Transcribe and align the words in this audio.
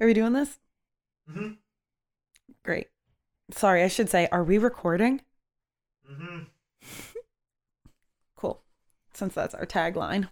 Are 0.00 0.06
we 0.06 0.14
doing 0.14 0.32
this? 0.32 0.58
Mm-hmm. 1.30 1.52
Great. 2.64 2.88
Sorry, 3.50 3.82
I 3.82 3.88
should 3.88 4.08
say, 4.10 4.28
are 4.32 4.42
we 4.44 4.58
recording? 4.58 5.20
Mm-hmm. 6.10 6.38
Cool. 8.36 8.60
Since 9.14 9.34
that's 9.34 9.54
our 9.54 9.64
tagline. 9.64 10.28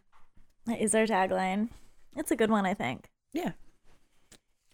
That 0.67 0.80
is 0.80 0.95
our 0.95 1.06
tagline. 1.06 1.69
It's 2.17 2.30
a 2.30 2.37
good 2.37 2.51
one, 2.51 2.67
I 2.67 2.75
think. 2.75 3.09
Yeah. 3.33 3.53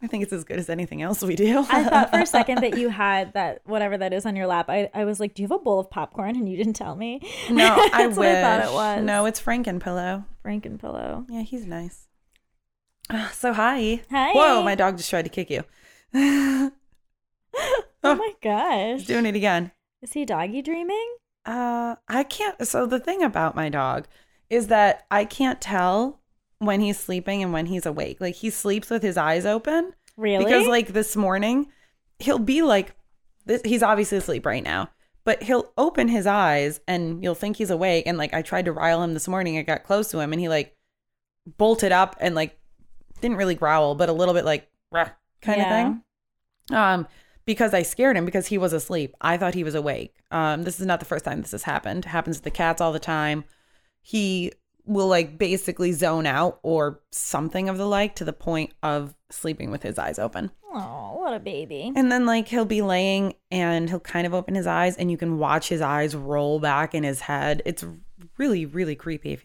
I 0.02 0.06
think 0.06 0.22
it's 0.22 0.32
as 0.32 0.44
good 0.44 0.58
as 0.58 0.68
anything 0.70 1.02
else 1.02 1.22
we 1.22 1.36
do. 1.36 1.58
I 1.68 1.84
thought 1.84 2.10
for 2.10 2.18
a 2.20 2.26
second 2.26 2.62
that 2.62 2.78
you 2.78 2.88
had 2.88 3.34
that 3.34 3.60
whatever 3.64 3.96
that 3.98 4.12
is 4.12 4.26
on 4.26 4.34
your 4.34 4.46
lap. 4.46 4.66
I, 4.70 4.90
I 4.94 5.04
was 5.04 5.20
like, 5.20 5.34
Do 5.34 5.42
you 5.42 5.48
have 5.48 5.60
a 5.60 5.62
bowl 5.62 5.78
of 5.78 5.90
popcorn? 5.90 6.36
And 6.36 6.48
you 6.48 6.56
didn't 6.56 6.72
tell 6.74 6.96
me. 6.96 7.20
no, 7.50 7.64
I 7.92 8.06
That's 8.06 8.16
wish. 8.16 8.16
what 8.16 8.26
I 8.28 8.40
thought 8.42 8.68
it 8.68 8.72
was. 8.74 9.04
No, 9.04 9.26
it's 9.26 9.40
Frankenpillow. 9.40 10.24
Franken 10.44 10.80
pillow. 10.80 11.26
Yeah, 11.28 11.42
he's 11.42 11.66
nice. 11.66 12.07
So 13.32 13.52
hi. 13.52 14.02
Hi. 14.10 14.32
Whoa, 14.32 14.62
my 14.62 14.74
dog 14.74 14.96
just 14.96 15.10
tried 15.10 15.22
to 15.22 15.28
kick 15.30 15.50
you. 15.50 15.64
Oh 16.14 16.70
Oh. 18.04 18.14
my 18.14 18.32
gosh. 18.42 18.98
He's 19.00 19.06
doing 19.06 19.26
it 19.26 19.34
again. 19.34 19.72
Is 20.02 20.12
he 20.12 20.24
doggy 20.24 20.62
dreaming? 20.62 21.16
Uh, 21.44 21.96
I 22.08 22.22
can't. 22.22 22.64
So 22.66 22.86
the 22.86 23.00
thing 23.00 23.22
about 23.22 23.56
my 23.56 23.68
dog 23.68 24.06
is 24.50 24.68
that 24.68 25.06
I 25.10 25.24
can't 25.24 25.60
tell 25.60 26.20
when 26.58 26.80
he's 26.80 26.98
sleeping 26.98 27.42
and 27.42 27.52
when 27.52 27.66
he's 27.66 27.86
awake. 27.86 28.20
Like 28.20 28.36
he 28.36 28.50
sleeps 28.50 28.90
with 28.90 29.02
his 29.02 29.16
eyes 29.16 29.44
open 29.46 29.92
Really? 30.16 30.44
because, 30.44 30.66
like 30.66 30.88
this 30.88 31.16
morning, 31.16 31.66
he'll 32.18 32.38
be 32.38 32.62
like, 32.62 32.94
this, 33.46 33.62
he's 33.64 33.82
obviously 33.82 34.18
asleep 34.18 34.44
right 34.46 34.62
now, 34.62 34.90
but 35.24 35.42
he'll 35.42 35.72
open 35.78 36.08
his 36.08 36.26
eyes 36.26 36.80
and 36.86 37.22
you'll 37.22 37.34
think 37.34 37.56
he's 37.56 37.70
awake. 37.70 38.04
And 38.06 38.18
like 38.18 38.34
I 38.34 38.42
tried 38.42 38.66
to 38.66 38.72
rile 38.72 39.02
him 39.02 39.14
this 39.14 39.28
morning. 39.28 39.58
I 39.58 39.62
got 39.62 39.84
close 39.84 40.10
to 40.12 40.20
him 40.20 40.32
and 40.32 40.40
he 40.40 40.48
like 40.48 40.76
bolted 41.56 41.92
up 41.92 42.16
and 42.20 42.34
like 42.34 42.58
didn't 43.20 43.36
really 43.36 43.54
growl, 43.54 43.94
but 43.94 44.08
a 44.08 44.12
little 44.12 44.34
bit 44.34 44.44
like 44.44 44.68
kind 44.92 45.12
Yeah. 45.46 45.62
of 45.62 45.68
thing. 46.68 46.76
Um, 46.76 47.06
because 47.44 47.72
I 47.72 47.82
scared 47.82 48.16
him 48.16 48.24
because 48.26 48.48
he 48.48 48.58
was 48.58 48.72
asleep. 48.72 49.14
I 49.20 49.36
thought 49.38 49.54
he 49.54 49.64
was 49.64 49.74
awake. 49.74 50.16
Um, 50.30 50.64
this 50.64 50.78
is 50.80 50.86
not 50.86 51.00
the 51.00 51.06
first 51.06 51.24
time 51.24 51.40
this 51.40 51.52
has 51.52 51.62
happened. 51.62 52.04
It 52.04 52.08
happens 52.08 52.38
to 52.38 52.42
the 52.44 52.50
cats 52.50 52.80
all 52.80 52.92
the 52.92 52.98
time. 52.98 53.44
He 54.02 54.52
will 54.84 55.06
like 55.08 55.38
basically 55.38 55.92
zone 55.92 56.26
out 56.26 56.58
or 56.62 57.00
something 57.10 57.68
of 57.68 57.78
the 57.78 57.86
like 57.86 58.14
to 58.16 58.24
the 58.24 58.32
point 58.32 58.72
of 58.82 59.14
sleeping 59.30 59.70
with 59.70 59.82
his 59.82 59.98
eyes 59.98 60.18
open. 60.18 60.50
Oh, 60.72 61.14
what 61.18 61.32
a 61.34 61.38
baby. 61.40 61.92
And 61.96 62.12
then 62.12 62.26
like 62.26 62.48
he'll 62.48 62.64
be 62.66 62.82
laying 62.82 63.34
and 63.50 63.88
he'll 63.88 64.00
kind 64.00 64.26
of 64.26 64.34
open 64.34 64.54
his 64.54 64.66
eyes 64.66 64.96
and 64.96 65.10
you 65.10 65.16
can 65.16 65.38
watch 65.38 65.68
his 65.68 65.80
eyes 65.80 66.14
roll 66.14 66.58
back 66.60 66.94
in 66.94 67.02
his 67.04 67.20
head. 67.20 67.62
It's 67.64 67.84
really, 68.36 68.66
really 68.66 68.94
creepy. 68.94 69.40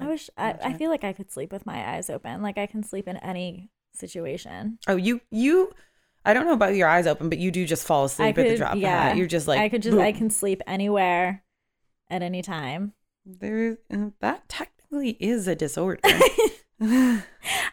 I 0.00 0.06
wish 0.06 0.30
I, 0.36 0.54
I 0.62 0.72
feel 0.74 0.90
like 0.90 1.04
I 1.04 1.12
could 1.12 1.30
sleep 1.30 1.52
with 1.52 1.66
my 1.66 1.94
eyes 1.94 2.10
open. 2.10 2.42
Like 2.42 2.58
I 2.58 2.66
can 2.66 2.82
sleep 2.82 3.08
in 3.08 3.16
any 3.18 3.70
situation. 3.94 4.78
Oh, 4.86 4.96
you 4.96 5.20
you 5.30 5.72
I 6.24 6.34
don't 6.34 6.46
know 6.46 6.52
about 6.52 6.74
your 6.74 6.88
eyes 6.88 7.06
open, 7.06 7.28
but 7.28 7.38
you 7.38 7.50
do 7.50 7.66
just 7.66 7.86
fall 7.86 8.04
asleep 8.04 8.26
I 8.26 8.28
at 8.30 8.36
the 8.36 8.44
could, 8.44 8.56
drop 8.56 8.72
of 8.72 8.78
a 8.78 8.80
yeah. 8.80 9.02
hat. 9.08 9.16
You're 9.16 9.26
just 9.26 9.48
like 9.48 9.60
I 9.60 9.68
could 9.68 9.82
just 9.82 9.98
I 9.98 10.12
can 10.12 10.30
sleep 10.30 10.62
anywhere 10.66 11.42
at 12.10 12.22
any 12.22 12.42
time. 12.42 12.92
there 13.24 13.78
uh, 13.92 14.10
that 14.20 14.48
technically 14.48 15.16
is 15.20 15.48
a 15.48 15.54
disorder. 15.54 16.00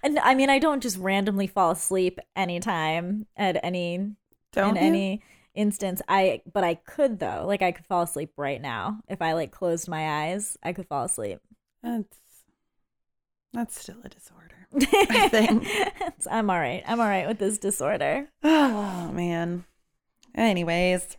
And 0.04 0.20
I 0.20 0.36
mean, 0.36 0.50
I 0.50 0.60
don't 0.60 0.82
just 0.82 0.98
randomly 0.98 1.48
fall 1.48 1.72
asleep 1.72 2.20
anytime 2.36 3.26
at 3.36 3.60
any 3.64 4.14
Don't 4.54 4.78
in 4.78 4.84
you? 4.84 4.90
any 4.90 5.24
instance. 5.54 6.02
I 6.08 6.42
but 6.52 6.64
I 6.64 6.76
could 6.76 7.20
though. 7.20 7.44
Like 7.46 7.62
I 7.62 7.72
could 7.72 7.86
fall 7.86 8.04
asleep 8.04 8.32
right 8.38 8.62
now 8.62 9.00
if 9.08 9.22
I 9.22 9.34
like 9.34 9.52
closed 9.52 9.88
my 9.88 10.28
eyes. 10.28 10.58
I 10.64 10.74
could 10.74 10.88
fall 10.88 11.06
asleep. 11.06 11.40
That's 11.84 12.18
that's 13.54 13.82
still 13.82 13.98
a 14.04 14.10
disorder. 14.10 14.68
I 14.76 15.28
think. 15.30 15.68
I'm 16.30 16.50
all 16.50 16.60
right. 16.60 16.84
I'm 16.86 17.00
all 17.00 17.08
right 17.08 17.28
with 17.28 17.40
this 17.40 17.58
disorder. 17.58 18.30
Oh 18.44 19.12
man. 19.14 19.66
Anyways, 20.36 21.18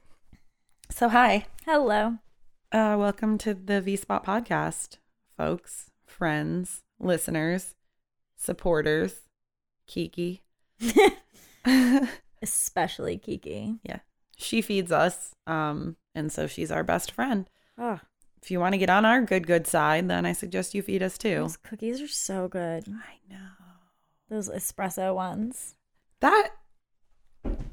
so 0.91 1.09
hi, 1.09 1.47
Hello. 1.67 2.19
uh, 2.73 2.97
welcome 2.99 3.37
to 3.39 3.55
the 3.55 3.81
V 3.81 3.97
Spot 3.97 4.25
podcast, 4.25 4.99
folks, 5.37 5.91
friends, 6.07 6.83
listeners, 7.01 7.75
supporters, 8.37 9.23
Kiki. 9.89 10.43
Especially 12.43 13.19
Kiki. 13.19 13.75
Yeah. 13.83 13.99
She 14.37 14.63
feeds 14.63 14.93
us, 14.93 15.35
um, 15.47 15.97
and 16.15 16.33
so 16.33 16.47
she's 16.47 16.71
our 16.71 16.85
best 16.85 17.11
friend. 17.11 17.51
Oh, 17.77 18.01
If 18.43 18.51
you 18.51 18.59
want 18.61 18.73
to 18.73 18.79
get 18.79 18.91
on 18.91 19.05
our 19.05 19.21
good 19.23 19.47
good 19.47 19.67
side, 19.67 20.09
then 20.09 20.25
I 20.25 20.33
suggest 20.33 20.75
you 20.75 20.83
feed 20.83 21.03
us 21.03 21.19
too. 21.19 21.37
those 21.37 21.57
cookies 21.57 22.01
are 22.01 22.09
so 22.09 22.49
good. 22.49 22.85
I 22.89 23.19
know. 23.33 23.49
Those 24.29 24.49
espresso 24.49 25.15
ones. 25.15 25.75
That 26.21 26.51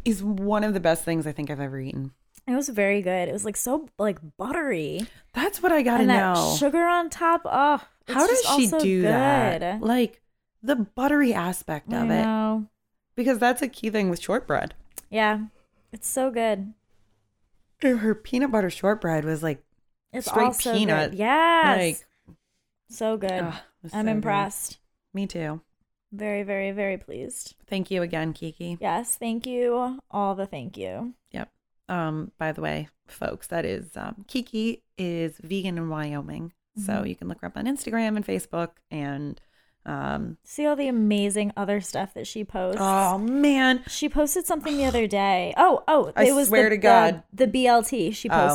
is 0.06 0.24
one 0.24 0.64
of 0.64 0.74
the 0.74 0.80
best 0.80 1.04
things 1.04 1.26
I 1.28 1.32
think 1.32 1.50
I've 1.50 1.60
ever 1.60 1.80
eaten. 1.80 2.12
It 2.48 2.56
was 2.56 2.70
very 2.70 3.02
good. 3.02 3.28
It 3.28 3.34
was 3.34 3.46
like 3.46 3.58
so 3.58 3.90
like 4.00 4.20
buttery. 4.38 5.06
That's 5.34 5.62
what 5.62 5.72
I 5.72 5.82
gotta 5.82 6.02
and 6.02 6.10
that 6.10 6.36
know. 6.36 6.56
sugar 6.58 6.84
on 6.86 7.10
top. 7.10 7.42
Oh, 7.46 7.82
it's 8.08 8.14
How 8.14 8.26
does 8.28 8.42
she 8.42 8.48
also 8.66 8.80
do 8.80 9.02
good. 9.02 9.12
that? 9.12 9.82
Like 9.82 10.22
the 10.64 10.76
buttery 10.76 11.34
aspect 11.34 11.94
I 11.94 11.98
of 12.04 12.10
it, 12.10 12.24
know. 12.24 12.68
because 13.16 13.38
that's 13.38 13.62
a 13.62 13.68
key 13.68 13.90
thing 13.90 14.10
with 14.10 14.22
shortbread. 14.22 14.74
Yeah, 15.10 15.46
it's 15.92 16.08
so 16.08 16.32
good. 16.32 16.74
Her 17.82 18.16
peanut 18.16 18.52
butter 18.52 18.70
shortbread 18.70 19.24
was 19.24 19.44
like, 19.44 19.62
It's 20.14 20.28
Straight 20.28 20.46
also 20.46 20.74
peanut. 20.74 21.12
Good. 21.12 21.20
Yes, 21.20 21.78
like 21.78 22.06
so 22.90 23.18
good. 23.18 23.32
I'm 23.32 23.54
so 23.90 23.98
good. 24.04 24.08
impressed. 24.08 24.80
Me 25.14 25.28
too. 25.28 25.62
Very, 26.12 26.44
very, 26.44 26.72
very 26.72 26.98
pleased. 26.98 27.56
Thank 27.68 27.92
you 27.92 28.02
again, 28.02 28.32
Kiki. 28.34 28.78
Yes, 28.80 29.16
thank 29.16 29.46
you. 29.46 30.00
All 30.10 30.36
the 30.36 30.46
thank 30.46 30.78
you. 30.78 31.14
Yep. 31.32 31.50
Um, 31.90 32.32
by 32.38 32.52
the 32.54 32.62
way, 32.62 32.88
folks, 33.08 33.48
that 33.48 33.66
is 33.66 33.96
um, 33.98 34.24
Kiki 34.28 34.84
is 34.98 35.38
vegan 35.44 35.78
in 35.78 35.90
Wyoming, 35.90 36.54
so 36.78 36.94
Mhm. 36.94 37.10
you 37.10 37.16
can 37.16 37.28
look 37.28 37.42
her 37.42 37.48
up 37.48 37.58
on 37.58 37.66
Instagram 37.66 38.16
and 38.16 38.26
Facebook 38.26 38.72
and 38.90 39.40
um. 39.86 40.38
See 40.44 40.66
all 40.66 40.76
the 40.76 40.88
amazing 40.88 41.52
other 41.58 41.80
stuff 41.82 42.14
that 42.14 42.28
she 42.28 42.44
posts. 42.44 42.80
Oh 42.82 43.18
man, 43.18 43.84
She 43.88 44.08
posted 44.10 44.46
something 44.46 44.76
the 44.78 44.86
other 44.86 45.08
day. 45.08 45.54
Oh, 45.58 45.84
oh, 45.88 46.12
I 46.16 46.26
it 46.28 46.36
was 46.36 46.48
swear 46.48 46.64
the, 46.64 46.70
to 46.72 46.78
God. 46.78 47.24
the, 47.34 47.48
the 47.48 47.52
BLT 47.66 48.14
she 48.16 48.30
Oh. 48.30 48.48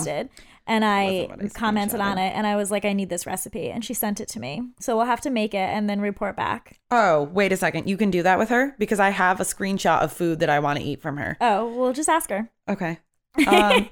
And 0.66 0.84
I 0.84 1.28
I 1.40 1.48
commented 1.48 2.00
on 2.00 2.18
it 2.18 2.32
and 2.36 2.46
I 2.46 2.56
was 2.56 2.70
like, 2.70 2.84
I 2.84 2.92
need 2.92 3.08
this 3.08 3.26
recipe. 3.26 3.68
And 3.70 3.84
she 3.84 3.94
sent 3.94 4.20
it 4.20 4.28
to 4.28 4.40
me. 4.40 4.62
So 4.80 4.96
we'll 4.96 5.06
have 5.06 5.20
to 5.22 5.30
make 5.30 5.54
it 5.54 5.58
and 5.58 5.90
then 5.90 6.00
report 6.00 6.36
back. 6.36 6.78
Oh, 6.90 7.24
wait 7.32 7.52
a 7.52 7.56
second. 7.56 7.88
You 7.88 7.96
can 7.96 8.10
do 8.10 8.22
that 8.22 8.38
with 8.38 8.48
her 8.50 8.74
because 8.78 9.00
I 9.00 9.10
have 9.10 9.40
a 9.40 9.44
screenshot 9.44 10.02
of 10.02 10.12
food 10.12 10.38
that 10.40 10.50
I 10.50 10.60
want 10.60 10.78
to 10.78 10.84
eat 10.84 11.02
from 11.02 11.16
her. 11.16 11.36
Oh, 11.40 11.66
we'll 11.76 11.92
just 11.92 12.08
ask 12.08 12.30
her. 12.30 12.50
Okay. 12.68 12.98
Um, 13.46 13.88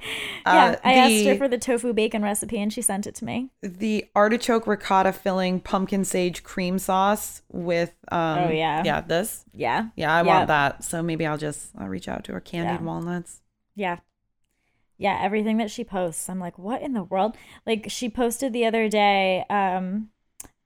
yeah, 0.46 0.72
uh, 0.74 0.76
I 0.84 0.92
asked 0.94 1.24
her 1.24 1.34
for 1.34 1.48
the 1.48 1.56
tofu 1.56 1.94
bacon 1.94 2.22
recipe 2.22 2.58
and 2.60 2.70
she 2.70 2.82
sent 2.82 3.06
it 3.06 3.14
to 3.16 3.24
me. 3.24 3.48
the 3.62 4.04
artichoke 4.14 4.66
ricotta 4.66 5.12
filling 5.14 5.60
pumpkin 5.60 6.04
sage 6.04 6.42
cream 6.42 6.78
sauce 6.78 7.40
with 7.50 7.94
um 8.12 8.38
Oh, 8.38 8.50
yeah. 8.50 8.82
yeah 8.84 9.00
this 9.00 9.46
Yeah. 9.54 9.86
yeah 9.96 10.14
I 10.14 10.20
Yeah. 10.22 10.26
want 10.26 10.48
that 10.48 10.84
so 10.84 11.02
maybe 11.02 11.24
I'll 11.26 11.38
just 11.38 11.70
I'll 11.78 11.88
reach 11.88 12.06
out 12.06 12.24
to 12.24 12.32
her 12.34 12.40
candied 12.40 12.80
Yeah. 12.80 12.86
walnuts 12.86 13.40
Yeah. 13.74 13.96
Yeah, 15.00 15.18
everything 15.18 15.56
that 15.56 15.70
she 15.70 15.82
posts, 15.82 16.28
I'm 16.28 16.38
like, 16.38 16.58
what 16.58 16.82
in 16.82 16.92
the 16.92 17.02
world? 17.02 17.34
Like 17.66 17.86
she 17.88 18.10
posted 18.10 18.52
the 18.52 18.66
other 18.66 18.86
day, 18.90 19.46
um, 19.48 20.10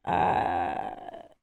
uh, 0.04 0.90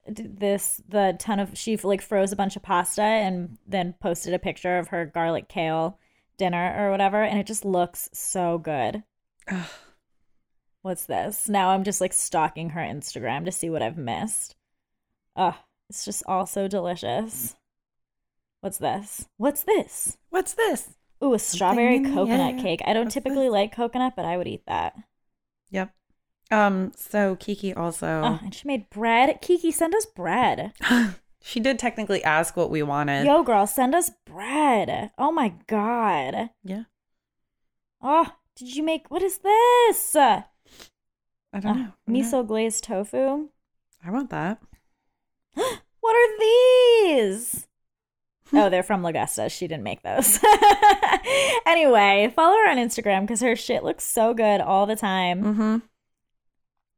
this 0.06 0.82
the 0.86 1.16
ton 1.18 1.40
of 1.40 1.56
she 1.56 1.74
like 1.78 2.02
froze 2.02 2.32
a 2.32 2.36
bunch 2.36 2.54
of 2.54 2.62
pasta 2.62 3.00
and 3.00 3.56
then 3.66 3.94
posted 4.02 4.34
a 4.34 4.38
picture 4.38 4.76
of 4.76 4.88
her 4.88 5.06
garlic 5.06 5.48
kale 5.48 5.98
dinner 6.36 6.74
or 6.78 6.90
whatever, 6.90 7.22
and 7.22 7.38
it 7.38 7.46
just 7.46 7.64
looks 7.64 8.10
so 8.12 8.58
good. 8.58 9.02
Ugh. 9.48 9.66
What's 10.82 11.06
this? 11.06 11.48
Now 11.48 11.70
I'm 11.70 11.84
just 11.84 12.00
like 12.02 12.12
stalking 12.12 12.70
her 12.70 12.80
Instagram 12.82 13.46
to 13.46 13.52
see 13.52 13.70
what 13.70 13.80
I've 13.80 13.96
missed. 13.96 14.54
Oh, 15.34 15.56
it's 15.88 16.04
just 16.04 16.24
all 16.26 16.44
so 16.44 16.68
delicious. 16.68 17.56
What's 18.60 18.76
this? 18.76 19.28
What's 19.38 19.62
this? 19.62 20.18
what's 20.28 20.52
this 20.52 20.90
Ooh, 21.22 21.34
a 21.34 21.38
strawberry 21.38 22.00
coconut 22.00 22.58
cake. 22.58 22.80
I 22.84 22.92
don't 22.92 23.10
typically 23.10 23.48
like 23.48 23.74
coconut, 23.74 24.14
but 24.16 24.24
I 24.24 24.36
would 24.36 24.48
eat 24.48 24.64
that. 24.66 24.94
yep 25.70 25.94
um 26.50 26.92
so 26.96 27.36
Kiki 27.36 27.72
also 27.72 28.06
Oh, 28.24 28.38
and 28.42 28.54
she 28.54 28.66
made 28.68 28.90
bread. 28.90 29.40
Kiki, 29.40 29.70
send 29.72 29.94
us 29.94 30.04
bread. 30.04 30.72
she 31.42 31.60
did 31.60 31.78
technically 31.78 32.22
ask 32.24 32.56
what 32.56 32.70
we 32.70 32.82
wanted 32.82 33.24
Yo, 33.26 33.42
girl, 33.42 33.66
send 33.66 33.94
us 33.94 34.10
bread. 34.26 35.10
Oh 35.16 35.32
my 35.32 35.54
god. 35.66 36.50
yeah 36.62 36.84
Oh, 38.02 38.26
did 38.56 38.74
you 38.76 38.82
make 38.82 39.10
what 39.10 39.22
is 39.22 39.38
this? 39.38 40.16
Uh, 40.16 40.42
I 41.52 41.60
don't 41.60 41.78
know 41.78 41.92
miso 42.08 42.46
glazed 42.46 42.84
tofu. 42.84 43.48
I 44.04 44.10
want 44.10 44.30
that 44.30 44.60
What 45.56 46.16
are 46.16 46.38
these? 46.40 47.68
Oh, 48.54 48.68
they're 48.68 48.82
from 48.82 49.02
Lagusta. 49.02 49.50
She 49.50 49.66
didn't 49.66 49.82
make 49.84 50.02
those. 50.02 50.38
anyway, 51.66 52.32
follow 52.34 52.56
her 52.56 52.70
on 52.70 52.76
Instagram 52.76 53.22
because 53.22 53.40
her 53.40 53.56
shit 53.56 53.82
looks 53.82 54.04
so 54.04 54.34
good 54.34 54.60
all 54.60 54.86
the 54.86 54.96
time. 54.96 55.42
mm-hmm 55.42 55.76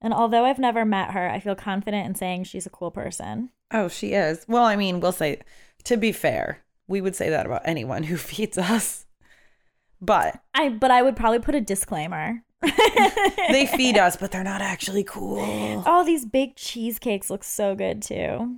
And 0.02 0.12
although 0.12 0.44
I've 0.44 0.58
never 0.58 0.84
met 0.84 1.12
her, 1.12 1.30
I 1.30 1.40
feel 1.40 1.54
confident 1.54 2.06
in 2.06 2.14
saying 2.14 2.44
she's 2.44 2.66
a 2.66 2.70
cool 2.70 2.90
person. 2.90 3.50
oh 3.70 3.88
she 3.88 4.12
is 4.12 4.44
well 4.48 4.64
I 4.64 4.76
mean 4.76 5.00
we'll 5.00 5.12
say 5.12 5.40
to 5.84 5.96
be 5.96 6.12
fair, 6.12 6.64
we 6.88 7.00
would 7.00 7.14
say 7.16 7.30
that 7.30 7.46
about 7.46 7.62
anyone 7.64 8.02
who 8.04 8.16
feeds 8.30 8.58
us. 8.58 9.06
But 10.00 10.40
I 10.54 10.68
but 10.70 10.90
I 10.90 11.02
would 11.02 11.16
probably 11.16 11.38
put 11.38 11.54
a 11.54 11.60
disclaimer. 11.60 12.42
they 13.50 13.66
feed 13.66 13.96
us, 13.98 14.16
but 14.16 14.30
they're 14.32 14.42
not 14.42 14.60
actually 14.62 15.04
cool. 15.04 15.82
All 15.86 16.02
these 16.04 16.24
baked 16.24 16.56
cheesecakes 16.58 17.28
look 17.30 17.44
so 17.44 17.74
good 17.74 18.00
too. 18.02 18.56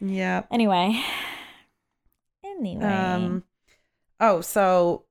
Yeah. 0.00 0.42
Anyway. 0.50 1.00
Anyway. 2.58 2.84
Um 2.84 3.44
oh, 4.20 4.40
so 4.40 5.04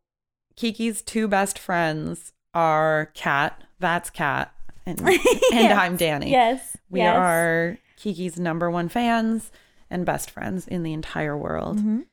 Kiki's 0.56 1.02
two 1.02 1.28
best 1.28 1.60
friends 1.60 2.32
are 2.54 3.12
Kat, 3.14 3.62
that's 3.80 4.10
Kat, 4.10 4.54
and, 4.86 5.00
and 5.54 5.74
I'm 5.74 5.98
Danny. 5.98 6.32
yes. 6.32 6.78
We 6.90 7.00
yes. 7.02 7.16
are 7.18 7.78
Kiki's 7.98 8.40
number 8.40 8.72
one 8.72 8.88
fans 8.90 9.52
and 9.90 10.06
best 10.06 10.32
friends 10.32 10.68
in 10.68 10.84
the 10.84 10.94
entire 10.94 11.38
world. 11.38 11.80
Mhm. 11.80 12.06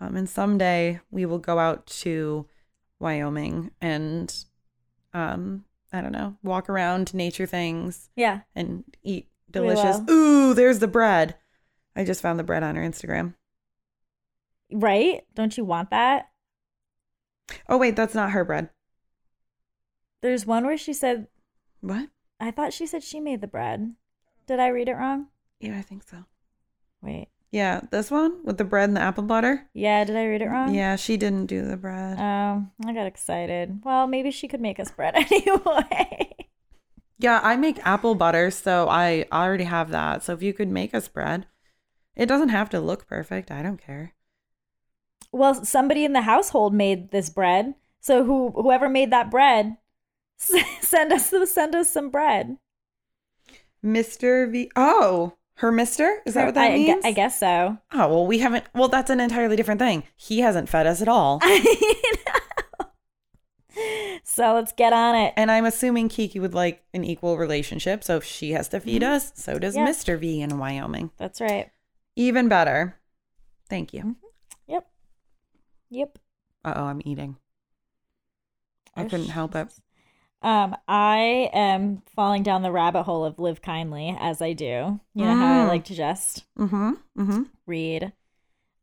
Um, 0.00 0.16
and 0.16 0.28
someday 0.28 1.00
we 1.10 1.26
will 1.26 1.38
go 1.38 1.58
out 1.58 1.86
to 1.86 2.46
Wyoming 2.98 3.70
and, 3.82 4.34
um, 5.12 5.64
I 5.92 6.00
don't 6.00 6.12
know, 6.12 6.36
walk 6.42 6.70
around 6.70 7.12
nature 7.12 7.46
things 7.46 8.08
Yeah. 8.16 8.40
and 8.54 8.84
eat 9.02 9.28
delicious. 9.50 9.98
Ooh, 10.08 10.54
there's 10.54 10.78
the 10.78 10.88
bread. 10.88 11.36
I 11.94 12.04
just 12.04 12.22
found 12.22 12.38
the 12.38 12.44
bread 12.44 12.62
on 12.62 12.76
her 12.76 12.82
Instagram. 12.82 13.34
Right? 14.72 15.22
Don't 15.34 15.56
you 15.56 15.64
want 15.64 15.90
that? 15.90 16.30
Oh, 17.68 17.78
wait, 17.78 17.96
that's 17.96 18.14
not 18.14 18.30
her 18.30 18.44
bread. 18.44 18.70
There's 20.22 20.46
one 20.46 20.66
where 20.66 20.76
she 20.78 20.92
said 20.92 21.28
What? 21.80 22.08
I 22.38 22.50
thought 22.50 22.72
she 22.72 22.86
said 22.86 23.02
she 23.02 23.20
made 23.20 23.40
the 23.40 23.46
bread. 23.46 23.94
Did 24.46 24.60
I 24.60 24.68
read 24.68 24.88
it 24.88 24.94
wrong? 24.94 25.28
Yeah, 25.60 25.78
I 25.78 25.82
think 25.82 26.02
so. 26.02 26.24
Wait. 27.02 27.28
Yeah, 27.50 27.80
this 27.90 28.10
one 28.10 28.44
with 28.44 28.58
the 28.58 28.64
bread 28.64 28.88
and 28.88 28.96
the 28.96 29.00
apple 29.00 29.24
butter. 29.24 29.68
Yeah, 29.74 30.04
did 30.04 30.16
I 30.16 30.26
read 30.26 30.42
it 30.42 30.46
wrong? 30.46 30.72
Yeah, 30.72 30.96
she 30.96 31.16
didn't 31.16 31.46
do 31.46 31.66
the 31.66 31.76
bread. 31.76 32.18
Oh, 32.18 32.66
I 32.86 32.92
got 32.92 33.06
excited. 33.06 33.80
Well, 33.84 34.06
maybe 34.06 34.30
she 34.30 34.46
could 34.46 34.60
make 34.60 34.78
us 34.78 34.90
bread 34.90 35.14
anyway. 35.32 36.34
Yeah, 37.18 37.40
I 37.42 37.56
make 37.56 37.84
apple 37.84 38.14
butter, 38.14 38.50
so 38.50 38.88
I 38.88 39.26
already 39.32 39.64
have 39.64 39.90
that. 39.90 40.22
So 40.22 40.32
if 40.32 40.42
you 40.42 40.52
could 40.52 40.68
make 40.68 40.94
us 40.94 41.08
bread, 41.08 41.46
it 42.14 42.26
doesn't 42.26 42.48
have 42.50 42.70
to 42.70 42.80
look 42.80 43.06
perfect. 43.06 43.50
I 43.50 43.62
don't 43.62 43.80
care. 43.82 44.14
Well, 45.32 45.64
somebody 45.64 46.04
in 46.04 46.12
the 46.12 46.22
household 46.22 46.74
made 46.74 47.10
this 47.10 47.30
bread. 47.30 47.74
So 48.00 48.24
who 48.24 48.50
whoever 48.52 48.88
made 48.88 49.10
that 49.12 49.30
bread, 49.30 49.76
send 50.36 51.12
us 51.12 51.32
send 51.52 51.74
us 51.74 51.92
some 51.92 52.10
bread. 52.10 52.56
Mr. 53.84 54.50
V. 54.50 54.70
Oh, 54.76 55.34
her 55.56 55.70
Mister? 55.70 56.22
Is 56.26 56.34
that 56.34 56.46
what 56.46 56.54
that 56.54 56.72
I, 56.72 56.74
means? 56.74 57.04
I 57.04 57.12
guess 57.12 57.38
so. 57.38 57.78
Oh 57.92 58.08
well, 58.08 58.26
we 58.26 58.38
haven't. 58.38 58.64
Well, 58.74 58.88
that's 58.88 59.10
an 59.10 59.20
entirely 59.20 59.56
different 59.56 59.80
thing. 59.80 60.04
He 60.16 60.40
hasn't 60.40 60.68
fed 60.68 60.86
us 60.86 61.02
at 61.02 61.08
all, 61.08 61.40
so 64.24 64.54
let's 64.54 64.72
get 64.72 64.92
on 64.92 65.14
it. 65.14 65.34
and 65.36 65.50
I'm 65.50 65.66
assuming 65.66 66.08
Kiki 66.08 66.40
would 66.40 66.54
like 66.54 66.82
an 66.94 67.04
equal 67.04 67.36
relationship. 67.36 68.02
So 68.02 68.16
if 68.16 68.24
she 68.24 68.52
has 68.52 68.68
to 68.68 68.80
feed 68.80 69.02
mm-hmm. 69.02 69.12
us, 69.12 69.32
so 69.34 69.58
does 69.58 69.76
Yeah. 69.76 69.84
Mister 69.84 70.16
V 70.16 70.40
in 70.40 70.58
Wyoming. 70.58 71.10
That's 71.18 71.40
right. 71.40 71.70
Even 72.16 72.48
better. 72.48 72.96
Thank 73.68 73.92
you. 73.92 74.16
Yep. 74.22 74.29
Yep. 75.90 76.18
Uh 76.64 76.72
oh, 76.76 76.84
I'm 76.84 77.02
eating. 77.04 77.36
I 78.96 79.04
couldn't 79.04 79.30
help 79.30 79.54
it. 79.54 79.68
Um, 80.42 80.74
I 80.88 81.50
am 81.52 82.02
falling 82.14 82.42
down 82.42 82.62
the 82.62 82.72
rabbit 82.72 83.02
hole 83.02 83.24
of 83.24 83.38
live 83.38 83.60
kindly 83.60 84.16
as 84.18 84.40
I 84.40 84.52
do. 84.54 85.00
You 85.14 85.26
know 85.26 85.34
how 85.36 85.52
I 85.52 85.64
Mm. 85.64 85.68
like 85.68 85.84
to 85.86 85.94
just 85.94 86.44
Mm-hmm. 86.58 86.92
Mm-hmm. 87.18 87.42
read 87.66 88.12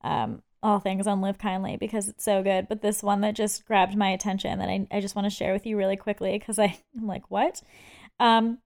um 0.03 0.41
all 0.63 0.79
things 0.79 1.07
on 1.07 1.21
live 1.21 1.37
kindly 1.37 1.77
because 1.77 2.07
it's 2.09 2.23
so 2.25 2.43
good. 2.43 2.67
But 2.67 2.81
this 2.81 3.03
one 3.03 3.21
that 3.21 3.35
just 3.35 3.65
grabbed 3.65 3.95
my 3.95 4.09
attention 4.09 4.59
that 4.59 4.69
I, 4.69 4.87
I 4.91 5.01
just 5.01 5.15
want 5.15 5.25
to 5.27 5.29
share 5.29 5.53
with 5.53 5.65
you 5.65 5.77
really 5.77 5.97
quickly 5.97 6.37
because 6.37 6.59
I'm 6.59 6.73
like, 7.01 7.29
what? 7.31 7.61
Um 8.19 8.59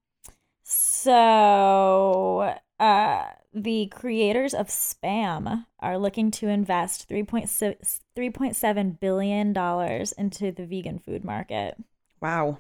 so 0.64 2.54
uh 2.80 3.26
the 3.54 3.88
creators 3.88 4.54
of 4.54 4.68
spam 4.68 5.66
are 5.80 5.98
looking 5.98 6.32
to 6.32 6.48
invest 6.48 7.10
3.6 7.10 8.00
3.7 8.16 9.00
billion 9.00 9.54
dollars 9.54 10.12
into 10.14 10.52
the 10.52 10.66
vegan 10.66 11.00
food 11.00 11.24
market. 11.24 11.76
Wow. 12.22 12.60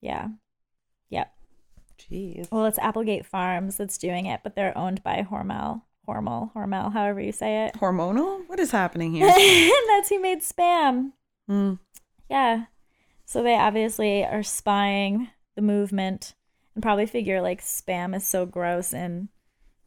Yeah. 0.00 0.28
Yep. 1.10 1.32
Jeez. 1.98 2.50
Well, 2.50 2.66
it's 2.66 2.78
Applegate 2.78 3.26
Farms 3.26 3.76
that's 3.76 3.98
doing 3.98 4.26
it, 4.26 4.40
but 4.42 4.56
they're 4.56 4.76
owned 4.76 5.02
by 5.04 5.24
Hormel, 5.28 5.82
Hormel, 6.08 6.52
Hormel, 6.54 6.92
however 6.92 7.20
you 7.20 7.32
say 7.32 7.66
it. 7.66 7.74
Hormonal? 7.74 8.48
What 8.48 8.58
is 8.58 8.70
happening 8.72 9.12
here? 9.14 9.26
that's 9.28 10.08
who 10.08 10.20
made 10.20 10.40
spam. 10.40 11.12
Mm. 11.48 11.78
Yeah. 12.28 12.64
So 13.24 13.42
they 13.42 13.54
obviously 13.54 14.24
are 14.24 14.42
spying 14.42 15.28
the 15.54 15.62
movement 15.62 16.34
and 16.74 16.82
probably 16.82 17.06
figure 17.06 17.40
like 17.40 17.60
spam 17.60 18.16
is 18.16 18.26
so 18.26 18.46
gross 18.46 18.92
and 18.92 19.28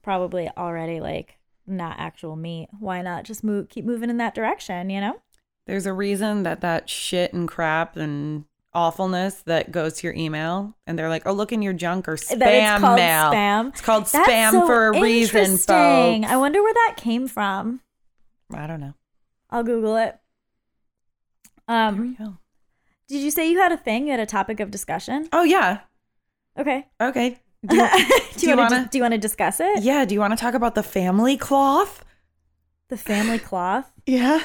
probably 0.06 0.48
already 0.56 1.02
like 1.02 1.40
not 1.68 2.00
actual 2.00 2.36
meat. 2.36 2.70
Why 2.80 3.02
not 3.02 3.26
just 3.26 3.44
move 3.44 3.68
keep 3.68 3.84
moving 3.84 4.10
in 4.10 4.18
that 4.18 4.36
direction, 4.36 4.90
you 4.90 5.02
know? 5.02 5.20
There's 5.66 5.88
a 5.88 5.94
reason 5.94 6.44
that 6.44 6.62
that 6.62 6.88
shit 6.90 7.34
and 7.34 7.48
crap 7.48 7.98
and 7.98 8.46
awfulness 8.72 9.42
that 9.48 9.72
goes 9.72 9.94
to 9.94 10.08
your 10.08 10.14
email, 10.16 10.76
and 10.86 11.00
they're 11.00 11.10
like, 11.10 11.24
"Oh, 11.26 11.34
look 11.34 11.52
in 11.52 11.64
your 11.64 11.74
junk 11.74 12.08
or 12.08 12.18
spam 12.18 12.40
that 12.40 12.54
it's 12.54 12.82
called 12.82 12.98
mail." 12.98 13.32
spam. 13.32 13.70
It's 13.70 13.82
called 13.82 14.06
That's 14.06 14.30
spam 14.30 14.52
so 14.52 14.68
for 14.68 14.88
a 14.90 15.02
reason, 15.02 15.58
folks. 15.58 16.32
I 16.32 16.38
wonder 16.38 16.62
where 16.62 16.74
that 16.74 16.94
came 16.98 17.28
from. 17.28 17.82
I 18.54 18.68
don't 18.68 18.80
know. 18.80 18.94
I'll 19.50 19.64
Google 19.64 19.96
it. 19.98 20.20
Um, 21.68 22.38
did 23.08 23.22
you 23.22 23.32
say 23.32 23.50
you 23.50 23.58
had 23.58 23.72
a 23.72 23.78
thing? 23.78 24.06
You 24.06 24.12
had 24.12 24.20
a 24.20 24.28
topic 24.28 24.60
of 24.60 24.70
discussion? 24.70 25.30
Oh 25.34 25.44
yeah. 25.44 25.80
Okay. 26.60 26.86
Okay. 27.02 27.40
Do 27.68 27.76
you, 27.76 27.84
you, 27.84 28.20
do 28.38 28.50
you 28.50 28.58
want 28.58 28.70
to 28.72 28.88
do 28.92 28.98
you 28.98 29.04
want 29.04 29.14
to 29.14 29.18
discuss 29.20 29.60
it? 29.60 29.84
yeah. 29.84 30.06
Do 30.06 30.14
you 30.14 30.20
want 30.20 30.34
to 30.34 30.38
talk 30.38 30.54
about 30.54 30.76
the 30.76 30.84
family 30.84 31.38
cloth? 31.38 32.04
The 32.90 32.98
family 32.98 33.40
cloth. 33.40 33.92
Yeah. 34.06 34.40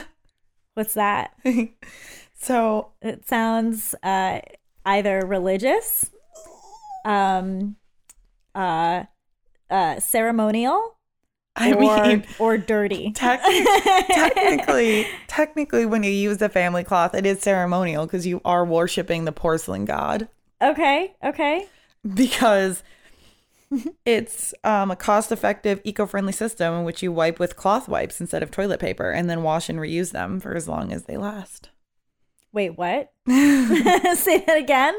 What's 0.75 0.95
that? 0.95 1.35
so 2.35 2.93
It 3.03 3.29
sounds 3.29 3.95
uh, 4.03 4.41
either 4.87 5.27
religious, 5.27 6.09
um, 7.05 7.77
uh, 8.55 9.05
uh, 9.69 10.01
ceremonial, 10.01 10.97
I 11.57 11.73
or 11.75 12.07
mean, 12.07 12.25
or 12.39 12.57
dirty. 12.57 13.13
tec- 13.15 13.43
technically, 14.09 15.07
technically, 15.27 15.85
when 15.85 16.03
you 16.03 16.11
use 16.11 16.39
the 16.39 16.49
family 16.49 16.85
cloth, 16.85 17.15
it 17.15 17.27
is 17.27 17.41
ceremonial 17.41 18.07
because 18.07 18.27
you 18.27 18.41
are 18.45 18.65
worshiping 18.65 19.27
the 19.27 19.33
porcelain 19.33 19.85
god. 19.85 20.29
okay. 20.63 21.15
Okay. 21.23 21.67
because 22.15 22.83
it's 24.05 24.55
um, 24.65 24.91
a 24.91 24.97
cost-effective, 24.97 25.81
eco-friendly 25.85 26.33
system 26.33 26.75
in 26.75 26.85
which 26.85 27.03
you 27.03 27.13
wipe 27.13 27.39
with 27.39 27.57
cloth 27.57 27.89
wipes 27.89 28.21
instead 28.21 28.43
of 28.43 28.51
toilet 28.51 28.81
paper, 28.81 29.11
and 29.11 29.31
then 29.31 29.43
wash 29.43 29.69
and 29.69 29.79
reuse 29.79 30.13
them 30.13 30.41
for 30.41 30.55
as 30.55 30.69
long 30.69 30.93
as 30.93 31.05
they 31.05 31.17
last. 31.17 31.71
Wait. 32.53 32.77
What? 32.77 33.13
Say 33.29 34.45
that 34.45 34.57
again. 34.57 34.95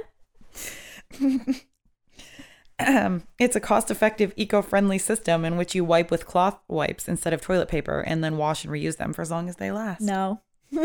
Um, 2.79 3.23
it's 3.37 3.55
a 3.55 3.59
cost-effective, 3.59 4.33
eco-friendly 4.35 4.97
system 4.97 5.45
in 5.45 5.57
which 5.57 5.75
you 5.75 5.85
wipe 5.85 6.09
with 6.09 6.25
cloth 6.25 6.59
wipes 6.67 7.07
instead 7.07 7.33
of 7.33 7.41
toilet 7.41 7.67
paper, 7.67 7.99
and 8.01 8.23
then 8.23 8.37
wash 8.37 8.63
and 8.63 8.73
reuse 8.73 8.97
them 8.97 9.13
for 9.13 9.21
as 9.21 9.29
long 9.31 9.49
as 9.49 9.57
they 9.57 9.71
last. 9.71 10.01
No. 10.01 10.41
no. 10.71 10.81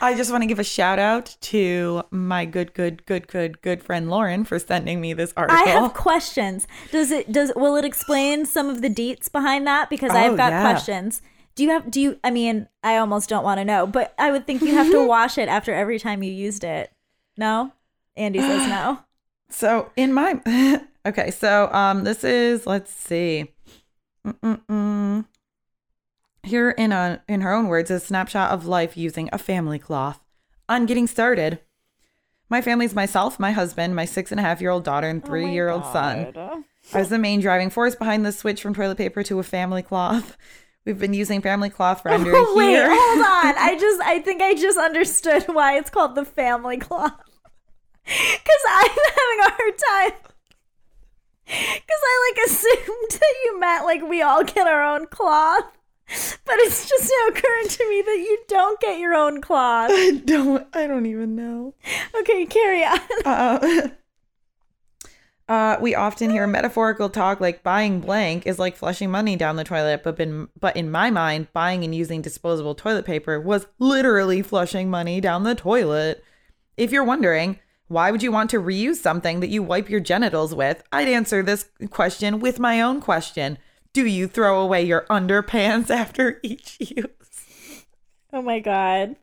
I 0.00 0.14
just 0.14 0.30
want 0.30 0.42
to 0.42 0.46
give 0.46 0.58
a 0.58 0.64
shout 0.64 0.98
out 0.98 1.36
to 1.42 2.02
my 2.10 2.44
good, 2.44 2.74
good, 2.74 3.04
good, 3.06 3.28
good, 3.28 3.60
good 3.62 3.82
friend 3.82 4.10
Lauren 4.10 4.44
for 4.44 4.58
sending 4.58 5.00
me 5.00 5.12
this 5.14 5.32
article. 5.36 5.58
I 5.60 5.70
have 5.70 5.94
questions. 5.94 6.66
Does 6.90 7.10
it 7.10 7.32
does 7.32 7.52
will 7.56 7.76
it 7.76 7.84
explain 7.84 8.46
some 8.46 8.68
of 8.68 8.82
the 8.82 8.90
deets 8.90 9.30
behind 9.30 9.66
that? 9.66 9.88
Because 9.90 10.10
Oh, 10.12 10.16
I've 10.16 10.36
got 10.36 10.52
yeah. 10.52 10.62
questions. 10.62 11.22
Do 11.54 11.62
you 11.62 11.70
have 11.70 11.90
do 11.90 12.00
you 12.00 12.18
I 12.22 12.30
mean, 12.30 12.68
I 12.82 12.96
almost 12.98 13.28
don't 13.28 13.44
want 13.44 13.58
to 13.58 13.64
know, 13.64 13.86
but 13.86 14.14
I 14.18 14.30
would 14.30 14.46
think 14.46 14.62
you 14.62 14.74
have 14.74 14.90
to 14.90 15.04
wash 15.06 15.38
it 15.38 15.48
after 15.48 15.72
every 15.72 15.98
time 15.98 16.22
you 16.22 16.32
used 16.32 16.64
it. 16.64 16.90
No? 17.38 17.72
Andy 18.16 18.40
says 18.40 18.66
no. 18.68 19.00
So 19.48 19.92
in 19.96 20.12
my 20.12 20.40
okay, 21.06 21.30
so 21.30 21.72
um, 21.72 22.02
this 22.02 22.24
is 22.24 22.66
let's 22.66 22.92
see, 22.92 23.52
Mm-mm-mm. 24.26 25.24
Here 26.46 26.70
in 26.70 26.92
a 26.92 27.22
in 27.28 27.40
her 27.42 27.52
own 27.52 27.68
words, 27.68 27.90
a 27.90 28.00
snapshot 28.00 28.50
of 28.50 28.66
life 28.66 28.96
using 28.96 29.28
a 29.32 29.38
family 29.38 29.78
cloth. 29.78 30.20
On 30.68 30.86
getting 30.86 31.06
started, 31.06 31.60
my 32.48 32.60
family's 32.60 32.94
myself, 32.94 33.38
my 33.38 33.52
husband, 33.52 33.94
my 33.94 34.04
six 34.04 34.30
and 34.30 34.40
a 34.40 34.42
half 34.42 34.60
year 34.60 34.70
old 34.70 34.84
daughter, 34.84 35.08
and 35.08 35.22
oh 35.22 35.26
three 35.26 35.52
year 35.52 35.68
old 35.68 35.84
son. 35.86 36.32
I 36.94 36.98
was 36.98 37.08
the 37.08 37.18
main 37.18 37.40
driving 37.40 37.70
force 37.70 37.94
behind 37.96 38.24
the 38.24 38.32
switch 38.32 38.62
from 38.62 38.74
toilet 38.74 38.98
paper 38.98 39.22
to 39.24 39.38
a 39.38 39.42
family 39.42 39.82
cloth. 39.82 40.36
We've 40.84 40.98
been 40.98 41.14
using 41.14 41.42
family 41.42 41.68
cloth 41.68 42.02
for 42.02 42.10
under 42.12 42.32
a 42.32 42.44
Wait, 42.54 42.70
year. 42.70 42.86
hold 42.88 43.18
on. 43.18 43.54
I 43.58 43.76
just 43.78 44.00
I 44.02 44.20
think 44.20 44.40
I 44.40 44.54
just 44.54 44.78
understood 44.78 45.44
why 45.48 45.76
it's 45.78 45.90
called 45.90 46.14
the 46.14 46.24
family 46.24 46.76
cloth. 46.76 47.12
Cuz 48.06 48.62
I'm 48.68 48.88
having 48.88 49.40
a 49.40 49.50
hard 49.50 49.78
time. 49.78 50.18
Because 51.44 52.02
I 52.04 52.30
like 52.30 52.46
assumed 52.46 53.10
that 53.10 53.34
you 53.44 53.60
meant 53.60 53.84
like 53.84 54.02
we 54.02 54.22
all 54.22 54.44
get 54.44 54.66
our 54.68 54.84
own 54.84 55.06
cloth. 55.06 55.75
But 56.08 56.54
it's 56.60 56.88
just 56.88 57.10
now 57.10 57.28
occurring 57.28 57.68
to 57.68 57.90
me 57.90 58.02
that 58.02 58.18
you 58.18 58.38
don't 58.46 58.80
get 58.80 59.00
your 59.00 59.14
own 59.14 59.40
cloth. 59.40 59.90
I 59.92 60.22
don't. 60.24 60.66
I 60.72 60.86
don't 60.86 61.06
even 61.06 61.34
know. 61.34 61.74
Okay, 62.20 62.46
carry 62.46 62.84
on. 62.84 63.00
Uh, 63.24 63.88
uh, 65.48 65.76
we 65.80 65.94
often 65.94 66.30
hear 66.30 66.46
metaphorical 66.46 67.08
talk 67.08 67.40
like 67.40 67.62
buying 67.62 68.00
blank 68.00 68.46
is 68.46 68.58
like 68.58 68.76
flushing 68.76 69.10
money 69.10 69.36
down 69.36 69.56
the 69.56 69.64
toilet, 69.64 70.02
but 70.02 70.18
in, 70.18 70.48
but 70.58 70.76
in 70.76 70.90
my 70.90 71.10
mind, 71.10 71.46
buying 71.52 71.84
and 71.84 71.94
using 71.94 72.20
disposable 72.20 72.74
toilet 72.74 73.04
paper 73.04 73.40
was 73.40 73.66
literally 73.78 74.42
flushing 74.42 74.90
money 74.90 75.20
down 75.20 75.44
the 75.44 75.54
toilet. 75.54 76.24
If 76.76 76.90
you're 76.90 77.04
wondering, 77.04 77.60
why 77.86 78.10
would 78.10 78.24
you 78.24 78.32
want 78.32 78.50
to 78.50 78.60
reuse 78.60 78.96
something 78.96 79.38
that 79.38 79.48
you 79.48 79.62
wipe 79.62 79.88
your 79.88 80.00
genitals 80.00 80.52
with? 80.52 80.82
I'd 80.90 81.08
answer 81.08 81.42
this 81.42 81.68
question 81.90 82.40
with 82.40 82.58
my 82.58 82.80
own 82.80 83.00
question. 83.00 83.58
Do 83.96 84.04
you 84.04 84.28
throw 84.28 84.60
away 84.60 84.82
your 84.82 85.06
underpants 85.08 85.88
after 86.02 86.38
each 86.42 86.76
use? 86.80 87.86
Oh 88.30 88.42
my 88.42 88.60
god. 88.60 89.16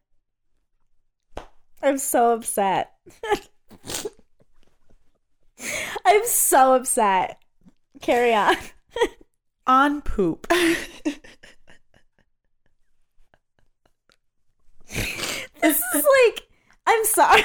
I'm 1.83 1.99
so 1.99 2.33
upset. 2.33 2.91
I'm 6.03 6.25
so 6.25 6.73
upset. 6.73 7.37
Carry 8.01 8.33
on. 8.33 8.55
On 9.67 10.01
poop. 10.01 10.47
This 10.47 10.73
is 15.61 15.93
like, 15.93 16.47
I'm 16.87 17.05
sorry. 17.05 17.43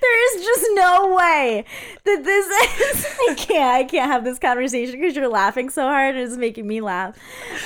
There 0.00 0.36
is 0.38 0.44
just 0.44 0.66
no 0.74 1.14
way 1.14 1.64
that 2.04 2.24
this 2.24 2.46
is. 2.46 3.06
I 3.30 3.34
can't. 3.34 3.74
I 3.74 3.84
can't 3.84 4.10
have 4.10 4.24
this 4.24 4.38
conversation 4.38 5.00
because 5.00 5.16
you're 5.16 5.28
laughing 5.28 5.70
so 5.70 5.82
hard 5.82 6.14
and 6.14 6.24
it's 6.24 6.36
making 6.36 6.66
me 6.66 6.80
laugh. 6.80 7.16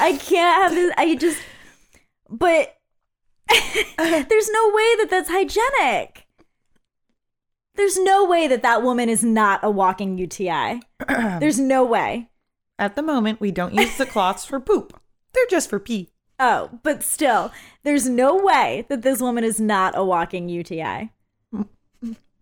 I 0.00 0.16
can't 0.16 0.62
have 0.62 0.72
this. 0.72 0.92
I 0.96 1.14
just. 1.16 1.40
But 2.28 2.76
uh. 3.50 4.24
there's 4.28 4.50
no 4.50 4.68
way 4.68 4.96
that 4.98 5.08
that's 5.10 5.30
hygienic. 5.30 6.26
There's 7.76 7.98
no 7.98 8.24
way 8.24 8.48
that 8.48 8.62
that 8.62 8.82
woman 8.82 9.08
is 9.08 9.22
not 9.22 9.60
a 9.62 9.70
walking 9.70 10.18
UTI. 10.18 10.80
There's 11.38 11.60
no 11.60 11.84
way. 11.84 12.28
At 12.76 12.96
the 12.96 13.04
moment, 13.04 13.40
we 13.40 13.52
don't 13.52 13.72
use 13.72 13.96
the 13.96 14.04
cloths 14.04 14.44
for 14.44 14.58
poop. 14.58 15.00
They're 15.32 15.46
just 15.48 15.70
for 15.70 15.78
pee. 15.78 16.10
Oh, 16.40 16.70
but 16.82 17.04
still, 17.04 17.52
there's 17.84 18.08
no 18.08 18.36
way 18.36 18.84
that 18.88 19.02
this 19.02 19.20
woman 19.20 19.44
is 19.44 19.60
not 19.60 19.96
a 19.96 20.04
walking 20.04 20.48
UTI. 20.48 21.12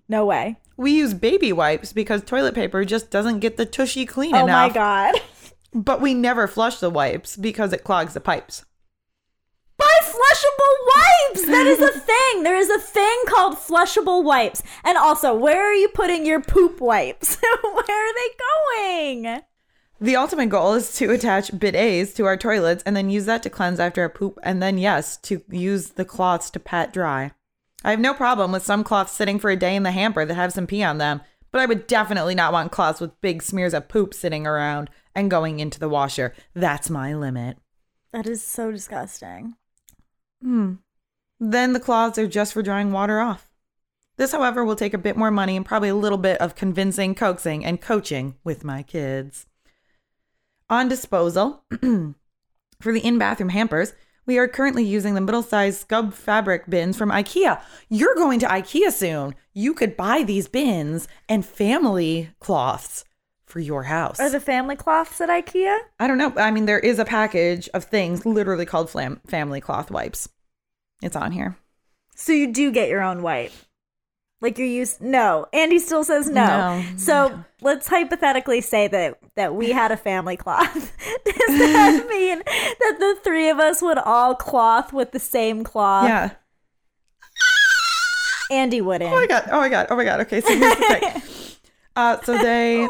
No 0.08 0.24
way. 0.24 0.56
We 0.76 0.92
use 0.92 1.14
baby 1.14 1.52
wipes 1.52 1.92
because 1.92 2.22
toilet 2.22 2.54
paper 2.54 2.84
just 2.84 3.10
doesn't 3.10 3.40
get 3.40 3.56
the 3.56 3.66
tushy 3.66 4.04
clean 4.06 4.34
Oh 4.34 4.44
enough. 4.44 4.68
my 4.68 4.74
god. 4.74 5.14
But 5.72 6.00
we 6.00 6.14
never 6.14 6.46
flush 6.46 6.78
the 6.78 6.90
wipes 6.90 7.36
because 7.36 7.72
it 7.72 7.84
clogs 7.84 8.14
the 8.14 8.20
pipes. 8.20 8.64
Buy 9.78 9.98
flushable 10.02 10.86
wipes. 10.86 11.46
That 11.46 11.66
is 11.66 11.80
a 11.80 11.98
thing. 12.00 12.42
There 12.44 12.56
is 12.56 12.70
a 12.70 12.78
thing 12.78 13.18
called 13.28 13.56
flushable 13.56 14.24
wipes. 14.24 14.62
And 14.84 14.96
also, 14.96 15.34
where 15.34 15.62
are 15.62 15.74
you 15.74 15.88
putting 15.88 16.24
your 16.24 16.40
poop 16.40 16.80
wipes? 16.80 17.36
where 17.62 18.10
are 18.10 18.14
they 18.14 19.22
going? 19.24 19.42
The 20.00 20.16
ultimate 20.16 20.48
goal 20.48 20.74
is 20.74 20.92
to 20.96 21.10
attach 21.10 21.52
bidets 21.52 22.14
to 22.16 22.24
our 22.26 22.36
toilets 22.36 22.82
and 22.84 22.94
then 22.96 23.10
use 23.10 23.26
that 23.26 23.42
to 23.42 23.50
cleanse 23.50 23.80
after 23.80 24.04
a 24.04 24.10
poop, 24.10 24.38
and 24.42 24.62
then, 24.62 24.78
yes, 24.78 25.16
to 25.18 25.42
use 25.50 25.90
the 25.90 26.04
cloths 26.04 26.50
to 26.50 26.60
pat 26.60 26.92
dry. 26.92 27.32
I 27.84 27.90
have 27.90 28.00
no 28.00 28.14
problem 28.14 28.52
with 28.52 28.64
some 28.64 28.84
cloths 28.84 29.12
sitting 29.12 29.38
for 29.38 29.50
a 29.50 29.56
day 29.56 29.76
in 29.76 29.82
the 29.82 29.92
hamper 29.92 30.24
that 30.24 30.34
have 30.34 30.52
some 30.52 30.66
pee 30.66 30.82
on 30.82 30.98
them, 30.98 31.20
but 31.52 31.60
I 31.60 31.66
would 31.66 31.86
definitely 31.86 32.34
not 32.34 32.52
want 32.52 32.72
cloths 32.72 33.00
with 33.00 33.20
big 33.20 33.42
smears 33.42 33.74
of 33.74 33.88
poop 33.88 34.12
sitting 34.12 34.46
around 34.46 34.90
and 35.14 35.30
going 35.30 35.60
into 35.60 35.78
the 35.78 35.88
washer. 35.88 36.34
That's 36.54 36.90
my 36.90 37.14
limit. 37.14 37.58
That 38.12 38.26
is 38.26 38.42
so 38.42 38.70
disgusting. 38.70 39.54
Hmm. 40.42 40.74
Then 41.38 41.72
the 41.72 41.80
cloths 41.80 42.18
are 42.18 42.26
just 42.26 42.52
for 42.52 42.62
drying 42.62 42.92
water 42.92 43.20
off. 43.20 43.50
This, 44.16 44.32
however, 44.32 44.64
will 44.64 44.76
take 44.76 44.94
a 44.94 44.98
bit 44.98 45.16
more 45.16 45.30
money 45.30 45.56
and 45.56 45.66
probably 45.66 45.90
a 45.90 45.94
little 45.94 46.18
bit 46.18 46.40
of 46.40 46.54
convincing, 46.54 47.14
coaxing, 47.14 47.64
and 47.64 47.80
coaching 47.80 48.36
with 48.44 48.64
my 48.64 48.82
kids. 48.82 49.46
On 50.70 50.88
disposal, 50.88 51.64
for 51.80 52.92
the 52.92 53.00
in 53.00 53.18
bathroom 53.18 53.50
hampers, 53.50 53.92
we 54.26 54.38
are 54.38 54.48
currently 54.48 54.84
using 54.84 55.14
the 55.14 55.20
middle 55.20 55.42
sized 55.42 55.88
SKUBB 55.88 56.12
fabric 56.12 56.68
bins 56.68 56.96
from 56.96 57.10
IKEA. 57.10 57.60
You're 57.88 58.14
going 58.14 58.40
to 58.40 58.46
IKEA 58.46 58.92
soon. 58.92 59.34
You 59.54 59.72
could 59.72 59.96
buy 59.96 60.22
these 60.22 60.48
bins 60.48 61.08
and 61.28 61.46
family 61.46 62.30
cloths 62.40 63.04
for 63.46 63.60
your 63.60 63.84
house. 63.84 64.18
Are 64.18 64.28
the 64.28 64.40
family 64.40 64.76
cloths 64.76 65.20
at 65.20 65.28
IKEA? 65.28 65.78
I 65.98 66.06
don't 66.06 66.18
know. 66.18 66.32
I 66.36 66.50
mean, 66.50 66.66
there 66.66 66.80
is 66.80 66.98
a 66.98 67.04
package 67.04 67.68
of 67.72 67.84
things 67.84 68.26
literally 68.26 68.66
called 68.66 68.90
flam- 68.90 69.20
family 69.26 69.60
cloth 69.60 69.90
wipes. 69.90 70.28
It's 71.00 71.16
on 71.16 71.32
here. 71.32 71.56
So 72.14 72.32
you 72.32 72.52
do 72.52 72.72
get 72.72 72.88
your 72.88 73.02
own 73.02 73.22
wipe. 73.22 73.52
Like 74.40 74.58
you're 74.58 74.66
used 74.66 75.00
no. 75.00 75.46
Andy 75.52 75.78
still 75.78 76.04
says 76.04 76.28
no. 76.28 76.44
No. 76.46 76.84
So 76.96 77.44
let's 77.62 77.88
hypothetically 77.88 78.60
say 78.60 78.86
that 78.88 79.18
that 79.34 79.54
we 79.54 79.70
had 79.70 79.92
a 79.92 79.96
family 79.96 80.36
cloth. 80.36 80.74
Does 81.24 81.58
that 81.58 82.06
mean 82.10 82.38
that 82.44 82.96
the 82.98 83.18
three 83.24 83.48
of 83.48 83.58
us 83.58 83.80
would 83.80 83.98
all 83.98 84.34
cloth 84.34 84.92
with 84.92 85.12
the 85.12 85.18
same 85.18 85.64
cloth? 85.64 86.08
Yeah. 86.08 86.30
Andy 88.50 88.80
wouldn't. 88.80 89.10
Oh 89.10 89.16
my 89.16 89.26
god! 89.26 89.48
Oh 89.50 89.58
my 89.58 89.68
god! 89.68 89.86
Oh 89.90 89.96
my 89.96 90.04
god! 90.04 90.20
Okay, 90.20 90.40
so 90.40 90.54
here's 90.54 90.76
the 90.76 90.84
thing. 90.84 91.22
Uh, 91.96 92.20
so 92.24 92.36
they, 92.36 92.86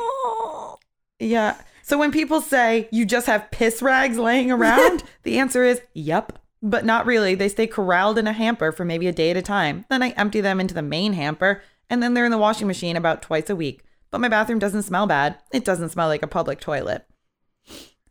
yeah. 1.20 1.54
So 1.84 1.96
when 1.96 2.10
people 2.10 2.40
say 2.40 2.88
you 2.90 3.06
just 3.06 3.28
have 3.28 3.52
piss 3.52 3.80
rags 3.80 4.18
laying 4.18 4.50
around, 4.50 5.04
the 5.22 5.38
answer 5.38 5.62
is 5.62 5.80
yep, 5.94 6.40
but 6.66 6.84
not 6.84 7.06
really. 7.06 7.34
They 7.34 7.48
stay 7.48 7.66
corralled 7.66 8.18
in 8.18 8.26
a 8.26 8.32
hamper 8.32 8.72
for 8.72 8.84
maybe 8.84 9.06
a 9.06 9.12
day 9.12 9.30
at 9.30 9.36
a 9.36 9.42
time. 9.42 9.84
Then 9.88 10.02
I 10.02 10.10
empty 10.10 10.40
them 10.40 10.60
into 10.60 10.74
the 10.74 10.82
main 10.82 11.12
hamper, 11.12 11.62
and 11.88 12.02
then 12.02 12.14
they're 12.14 12.24
in 12.24 12.32
the 12.32 12.38
washing 12.38 12.66
machine 12.66 12.96
about 12.96 13.22
twice 13.22 13.48
a 13.48 13.56
week. 13.56 13.84
But 14.10 14.20
my 14.20 14.28
bathroom 14.28 14.58
doesn't 14.58 14.82
smell 14.82 15.06
bad. 15.06 15.38
It 15.52 15.64
doesn't 15.64 15.90
smell 15.90 16.08
like 16.08 16.22
a 16.22 16.26
public 16.28 16.60
toilet. 16.60 17.06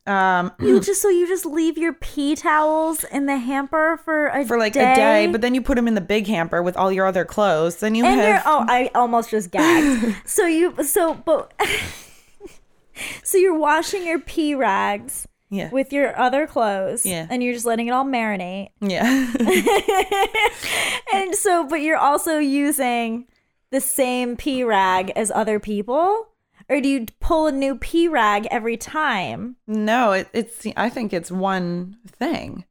Um, 0.07 0.53
You 0.59 0.79
just 0.81 1.01
so 1.01 1.09
you 1.09 1.27
just 1.27 1.45
leave 1.45 1.77
your 1.77 1.93
pee 1.93 2.35
towels 2.35 3.03
in 3.05 3.25
the 3.25 3.37
hamper 3.37 3.99
for 4.05 4.27
a 4.27 4.45
for 4.45 4.57
like 4.57 4.73
day? 4.73 4.91
a 4.91 4.95
day, 4.95 5.27
but 5.27 5.41
then 5.41 5.53
you 5.53 5.61
put 5.61 5.75
them 5.75 5.87
in 5.87 5.95
the 5.95 6.01
big 6.01 6.27
hamper 6.27 6.61
with 6.61 6.77
all 6.77 6.91
your 6.91 7.05
other 7.05 7.25
clothes. 7.25 7.77
Then 7.77 7.95
you 7.95 8.05
and 8.05 8.19
have 8.19 8.43
oh 8.45 8.65
I 8.67 8.91
almost 8.95 9.31
just 9.31 9.51
gagged. 9.51 10.15
so 10.25 10.45
you 10.45 10.83
so 10.83 11.13
but 11.15 11.51
so 13.23 13.37
you're 13.37 13.57
washing 13.57 14.05
your 14.05 14.19
pee 14.19 14.53
rags 14.55 15.27
yeah, 15.55 15.69
with 15.71 15.93
your 15.93 16.17
other 16.19 16.47
clothes, 16.47 17.05
Yeah. 17.05 17.27
and 17.29 17.41
you're 17.43 17.53
just 17.53 17.65
letting 17.65 17.87
it 17.87 17.91
all 17.91 18.05
marinate. 18.05 18.69
yeah. 18.81 19.03
and 21.13 21.35
so, 21.35 21.65
but 21.67 21.81
you're 21.81 21.97
also 21.97 22.37
using 22.39 23.25
the 23.71 23.81
same 23.81 24.35
pee 24.37 24.63
rag 24.63 25.11
as 25.15 25.31
other 25.31 25.59
people, 25.59 26.27
or 26.69 26.81
do 26.81 26.87
you 26.89 27.05
pull 27.19 27.47
a 27.47 27.51
new 27.51 27.75
pee 27.77 28.07
rag 28.07 28.47
every 28.51 28.77
time? 28.77 29.55
No, 29.67 30.11
it, 30.13 30.27
it's. 30.33 30.65
I 30.75 30.89
think 30.89 31.13
it's 31.13 31.31
one 31.31 31.97
thing. 32.07 32.65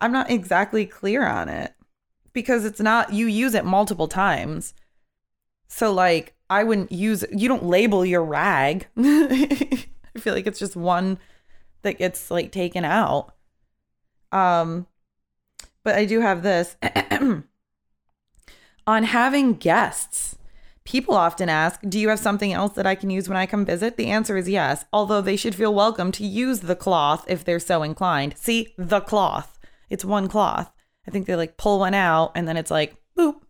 I'm 0.00 0.12
not 0.12 0.30
exactly 0.30 0.86
clear 0.86 1.26
on 1.26 1.48
it 1.48 1.72
because 2.32 2.64
it's 2.64 2.80
not. 2.80 3.12
You 3.12 3.26
use 3.26 3.54
it 3.54 3.64
multiple 3.64 4.08
times, 4.08 4.74
so 5.68 5.92
like 5.92 6.34
I 6.50 6.64
wouldn't 6.64 6.92
use. 6.92 7.24
You 7.32 7.48
don't 7.48 7.64
label 7.64 8.04
your 8.04 8.24
rag. 8.24 8.86
I 8.98 10.20
feel 10.20 10.34
like 10.34 10.46
it's 10.46 10.58
just 10.58 10.76
one 10.76 11.18
that 11.82 11.98
gets 11.98 12.30
like 12.30 12.52
taken 12.52 12.84
out. 12.84 13.34
Um, 14.32 14.86
but 15.82 15.94
I 15.94 16.04
do 16.04 16.20
have 16.20 16.42
this 16.42 16.76
on 18.86 19.02
having 19.04 19.54
guests. 19.54 20.36
People 20.84 21.14
often 21.14 21.48
ask, 21.48 21.80
Do 21.86 21.98
you 21.98 22.08
have 22.08 22.18
something 22.18 22.52
else 22.52 22.72
that 22.74 22.86
I 22.86 22.94
can 22.94 23.10
use 23.10 23.28
when 23.28 23.36
I 23.36 23.46
come 23.46 23.64
visit? 23.64 23.96
The 23.96 24.10
answer 24.10 24.36
is 24.36 24.48
yes, 24.48 24.84
although 24.92 25.20
they 25.20 25.36
should 25.36 25.54
feel 25.54 25.74
welcome 25.74 26.12
to 26.12 26.26
use 26.26 26.60
the 26.60 26.76
cloth 26.76 27.24
if 27.28 27.44
they're 27.44 27.60
so 27.60 27.82
inclined. 27.82 28.34
See, 28.36 28.74
the 28.78 29.00
cloth. 29.00 29.58
It's 29.90 30.04
one 30.04 30.28
cloth. 30.28 30.70
I 31.06 31.10
think 31.10 31.26
they 31.26 31.36
like 31.36 31.56
pull 31.56 31.78
one 31.78 31.94
out 31.94 32.32
and 32.34 32.46
then 32.46 32.56
it's 32.56 32.70
like, 32.70 32.96
boop. 33.16 33.40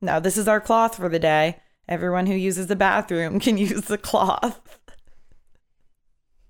Now, 0.00 0.20
this 0.20 0.36
is 0.36 0.48
our 0.48 0.60
cloth 0.60 0.96
for 0.96 1.08
the 1.08 1.18
day. 1.18 1.60
Everyone 1.88 2.26
who 2.26 2.34
uses 2.34 2.66
the 2.66 2.76
bathroom 2.76 3.40
can 3.40 3.58
use 3.58 3.82
the 3.82 3.98
cloth. 3.98 4.80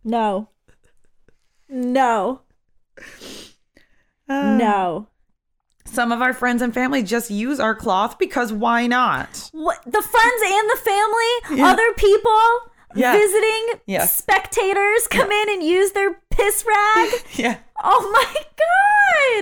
No. 0.05 0.51
No. 1.69 2.41
Uh, 4.29 4.57
no. 4.57 5.09
Some 5.85 6.13
of 6.13 6.23
our 6.23 6.33
friends 6.33 6.63
and 6.63 6.73
family 6.73 7.03
just 7.03 7.31
use 7.31 7.61
our 7.61 7.75
cloth 7.75 8.19
because 8.19 8.53
why 8.53 8.87
not? 8.87 9.51
What 9.53 9.83
the 9.85 10.03
friends 10.03 10.43
and 10.47 10.71
the 10.71 10.81
family, 10.83 11.59
Yeah. 11.61 11.67
other 11.69 11.93
people 11.95 12.41
Yeah. 12.97 13.13
visiting 13.13 13.81
Yes. 13.87 14.17
spectators 14.17 15.07
come 15.09 15.31
in 15.31 15.51
and 15.51 15.63
use 15.63 15.93
their 15.93 16.15
piss 16.31 16.65
rag. 16.67 17.11
Yeah. 17.35 17.59
oh 17.83 18.11
my 18.13 18.43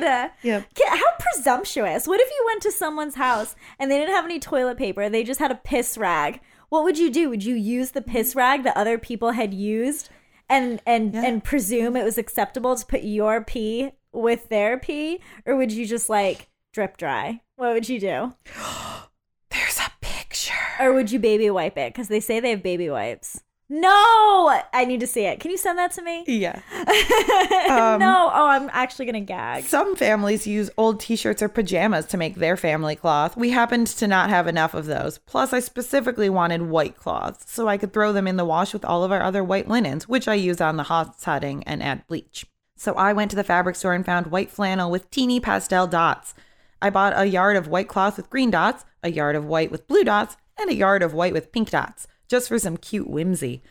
god! 0.00 0.30
Yeah. 0.42 0.62
How 0.88 1.06
presumptuous. 1.18 2.06
What 2.08 2.20
if 2.20 2.28
you 2.28 2.44
went 2.46 2.62
to 2.62 2.72
someone's 2.72 3.14
house 3.14 3.54
and 3.78 3.90
they 3.90 3.98
didn't 3.98 4.14
have 4.14 4.24
any 4.24 4.40
toilet 4.40 4.76
paper? 4.78 5.08
They 5.08 5.22
just 5.24 5.40
had 5.40 5.50
a 5.52 5.56
piss 5.56 5.96
rag. 5.96 6.40
What 6.70 6.84
would 6.84 6.98
you 6.98 7.10
do? 7.10 7.28
Would 7.30 7.44
you 7.44 7.54
use 7.54 7.90
the 7.92 8.02
piss 8.02 8.34
rag 8.34 8.64
that 8.64 8.76
other 8.76 8.98
people 8.98 9.30
had 9.32 9.52
used 9.54 10.08
and 10.52 10.80
and 10.86 11.14
Yeah. 11.14 11.24
and 11.24 11.42
presume 11.44 11.96
it 11.96 12.04
was 12.04 12.18
acceptable 12.18 12.76
to 12.76 12.86
put 12.86 13.02
your 13.02 13.42
pee 13.42 13.92
with 14.12 14.48
their 14.48 14.78
pee 14.78 15.20
or 15.46 15.56
would 15.56 15.72
you 15.72 15.86
just 15.86 16.08
like 16.08 16.48
drip 16.72 16.96
dry? 16.96 17.40
What 17.56 17.72
would 17.74 17.88
you 17.88 17.98
do? 18.00 18.34
There's 19.50 19.78
a 19.78 19.90
picture. 20.00 20.54
Or 20.80 20.92
would 20.92 21.10
you 21.12 21.18
baby 21.18 21.50
wipe 21.50 21.76
it 21.78 21.94
cuz 21.94 22.08
they 22.08 22.20
say 22.20 22.40
they 22.40 22.50
have 22.50 22.62
baby 22.62 22.88
wipes? 22.90 23.42
No! 23.74 24.60
I 24.74 24.84
need 24.84 25.00
to 25.00 25.06
see 25.06 25.24
it. 25.24 25.40
Can 25.40 25.50
you 25.50 25.56
send 25.56 25.78
that 25.78 25.92
to 25.92 26.02
me? 26.02 26.24
Yeah. 26.26 26.60
Um, 27.72 28.00
no. 28.00 28.30
Oh, 28.34 28.46
I'm 28.48 28.68
actually 28.74 29.06
going 29.06 29.14
to 29.14 29.20
gag. 29.20 29.64
Some 29.64 29.96
families 29.96 30.46
use 30.46 30.68
old 30.76 31.00
t 31.00 31.16
shirts 31.16 31.40
or 31.42 31.48
pajamas 31.48 32.04
to 32.06 32.18
make 32.18 32.34
their 32.34 32.56
family 32.56 32.96
cloth. 32.96 33.34
We 33.34 33.50
happened 33.50 33.86
to 33.86 34.06
not 34.06 34.28
have 34.28 34.46
enough 34.46 34.74
of 34.74 34.84
those. 34.84 35.16
Plus, 35.18 35.54
I 35.54 35.60
specifically 35.60 36.28
wanted 36.28 36.62
white 36.62 36.96
cloths 36.96 37.50
so 37.50 37.68
I 37.68 37.78
could 37.78 37.94
throw 37.94 38.12
them 38.12 38.26
in 38.26 38.36
the 38.36 38.44
wash 38.44 38.74
with 38.74 38.84
all 38.84 39.04
of 39.04 39.12
our 39.12 39.22
other 39.22 39.42
white 39.42 39.68
linens, 39.68 40.06
which 40.06 40.28
I 40.28 40.34
use 40.34 40.60
on 40.60 40.76
the 40.76 40.82
hot 40.82 41.18
setting 41.18 41.62
and 41.64 41.82
add 41.82 42.06
bleach. 42.06 42.44
So 42.76 42.92
I 42.94 43.14
went 43.14 43.30
to 43.30 43.36
the 43.36 43.44
fabric 43.44 43.76
store 43.76 43.94
and 43.94 44.04
found 44.04 44.26
white 44.26 44.50
flannel 44.50 44.90
with 44.90 45.10
teeny 45.10 45.40
pastel 45.40 45.86
dots. 45.86 46.34
I 46.82 46.90
bought 46.90 47.14
a 47.16 47.24
yard 47.24 47.56
of 47.56 47.68
white 47.68 47.88
cloth 47.88 48.18
with 48.18 48.28
green 48.28 48.50
dots, 48.50 48.84
a 49.02 49.10
yard 49.10 49.34
of 49.34 49.46
white 49.46 49.70
with 49.70 49.86
blue 49.86 50.04
dots, 50.04 50.36
and 50.60 50.68
a 50.68 50.74
yard 50.74 51.02
of 51.02 51.14
white 51.14 51.32
with 51.32 51.52
pink 51.52 51.70
dots, 51.70 52.06
just 52.32 52.48
for 52.48 52.58
some 52.58 52.78
cute 52.78 53.10
whimsy. 53.10 53.62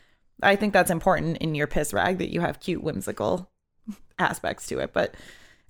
I 0.43 0.55
think 0.55 0.71
that's 0.71 0.91
important 0.91 1.37
in 1.37 1.55
your 1.55 1.65
piss 1.65 1.93
rag 1.93 2.19
that 2.19 2.31
you 2.31 2.41
have 2.41 2.59
cute 2.59 2.83
whimsical 2.83 3.49
aspects 4.19 4.67
to 4.67 4.77
it. 4.77 4.93
But 4.93 5.15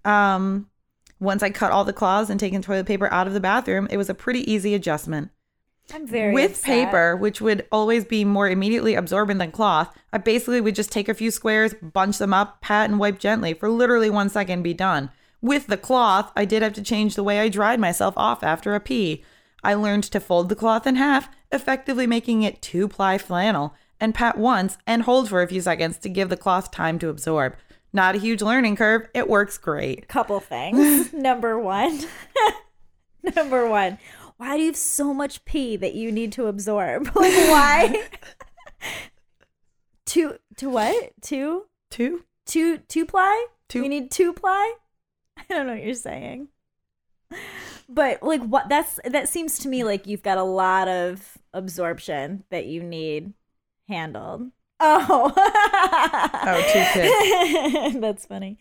um, 0.04 0.70
once 1.22 1.42
I 1.42 1.52
cut 1.52 1.72
all 1.72 1.86
the 1.86 1.94
cloths 1.94 2.30
and 2.30 2.38
taken 2.38 2.62
toilet 2.62 2.86
paper 2.86 3.08
out 3.10 3.28
of 3.28 3.34
the 3.34 3.40
bathroom, 3.40 3.88
it 3.90 3.96
was 3.96 4.10
a 4.10 4.14
pretty 4.14 4.52
easy 4.52 4.76
adjustment. 4.76 5.32
I'm 5.94 6.06
very 6.06 6.34
With 6.34 6.52
upset. 6.52 6.66
paper, 6.66 7.16
which 7.16 7.40
would 7.40 7.66
always 7.72 8.04
be 8.04 8.26
more 8.26 8.50
immediately 8.50 8.96
absorbent 8.96 9.40
than 9.40 9.52
cloth, 9.52 9.98
I 10.12 10.18
basically 10.18 10.60
would 10.60 10.76
just 10.76 10.92
take 10.92 11.08
a 11.08 11.14
few 11.14 11.32
squares, 11.32 11.74
bunch 11.82 12.18
them 12.18 12.34
up, 12.34 12.60
pat 12.60 12.90
and 12.90 13.00
wipe 13.00 13.20
gently 13.20 13.54
for 13.54 13.70
literally 13.70 14.10
one 14.10 14.28
second, 14.28 14.64
be 14.64 14.74
done. 14.74 15.12
With 15.42 15.68
the 15.68 15.78
cloth, 15.78 16.30
I 16.36 16.44
did 16.44 16.62
have 16.62 16.74
to 16.74 16.84
change 16.84 17.16
the 17.16 17.24
way 17.24 17.40
I 17.40 17.48
dried 17.48 17.80
myself 17.80 18.16
off 18.18 18.44
after 18.44 18.76
a 18.76 18.82
pee. 18.82 19.24
I 19.64 19.76
learned 19.76 20.04
to 20.04 20.20
fold 20.20 20.50
the 20.50 20.56
cloth 20.56 20.86
in 20.86 20.96
half, 20.96 21.30
effectively 21.52 22.08
making 22.08 22.44
it 22.44 22.62
two 22.62 22.88
ply 22.88 23.18
flannel, 23.18 23.74
and 24.00 24.16
pat 24.16 24.38
once 24.38 24.78
and 24.88 25.04
hold 25.04 25.30
for 25.30 25.42
a 25.42 25.48
few 25.48 25.62
seconds 25.62 25.98
to 26.00 26.10
give 26.10 26.30
the 26.30 26.38
cloth 26.38 26.72
time 26.72 26.98
to 27.00 27.10
absorb. 27.10 27.56
Not 27.94 28.16
a 28.16 28.20
huge 28.20 28.42
learning 28.42 28.78
curve, 28.78 29.08
it 29.14 29.28
works 29.30 29.58
great. 29.58 30.08
couple 30.08 30.40
things. 30.40 31.12
Number 31.14 31.60
one, 31.60 32.00
number 33.36 33.70
one, 33.70 33.98
why 34.38 34.56
do 34.56 34.62
you 34.62 34.68
have 34.70 34.76
so 34.78 35.14
much 35.14 35.44
pee 35.46 35.76
that 35.76 35.94
you 35.94 36.12
need 36.12 36.32
to 36.34 36.48
absorb? 36.48 37.06
Like 37.16 37.34
why? 37.34 38.08
two, 40.06 40.38
to 40.58 40.70
what? 40.70 41.12
Two, 41.22 41.66
Two? 41.90 42.24
two, 42.46 42.78
two 42.78 43.06
ply? 43.06 43.48
Two- 43.70 43.84
You 43.84 43.90
need 43.90 44.10
two 44.12 44.34
ply? 44.34 44.76
I 45.38 45.44
don't 45.50 45.68
know 45.68 45.74
what 45.74 45.84
you're 45.84 45.94
saying. 45.94 46.48
But 47.90 48.24
like 48.24 48.42
what? 48.42 48.70
That's 48.70 49.00
that 49.06 49.28
seems 49.28 49.60
to 49.60 49.68
me 49.68 49.84
like 49.84 50.08
you've 50.08 50.24
got 50.24 50.38
a 50.38 50.44
lot 50.44 50.88
of 50.88 51.38
absorption 51.54 52.44
that 52.50 52.66
you 52.66 52.84
need 52.84 53.34
handled. 53.88 54.52
Oh. 54.84 55.32
Oh, 56.44 56.72
two 56.74 56.84
kids. 56.94 57.96
That's 58.00 58.26
funny. 58.26 58.58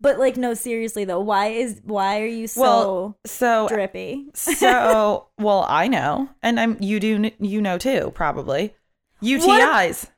But 0.00 0.18
like 0.18 0.36
no 0.36 0.54
seriously 0.54 1.04
though, 1.04 1.20
why 1.20 1.48
is 1.48 1.80
why 1.84 2.20
are 2.20 2.26
you 2.26 2.46
so 2.46 2.60
Well, 2.60 3.18
so 3.24 3.64
uh, 3.64 3.68
drippy? 3.68 4.26
so 4.34 5.26
well 5.38 5.66
i 5.68 5.88
know 5.88 6.28
and 6.42 6.60
i'm 6.60 6.76
you 6.80 7.00
do 7.00 7.30
you 7.38 7.60
know 7.60 7.78
too 7.78 8.12
probably 8.14 8.74
utis 9.22 10.08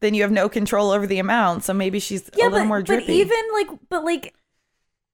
then 0.00 0.14
you 0.14 0.22
have 0.22 0.32
no 0.32 0.48
control 0.48 0.90
over 0.90 1.06
the 1.06 1.18
amount 1.18 1.64
so 1.64 1.72
maybe 1.72 1.98
she's 1.98 2.28
a 2.28 2.36
little 2.36 2.50
but, 2.50 2.64
more 2.66 2.80
but 2.80 2.86
drippy 2.86 3.12
even 3.14 3.38
like 3.52 3.68
but 3.88 4.04
like 4.04 4.34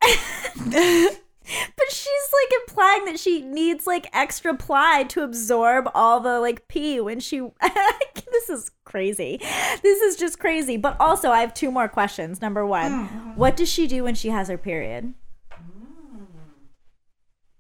But 1.77 1.91
she's 1.91 2.07
like 2.33 2.61
implying 2.63 3.05
that 3.07 3.19
she 3.19 3.43
needs 3.43 3.87
like 3.87 4.09
extra 4.13 4.55
ply 4.55 5.05
to 5.09 5.23
absorb 5.23 5.91
all 5.95 6.21
the 6.21 6.41
like 6.41 6.69
pee 6.69 7.01
when 7.01 7.21
she. 7.21 7.41
this 8.33 8.51
is 8.51 8.71
crazy. 8.85 9.39
This 9.83 10.01
is 10.01 10.17
just 10.17 10.39
crazy. 10.39 10.77
But 10.77 10.97
also, 11.01 11.31
I 11.31 11.41
have 11.41 11.55
two 11.55 11.71
more 11.71 11.89
questions. 11.89 12.41
Number 12.43 12.67
one, 12.67 13.07
hmm. 13.07 13.31
what 13.37 13.57
does 13.57 13.69
she 13.69 13.87
do 13.87 14.05
when 14.05 14.15
she 14.15 14.29
has 14.29 14.49
her 14.49 14.59
period? 14.59 15.15
Hmm. 15.53 16.25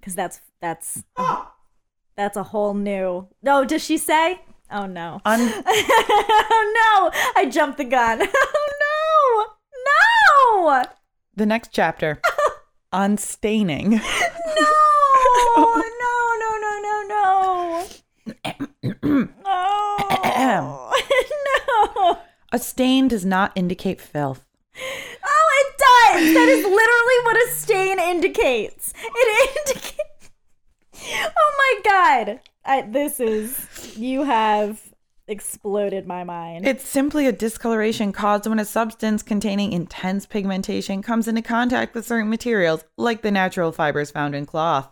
Because 0.00 0.14
that's 0.14 0.40
that's 0.60 1.02
ah. 1.16 1.54
that's 2.16 2.36
a 2.36 2.44
whole 2.44 2.74
new. 2.74 3.28
No, 3.42 3.64
does 3.64 3.82
she 3.82 3.96
say? 3.96 4.42
Oh 4.70 4.84
no! 4.84 5.22
Un- 5.24 5.40
oh 5.66 7.10
no! 7.14 7.20
I 7.36 7.46
jumped 7.46 7.78
the 7.78 7.84
gun. 7.84 8.22
Oh 8.30 9.54
no! 10.64 10.82
No! 10.82 10.84
the 11.38 11.46
next 11.46 11.70
chapter 11.72 12.20
unstaining 12.92 13.90
No! 13.90 13.98
no! 14.56 15.78
No! 16.00 16.14
No! 16.40 16.72
No! 16.72 17.02
No! 17.08 17.88
No! 19.44 20.92
no! 21.46 22.18
a 22.52 22.58
stain 22.58 23.08
does 23.08 23.24
not 23.24 23.52
indicate 23.54 24.00
filth 24.00 24.44
Oh, 25.24 25.48
it 25.60 25.78
does. 25.78 26.34
That 26.34 26.48
is 26.48 26.64
literally 26.64 27.18
what 27.24 27.36
a 27.36 27.50
stain 27.54 27.98
indicates. 27.98 28.92
It 28.96 29.58
indicates. 29.66 30.30
Oh 31.36 31.80
my 31.84 31.90
god! 31.90 32.40
I, 32.64 32.82
this 32.82 33.20
is 33.20 33.96
you 33.96 34.24
have 34.24 34.87
exploded 35.28 36.06
my 36.06 36.24
mind. 36.24 36.66
it's 36.66 36.86
simply 36.86 37.26
a 37.26 37.32
discoloration 37.32 38.12
caused 38.12 38.46
when 38.46 38.58
a 38.58 38.64
substance 38.64 39.22
containing 39.22 39.72
intense 39.72 40.26
pigmentation 40.26 41.02
comes 41.02 41.28
into 41.28 41.42
contact 41.42 41.94
with 41.94 42.06
certain 42.06 42.30
materials 42.30 42.84
like 42.96 43.22
the 43.22 43.30
natural 43.30 43.72
fibers 43.72 44.10
found 44.10 44.34
in 44.34 44.46
cloth 44.46 44.88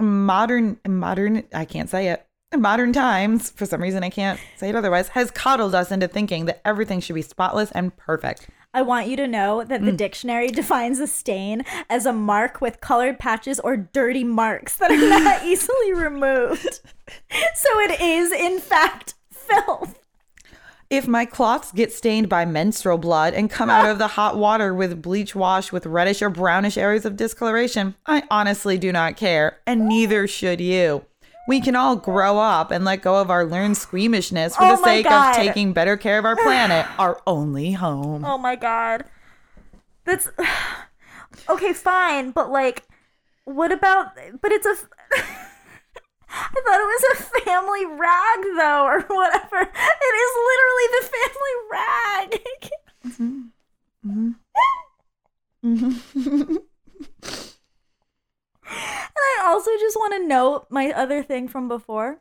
modern 0.00 0.78
modern 0.86 1.42
i 1.54 1.64
can't 1.64 1.90
say 1.90 2.08
it 2.08 2.26
modern 2.56 2.92
times 2.92 3.50
for 3.50 3.66
some 3.66 3.82
reason 3.82 4.02
i 4.02 4.10
can't 4.10 4.40
say 4.56 4.68
it 4.68 4.76
otherwise 4.76 5.08
has 5.08 5.30
coddled 5.30 5.74
us 5.74 5.90
into 5.90 6.08
thinking 6.08 6.46
that 6.46 6.60
everything 6.64 7.00
should 7.00 7.14
be 7.14 7.22
spotless 7.22 7.70
and 7.72 7.96
perfect 7.96 8.48
I 8.76 8.82
want 8.82 9.08
you 9.08 9.16
to 9.16 9.26
know 9.26 9.64
that 9.64 9.86
the 9.86 9.90
mm. 9.90 9.96
dictionary 9.96 10.48
defines 10.52 11.00
a 11.00 11.06
stain 11.06 11.64
as 11.88 12.04
a 12.04 12.12
mark 12.12 12.60
with 12.60 12.82
colored 12.82 13.18
patches 13.18 13.58
or 13.58 13.74
dirty 13.74 14.22
marks 14.22 14.76
that 14.76 14.90
are 14.90 15.08
not 15.08 15.42
easily 15.46 15.94
removed. 15.94 16.80
So 17.54 17.68
it 17.80 18.00
is, 18.00 18.32
in 18.32 18.58
fact, 18.58 19.14
filth. 19.48 19.98
if 20.90 21.06
my 21.08 21.24
cloths 21.24 21.72
get 21.72 21.92
stained 21.92 22.28
by 22.28 22.44
menstrual 22.44 22.98
blood 22.98 23.34
and 23.34 23.50
come 23.50 23.68
out 23.70 23.88
of 23.90 23.98
the 23.98 24.06
hot 24.08 24.36
water 24.36 24.72
with 24.74 25.02
bleach 25.02 25.34
wash 25.34 25.72
with 25.72 25.84
reddish 25.86 26.22
or 26.22 26.30
brownish 26.30 26.76
areas 26.78 27.04
of 27.04 27.16
discoloration 27.16 27.94
i 28.06 28.22
honestly 28.30 28.78
do 28.78 28.92
not 28.92 29.16
care 29.16 29.58
and 29.66 29.88
neither 29.88 30.26
should 30.26 30.60
you 30.60 31.04
we 31.48 31.60
can 31.60 31.76
all 31.76 31.94
grow 31.96 32.38
up 32.38 32.70
and 32.72 32.84
let 32.84 33.02
go 33.02 33.20
of 33.20 33.30
our 33.30 33.44
learned 33.44 33.76
squeamishness 33.76 34.56
for 34.56 34.64
Oh 34.64 34.70
the 34.76 34.82
sake 34.82 35.04
God. 35.04 35.30
of 35.30 35.36
taking 35.36 35.72
better 35.72 35.96
care 35.96 36.18
of 36.18 36.24
our 36.24 36.34
planet, 36.34 36.84
our 36.98 37.22
only 37.24 37.70
home. 37.70 38.24
Oh 38.24 38.36
my 38.36 38.56
god. 38.56 39.04
That's 40.04 40.28
okay, 41.48 41.72
fine, 41.72 42.32
but 42.32 42.50
like, 42.50 42.82
what 43.44 43.70
about? 43.70 44.08
But 44.42 44.50
it's 44.50 44.66
a. 44.66 44.74
I 46.28 46.60
thought 46.64 46.80
it 46.80 46.86
was 46.86 47.04
a 47.12 47.16
family 47.44 47.86
rag, 47.86 48.40
though, 48.56 48.84
or 48.84 49.00
whatever. 49.08 49.60
It 49.60 50.14
is 50.24 50.32
literally 50.50 50.88
the 50.92 51.04
family 51.14 51.54
rag. 51.70 52.40
And 58.68 59.16
I 59.40 59.44
also 59.44 59.70
just 59.78 59.96
want 59.96 60.14
to 60.14 60.26
note 60.26 60.66
my 60.70 60.90
other 60.92 61.22
thing 61.22 61.48
from 61.48 61.68
before 61.68 62.20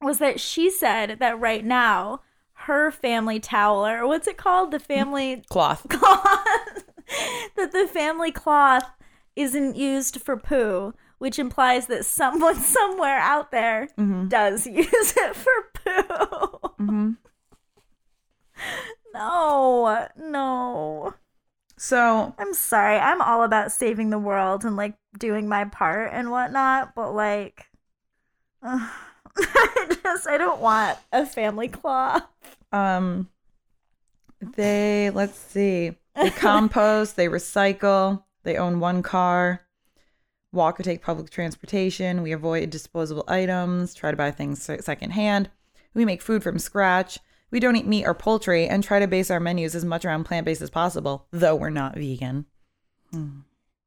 was 0.00 0.18
that 0.18 0.40
she 0.40 0.70
said 0.70 1.18
that 1.18 1.40
right 1.40 1.64
now 1.64 2.20
her 2.52 2.90
family 2.90 3.40
towel 3.40 3.86
or 3.86 4.06
what's 4.06 4.26
it 4.26 4.36
called 4.36 4.70
the 4.70 4.78
family 4.78 5.42
Cloth. 5.50 5.86
cloth 5.88 6.84
that 7.56 7.72
the 7.72 7.88
family 7.92 8.30
cloth 8.32 8.88
isn't 9.36 9.76
used 9.76 10.20
for 10.20 10.36
poo 10.36 10.94
which 11.24 11.38
implies 11.38 11.86
that 11.86 12.04
someone 12.04 12.54
somewhere 12.60 13.18
out 13.18 13.50
there 13.50 13.88
does 14.28 14.66
use 14.84 15.14
it 15.16 15.34
for 15.34 15.52
poo. 15.72 17.16
No 19.14 20.06
no. 20.18 21.14
So, 21.78 22.34
i'm 22.38 22.52
sorry. 22.52 22.98
I'm 22.98 23.22
all 23.22 23.42
about 23.42 23.72
saving 23.72 24.10
the 24.10 24.18
world 24.18 24.66
and 24.66 24.76
like 24.76 24.98
doing 25.18 25.48
my 25.48 25.64
part 25.64 26.10
and 26.12 26.30
whatnot 26.30 26.94
but 26.94 27.12
like 27.14 27.64
I 28.62 29.96
just 30.02 30.28
i 30.28 30.36
don't 30.36 30.60
want 30.60 30.98
a 31.10 31.24
family 31.24 31.68
cloth. 31.68 32.22
um, 32.70 33.30
they, 34.56 35.08
let's 35.10 35.38
see, 35.38 35.92
they 36.14 36.30
compost, 36.48 37.16
they 37.16 37.28
recycle, 37.28 38.24
they 38.42 38.56
own 38.58 38.78
one 38.78 39.02
car, 39.02 39.63
walk 40.54 40.78
or 40.80 40.82
take 40.82 41.02
public 41.02 41.30
transportation. 41.30 42.22
We 42.22 42.32
avoid 42.32 42.70
disposable 42.70 43.24
items, 43.28 43.94
try 43.94 44.10
to 44.10 44.16
buy 44.16 44.30
things 44.30 44.62
secondhand. 44.80 45.50
We 45.94 46.04
make 46.04 46.22
food 46.22 46.42
from 46.42 46.58
scratch. 46.58 47.18
We 47.50 47.60
don't 47.60 47.76
eat 47.76 47.86
meat 47.86 48.04
or 48.04 48.14
poultry 48.14 48.66
and 48.66 48.82
try 48.82 48.98
to 48.98 49.06
base 49.06 49.30
our 49.30 49.38
menus 49.38 49.74
as 49.74 49.84
much 49.84 50.04
around 50.04 50.24
plant 50.24 50.44
based 50.44 50.62
as 50.62 50.70
possible, 50.70 51.26
though 51.30 51.54
we're 51.54 51.70
not 51.70 51.94
vegan. 51.94 52.46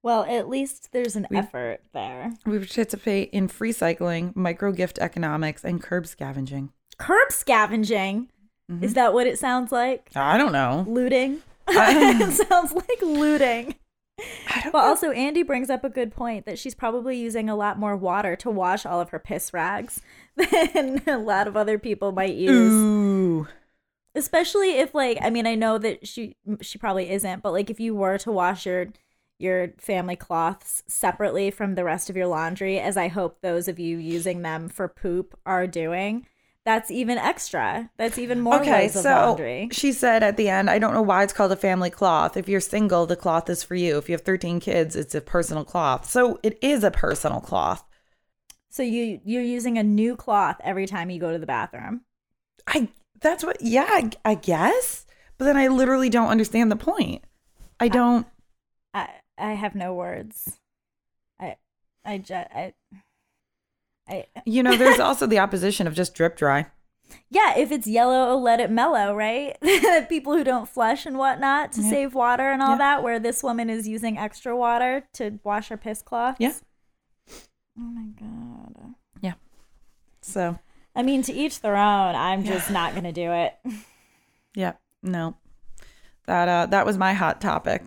Well, 0.03 0.23
at 0.23 0.47
least 0.47 0.93
there's 0.93 1.17
an 1.17 1.27
effort 1.35 1.81
there. 1.93 2.31
We 2.45 2.59
participate 2.59 3.29
in 3.31 3.49
free 3.49 3.73
cycling, 3.73 4.31
micro 4.35 4.71
gift 4.71 4.99
economics, 4.99 5.65
and 5.65 5.81
curb 5.83 6.07
scavenging. 6.07 6.71
Curb 6.97 7.31
scavenging. 7.31 8.29
Mm-hmm. 8.71 8.83
Is 8.85 8.93
that 8.93 9.13
what 9.13 9.27
it 9.27 9.37
sounds 9.37 9.71
like? 9.71 10.09
I 10.15 10.37
don't 10.37 10.53
know. 10.53 10.85
Looting. 10.87 11.41
I- 11.67 12.21
it 12.21 12.47
sounds 12.47 12.71
like 12.71 13.01
looting. 13.01 13.75
I 14.55 14.61
don't 14.63 14.75
also, 14.75 15.11
Andy 15.11 15.43
brings 15.43 15.69
up 15.69 15.83
a 15.83 15.89
good 15.89 16.11
point 16.11 16.45
that 16.45 16.57
she's 16.57 16.75
probably 16.75 17.17
using 17.17 17.49
a 17.49 17.55
lot 17.55 17.77
more 17.77 17.95
water 17.95 18.35
to 18.37 18.49
wash 18.49 18.85
all 18.85 18.99
of 18.99 19.09
her 19.09 19.19
piss 19.19 19.53
rags 19.53 20.01
than 20.35 21.01
a 21.07 21.17
lot 21.17 21.47
of 21.47 21.55
other 21.55 21.77
people 21.77 22.11
might 22.11 22.35
use. 22.35 22.73
Ooh. 22.73 23.47
Especially 24.15 24.77
if, 24.79 24.95
like, 24.95 25.19
I 25.21 25.29
mean, 25.29 25.45
I 25.45 25.53
know 25.53 25.77
that 25.77 26.07
she 26.07 26.35
she 26.61 26.79
probably 26.79 27.11
isn't, 27.11 27.43
but 27.43 27.51
like, 27.51 27.69
if 27.69 27.79
you 27.79 27.93
were 27.93 28.17
to 28.19 28.31
wash 28.31 28.65
your 28.65 28.87
your 29.39 29.73
family 29.77 30.15
cloths 30.15 30.81
separately 30.87 31.51
from 31.51 31.75
the 31.75 31.83
rest 31.83 32.09
of 32.09 32.17
your 32.17 32.25
laundry, 32.25 32.79
as 32.79 32.97
I 32.97 33.09
hope 33.09 33.41
those 33.41 33.67
of 33.67 33.77
you 33.77 33.97
using 33.97 34.41
them 34.41 34.69
for 34.69 34.87
poop 34.87 35.37
are 35.45 35.67
doing, 35.67 36.25
that's 36.67 36.91
even 36.91 37.17
extra. 37.17 37.89
That's 37.97 38.17
even 38.17 38.41
more 38.41 38.59
Okay, 38.59 38.89
so 38.89 39.01
laundry. 39.01 39.69
she 39.71 39.93
said 39.93 40.21
at 40.21 40.35
the 40.35 40.49
end, 40.49 40.69
I 40.69 40.79
don't 40.79 40.93
know 40.93 41.01
why 41.01 41.23
it's 41.23 41.31
called 41.31 41.53
a 41.53 41.55
family 41.55 41.89
cloth. 41.89 42.35
If 42.35 42.49
you're 42.49 42.59
single, 42.59 43.05
the 43.05 43.15
cloth 43.15 43.49
is 43.49 43.63
for 43.63 43.75
you. 43.75 43.97
If 43.97 44.09
you 44.09 44.13
have 44.15 44.21
13 44.23 44.59
kids, 44.59 44.93
it's 44.97 45.15
a 45.15 45.21
personal 45.21 45.63
cloth. 45.63 46.09
So 46.09 46.41
it 46.43 46.59
is 46.61 46.83
a 46.83 46.91
personal 46.91 47.39
cloth. 47.39 47.85
So 48.69 48.83
you 48.83 49.21
you're 49.23 49.41
using 49.43 49.77
a 49.77 49.83
new 49.83 50.15
cloth 50.17 50.57
every 50.61 50.87
time 50.87 51.09
you 51.09 51.19
go 51.19 51.31
to 51.31 51.39
the 51.39 51.45
bathroom. 51.45 52.01
I 52.67 52.89
that's 53.21 53.43
what 53.43 53.61
yeah, 53.61 53.87
I, 53.87 54.11
I 54.25 54.35
guess. 54.35 55.05
But 55.37 55.45
then 55.45 55.57
I 55.57 55.67
literally 55.67 56.09
don't 56.09 56.29
understand 56.29 56.71
the 56.71 56.75
point. 56.75 57.23
I 57.79 57.87
don't 57.87 58.27
I 58.93 59.09
I 59.37 59.53
have 59.53 59.75
no 59.75 59.93
words. 59.93 60.59
I 61.39 61.57
I 62.05 62.17
just 62.17 62.49
I, 62.53 62.73
I 64.09 64.25
you 64.45 64.63
know, 64.63 64.75
there's 64.77 64.99
also 65.07 65.25
the 65.27 65.39
opposition 65.39 65.87
of 65.87 65.93
just 65.93 66.13
drip 66.13 66.37
dry. 66.37 66.67
yeah. 67.29 67.57
If 67.57 67.71
it's 67.71 67.87
yellow, 67.87 68.35
let 68.37 68.59
it 68.59 68.69
mellow, 68.71 69.13
right? 69.15 69.57
People 70.09 70.35
who 70.37 70.43
don't 70.43 70.67
flush 70.69 71.05
and 71.05 71.17
whatnot 71.17 71.71
to 71.73 71.81
Yeah. 71.81 71.89
save 71.89 72.13
water 72.15 72.51
and 72.51 72.61
all 72.61 72.71
Yeah. 72.71 72.77
that. 72.77 73.03
Where 73.03 73.19
this 73.19 73.43
woman 73.43 73.69
is 73.69 73.87
using 73.87 74.17
extra 74.17 74.55
water 74.55 75.07
to 75.13 75.39
wash 75.43 75.69
her 75.69 75.77
piss 75.77 76.01
cloths. 76.01 76.37
Yeah. 76.39 76.53
Oh 77.79 77.83
my 77.83 78.07
god. 78.19 78.93
Yeah. 79.21 79.33
So 80.21 80.57
I 80.95 81.03
mean, 81.03 81.21
to 81.23 81.33
each 81.33 81.61
their 81.61 81.75
own. 81.75 82.15
I'm 82.15 82.43
just 82.43 82.71
not 82.71 82.95
gonna 82.95 83.11
do 83.13 83.31
it. 83.31 83.55
yeah, 84.55 84.73
no. 85.03 85.35
That 86.25 86.47
uh 86.49 86.65
that 86.67 86.85
was 86.85 86.97
my 86.97 87.13
hot 87.13 87.39
topic. 87.39 87.83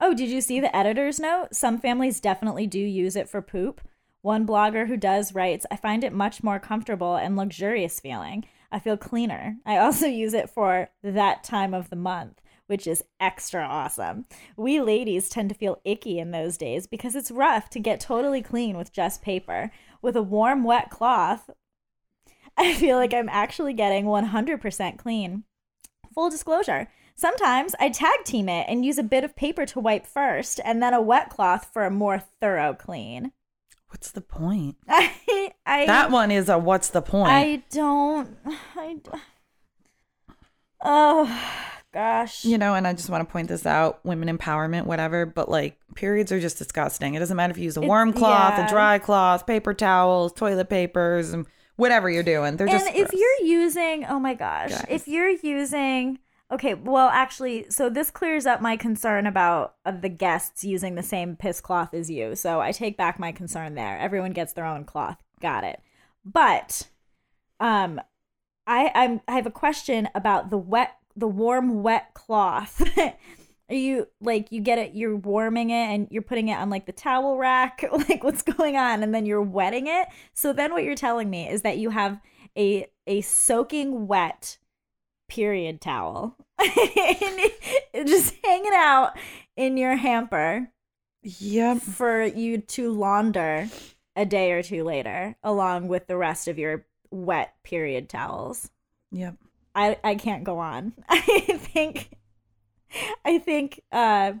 Oh, 0.00 0.12
did 0.12 0.28
you 0.28 0.40
see 0.42 0.60
the 0.60 0.74
editor's 0.76 1.18
note? 1.18 1.54
Some 1.54 1.78
families 1.78 2.20
definitely 2.20 2.66
do 2.66 2.78
use 2.80 3.16
it 3.16 3.28
for 3.30 3.40
poop. 3.40 3.80
One 4.26 4.44
blogger 4.44 4.88
who 4.88 4.96
does 4.96 5.36
writes, 5.36 5.66
I 5.70 5.76
find 5.76 6.02
it 6.02 6.12
much 6.12 6.42
more 6.42 6.58
comfortable 6.58 7.14
and 7.14 7.36
luxurious 7.36 8.00
feeling. 8.00 8.44
I 8.72 8.80
feel 8.80 8.96
cleaner. 8.96 9.58
I 9.64 9.76
also 9.76 10.08
use 10.08 10.34
it 10.34 10.50
for 10.50 10.88
that 11.04 11.44
time 11.44 11.72
of 11.72 11.90
the 11.90 11.94
month, 11.94 12.40
which 12.66 12.88
is 12.88 13.04
extra 13.20 13.62
awesome. 13.62 14.24
We 14.56 14.80
ladies 14.80 15.28
tend 15.28 15.50
to 15.50 15.54
feel 15.54 15.80
icky 15.84 16.18
in 16.18 16.32
those 16.32 16.56
days 16.56 16.88
because 16.88 17.14
it's 17.14 17.30
rough 17.30 17.70
to 17.70 17.78
get 17.78 18.00
totally 18.00 18.42
clean 18.42 18.76
with 18.76 18.92
just 18.92 19.22
paper. 19.22 19.70
With 20.02 20.16
a 20.16 20.22
warm, 20.22 20.64
wet 20.64 20.90
cloth, 20.90 21.48
I 22.56 22.74
feel 22.74 22.96
like 22.96 23.14
I'm 23.14 23.28
actually 23.28 23.74
getting 23.74 24.06
100% 24.06 24.98
clean. 24.98 25.44
Full 26.12 26.30
disclosure, 26.30 26.90
sometimes 27.14 27.76
I 27.78 27.90
tag 27.90 28.24
team 28.24 28.48
it 28.48 28.66
and 28.68 28.84
use 28.84 28.98
a 28.98 29.04
bit 29.04 29.22
of 29.22 29.36
paper 29.36 29.64
to 29.66 29.78
wipe 29.78 30.04
first 30.04 30.58
and 30.64 30.82
then 30.82 30.94
a 30.94 31.00
wet 31.00 31.30
cloth 31.30 31.70
for 31.72 31.84
a 31.84 31.92
more 31.92 32.18
thorough 32.18 32.74
clean. 32.74 33.30
What's 33.96 34.10
the 34.10 34.20
point? 34.20 34.76
I, 34.88 35.52
I, 35.64 35.86
That 35.86 36.10
one 36.10 36.30
is 36.30 36.50
a 36.50 36.58
what's 36.58 36.90
the 36.90 37.00
point? 37.00 37.30
I 37.32 37.62
don't, 37.70 38.36
I, 38.76 38.96
d- 39.02 39.10
oh 40.84 41.42
gosh. 41.94 42.44
you 42.44 42.58
know, 42.58 42.74
and 42.74 42.86
I 42.86 42.92
just 42.92 43.08
want 43.08 43.26
to 43.26 43.32
point 43.32 43.48
this 43.48 43.64
out 43.64 44.04
women 44.04 44.36
empowerment, 44.36 44.84
whatever, 44.84 45.24
but 45.24 45.48
like 45.48 45.78
periods 45.94 46.30
are 46.30 46.38
just 46.40 46.58
disgusting. 46.58 47.14
It 47.14 47.20
doesn't 47.20 47.36
matter 47.38 47.52
if 47.52 47.56
you 47.56 47.64
use 47.64 47.78
a 47.78 47.80
It's- 47.80 47.88
warm 47.88 48.12
cloth, 48.12 48.58
yeah. 48.58 48.66
a 48.66 48.68
dry 48.68 48.98
cloth, 48.98 49.46
paper 49.46 49.72
towels, 49.72 50.34
toilet 50.34 50.68
papers, 50.68 51.32
and 51.32 51.46
whatever 51.76 52.10
you're 52.10 52.22
doing. 52.22 52.58
They're 52.58 52.68
and 52.68 52.78
just. 52.78 52.88
if 52.94 53.08
gross. 53.08 53.18
you're 53.18 53.48
using 53.48 54.04
oh 54.04 54.20
my 54.20 54.34
gosh 54.34 54.72
Guys. 54.72 54.86
if 54.90 55.08
you're 55.08 55.30
using 55.30 56.18
okay 56.50 56.74
well 56.74 57.08
actually 57.08 57.66
so 57.70 57.88
this 57.88 58.10
clears 58.10 58.46
up 58.46 58.60
my 58.60 58.76
concern 58.76 59.26
about 59.26 59.74
uh, 59.84 59.90
the 59.90 60.08
guests 60.08 60.62
using 60.62 60.94
the 60.94 61.02
same 61.02 61.36
piss 61.36 61.60
cloth 61.60 61.92
as 61.94 62.10
you. 62.10 62.34
So 62.36 62.60
i 62.60 62.72
take 62.72 62.96
back 62.96 63.18
my 63.18 63.32
concern 63.32 63.74
there. 63.74 63.98
Everyone 63.98 64.32
gets 64.32 64.52
their 64.52 64.66
own 64.66 64.84
cloth. 64.84 65.18
Got 65.40 65.64
it. 65.64 65.80
But 66.24 66.88
um 67.58 68.00
i 68.66 68.90
i'm 68.94 69.20
i 69.26 69.32
have 69.32 69.46
a 69.46 69.50
question 69.50 70.08
about 70.14 70.50
the 70.50 70.58
wet 70.58 70.96
the 71.16 71.28
warm 71.28 71.82
wet 71.82 72.14
cloth. 72.14 72.82
Are 73.68 73.74
you 73.74 74.06
like 74.20 74.52
you 74.52 74.60
get 74.60 74.78
it 74.78 74.94
you're 74.94 75.16
warming 75.16 75.70
it 75.70 75.86
and 75.86 76.06
you're 76.10 76.22
putting 76.22 76.48
it 76.48 76.58
on 76.58 76.70
like 76.70 76.86
the 76.86 76.92
towel 76.92 77.36
rack 77.36 77.84
like 78.08 78.22
what's 78.22 78.42
going 78.42 78.76
on 78.76 79.02
and 79.02 79.12
then 79.12 79.26
you're 79.26 79.42
wetting 79.42 79.88
it? 79.88 80.06
So 80.34 80.52
then 80.52 80.72
what 80.72 80.84
you're 80.84 80.94
telling 80.94 81.28
me 81.28 81.48
is 81.48 81.62
that 81.62 81.78
you 81.78 81.90
have 81.90 82.20
a 82.56 82.86
a 83.08 83.20
soaking 83.22 84.06
wet 84.06 84.58
period 85.28 85.80
towel. 85.80 86.36
And 87.94 88.06
just 88.06 88.34
hanging 88.44 88.72
out 88.74 89.12
in 89.56 89.76
your 89.78 89.96
hamper 89.96 90.68
Yep. 91.22 91.78
for 91.82 92.22
you 92.22 92.58
to 92.58 92.92
launder 92.92 93.68
a 94.14 94.26
day 94.26 94.52
or 94.52 94.62
two 94.62 94.84
later 94.84 95.34
along 95.42 95.88
with 95.88 96.06
the 96.06 96.16
rest 96.16 96.46
of 96.46 96.58
your 96.58 96.84
wet 97.10 97.54
period 97.64 98.08
towels. 98.10 98.70
Yep. 99.12 99.36
i 99.74 99.96
i 100.04 100.14
can't 100.14 100.44
go 100.44 100.58
on. 100.58 100.92
I 101.08 101.20
think 101.58 102.10
i 103.24 103.38
think 103.38 103.80
uh 103.92 104.34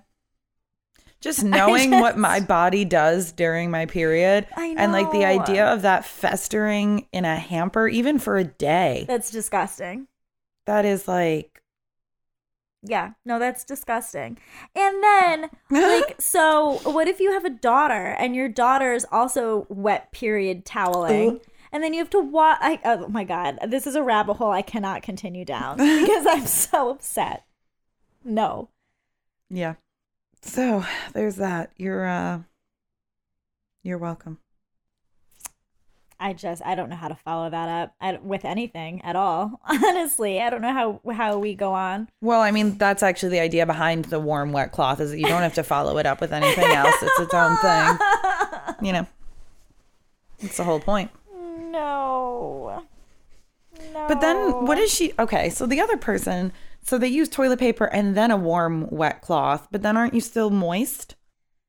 Just 1.20 1.42
knowing 1.42 1.90
what 1.92 2.18
my 2.18 2.40
body 2.40 2.84
does 2.84 3.32
during 3.32 3.70
my 3.70 3.86
period 3.86 4.46
and 4.56 4.92
like 4.92 5.10
the 5.12 5.24
idea 5.24 5.66
of 5.66 5.82
that 5.82 6.04
festering 6.04 7.06
in 7.12 7.24
a 7.24 7.36
hamper, 7.36 7.88
even 7.88 8.18
for 8.18 8.36
a 8.36 8.44
day, 8.44 9.04
that's 9.08 9.30
disgusting 9.30 10.06
that 10.66 10.84
is 10.84 11.08
like. 11.08 11.62
yeah 12.82 13.12
no 13.24 13.38
that's 13.38 13.64
disgusting 13.64 14.38
and 14.74 15.02
then 15.02 15.50
like 15.70 16.14
so 16.20 16.78
what 16.84 17.08
if 17.08 17.20
you 17.20 17.32
have 17.32 17.44
a 17.44 17.50
daughter 17.50 18.14
and 18.18 18.36
your 18.36 18.48
daughter's 18.48 19.04
also 19.10 19.66
wet 19.68 20.12
period 20.12 20.64
toweling 20.64 21.30
Ooh. 21.30 21.40
and 21.72 21.82
then 21.82 21.92
you 21.92 21.98
have 22.00 22.10
to 22.10 22.20
watch 22.20 22.58
I, 22.60 22.78
oh 22.84 23.08
my 23.08 23.24
god 23.24 23.58
this 23.68 23.86
is 23.86 23.94
a 23.96 24.02
rabbit 24.02 24.34
hole 24.34 24.52
i 24.52 24.62
cannot 24.62 25.02
continue 25.02 25.44
down 25.44 25.76
because 25.78 26.26
i'm 26.26 26.46
so 26.46 26.90
upset 26.90 27.44
no 28.24 28.68
Yeah. 29.50 29.74
So 30.42 30.84
there's 31.12 31.36
that. 31.36 31.72
You're 31.76 32.06
uh 32.06 32.40
you're 33.82 33.98
welcome. 33.98 34.38
I 36.20 36.32
just 36.32 36.62
i 36.64 36.74
don't 36.74 36.88
know 36.88 36.96
how 36.96 37.08
to 37.08 37.14
follow 37.14 37.50
that 37.50 37.68
up 37.68 37.94
I, 38.00 38.18
with 38.22 38.44
anything 38.44 39.02
at 39.02 39.16
all 39.16 39.60
honestly 39.68 40.40
i 40.40 40.50
don't 40.50 40.62
know 40.62 40.72
how 40.72 41.00
how 41.12 41.38
we 41.38 41.54
go 41.54 41.72
on 41.74 42.08
Well, 42.20 42.40
I 42.40 42.50
mean, 42.50 42.78
that's 42.78 43.02
actually 43.02 43.30
the 43.30 43.40
idea 43.40 43.66
behind 43.66 44.06
the 44.06 44.20
warm 44.20 44.52
wet 44.52 44.72
cloth 44.72 45.00
is 45.00 45.10
that 45.10 45.18
you 45.18 45.26
don't 45.26 45.42
have 45.42 45.54
to 45.54 45.62
follow 45.62 45.98
it 45.98 46.06
up 46.06 46.20
with 46.20 46.32
anything 46.32 46.64
else. 46.70 46.94
It's 47.02 47.20
its 47.20 47.34
own 47.34 47.56
thing. 47.58 47.98
You 48.82 48.92
know. 48.92 49.06
It's 50.40 50.58
the 50.58 50.64
whole 50.64 50.80
point. 50.80 51.10
no 51.34 52.84
no 53.94 54.04
But 54.08 54.20
then 54.20 54.66
what 54.66 54.78
is 54.78 54.92
she 54.92 55.12
Okay, 55.18 55.48
so 55.48 55.64
the 55.66 55.80
other 55.80 55.96
person, 55.96 56.52
so 56.82 56.98
they 56.98 57.08
use 57.08 57.28
toilet 57.28 57.58
paper 57.58 57.86
and 57.86 58.14
then 58.14 58.30
a 58.30 58.36
warm 58.36 58.88
wet 58.90 59.22
cloth, 59.22 59.68
but 59.70 59.82
then 59.82 59.96
aren't 59.96 60.14
you 60.14 60.20
still 60.20 60.50
moist? 60.50 61.14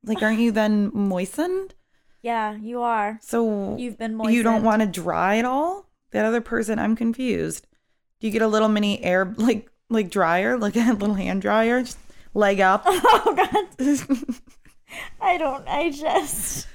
Like 0.03 0.21
aren't 0.21 0.39
you 0.39 0.51
then 0.51 0.91
moistened? 0.93 1.73
Yeah 2.27 2.55
you 2.55 2.81
are 2.81 3.17
So 3.21 3.77
You've 3.77 3.97
been 3.97 4.19
You 4.29 4.43
don't 4.43 4.63
want 4.63 4.81
to 4.81 4.87
dry 4.87 5.35
it 5.35 5.45
all? 5.45 5.85
That 6.11 6.25
other 6.25 6.41
person, 6.41 6.79
I'm 6.79 6.95
confused. 6.95 7.67
Do 8.19 8.27
you 8.27 8.33
get 8.33 8.41
a 8.41 8.47
little 8.47 8.69
mini 8.69 9.03
air 9.03 9.33
like 9.37 9.69
like 9.89 10.09
dryer, 10.09 10.57
like 10.57 10.75
a 10.75 10.93
little 10.93 11.15
hand 11.15 11.41
dryer, 11.41 11.81
just 11.81 11.97
leg 12.33 12.59
up? 12.59 12.83
oh 12.87 13.33
god 13.35 13.65
i 15.21 15.37
don't 15.37 15.67
i 15.67 15.89
just 15.89 16.67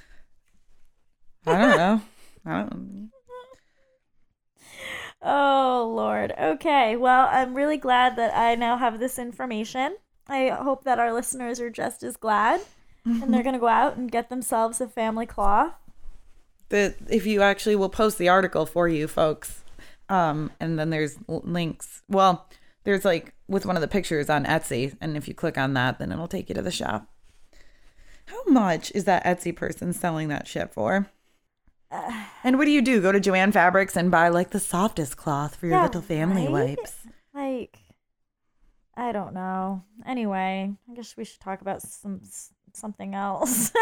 I 1.47 1.59
don't 1.59 1.77
know. 1.77 2.01
I 2.47 2.61
don't. 2.63 3.11
Oh, 5.23 5.93
Lord. 5.95 6.33
Okay. 6.39 6.97
Well, 6.97 7.29
I'm 7.31 7.55
really 7.55 7.77
glad 7.77 8.17
that 8.17 8.37
I 8.37 8.55
now 8.55 8.77
have 8.77 8.99
this 8.99 9.19
information. 9.19 9.97
I 10.29 10.49
hope 10.49 10.85
that 10.85 10.99
our 10.99 11.13
listeners 11.13 11.61
are 11.61 11.71
just 11.71 12.03
as 12.03 12.17
glad. 12.17 12.61
And 13.05 13.35
they're 13.35 13.43
going 13.43 13.55
to 13.55 13.59
go 13.59 13.69
out 13.69 13.97
and 13.97 14.11
get 14.11 14.29
themselves 14.31 14.81
a 14.81 14.87
family 14.89 15.27
cloth. 15.27 15.73
That 16.69 16.97
if 17.11 17.27
you 17.27 17.43
actually 17.43 17.77
will 17.77 17.89
post 17.89 18.17
the 18.19 18.29
article 18.29 18.65
for 18.65 18.89
you 18.89 19.07
folks 19.09 19.63
Um, 20.09 20.51
and 20.61 20.79
then 20.79 20.91
there's 20.91 21.17
links. 21.29 22.03
Well, 22.09 22.47
there's 22.85 23.05
like 23.05 23.35
with 23.49 23.67
one 23.67 23.77
of 23.77 23.83
the 23.83 23.89
pictures 23.89 24.29
on 24.31 24.45
Etsy, 24.45 24.97
and 25.01 25.17
if 25.17 25.27
you 25.29 25.35
click 25.35 25.57
on 25.59 25.75
that, 25.75 25.99
then 25.99 26.13
it'll 26.13 26.29
take 26.29 26.49
you 26.49 26.55
to 26.55 26.63
the 26.63 26.71
shop. 26.71 27.09
How 28.27 28.43
much 28.47 28.91
is 28.95 29.05
that 29.05 29.25
Etsy 29.25 29.55
person 29.55 29.93
selling 29.93 30.29
that 30.29 30.47
shit 30.47 30.73
for? 30.73 31.07
And 32.45 32.57
what 32.59 32.65
do 32.65 32.71
you 32.71 32.83
do? 32.83 33.01
Go 33.03 33.13
to 33.13 33.21
Jo-Ann 33.21 33.53
Fabrics 33.53 33.97
and 33.97 34.11
buy 34.11 34.29
like 34.29 34.51
the 34.51 34.61
softest 34.61 35.17
cloth 35.17 35.57
for 35.57 35.67
your 35.67 35.77
Yeah, 35.77 35.83
little 35.83 36.01
family 36.03 36.49
right? 36.49 36.79
wipes. 36.79 37.07
Like, 37.35 37.79
I 38.97 39.13
don't 39.13 39.35
know. 39.35 39.85
Anyway, 40.07 40.75
I 40.91 40.95
guess 40.95 41.17
we 41.17 41.25
should 41.25 41.41
talk 41.41 41.61
about 41.61 41.83
some 41.83 42.21
something 42.77 43.15
else. 43.15 43.73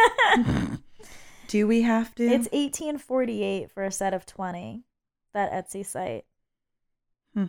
Do 1.48 1.66
we 1.66 1.82
have 1.82 2.14
to? 2.16 2.24
it's 2.24 2.48
eighteen 2.52 2.96
forty 2.98 3.42
eight 3.42 3.70
for 3.72 3.82
a 3.84 3.90
set 3.92 4.14
of 4.14 4.24
twenty. 4.26 4.84
That 5.34 5.52
Etsy 5.52 5.84
site. 5.86 6.24
Hmm. 7.34 7.46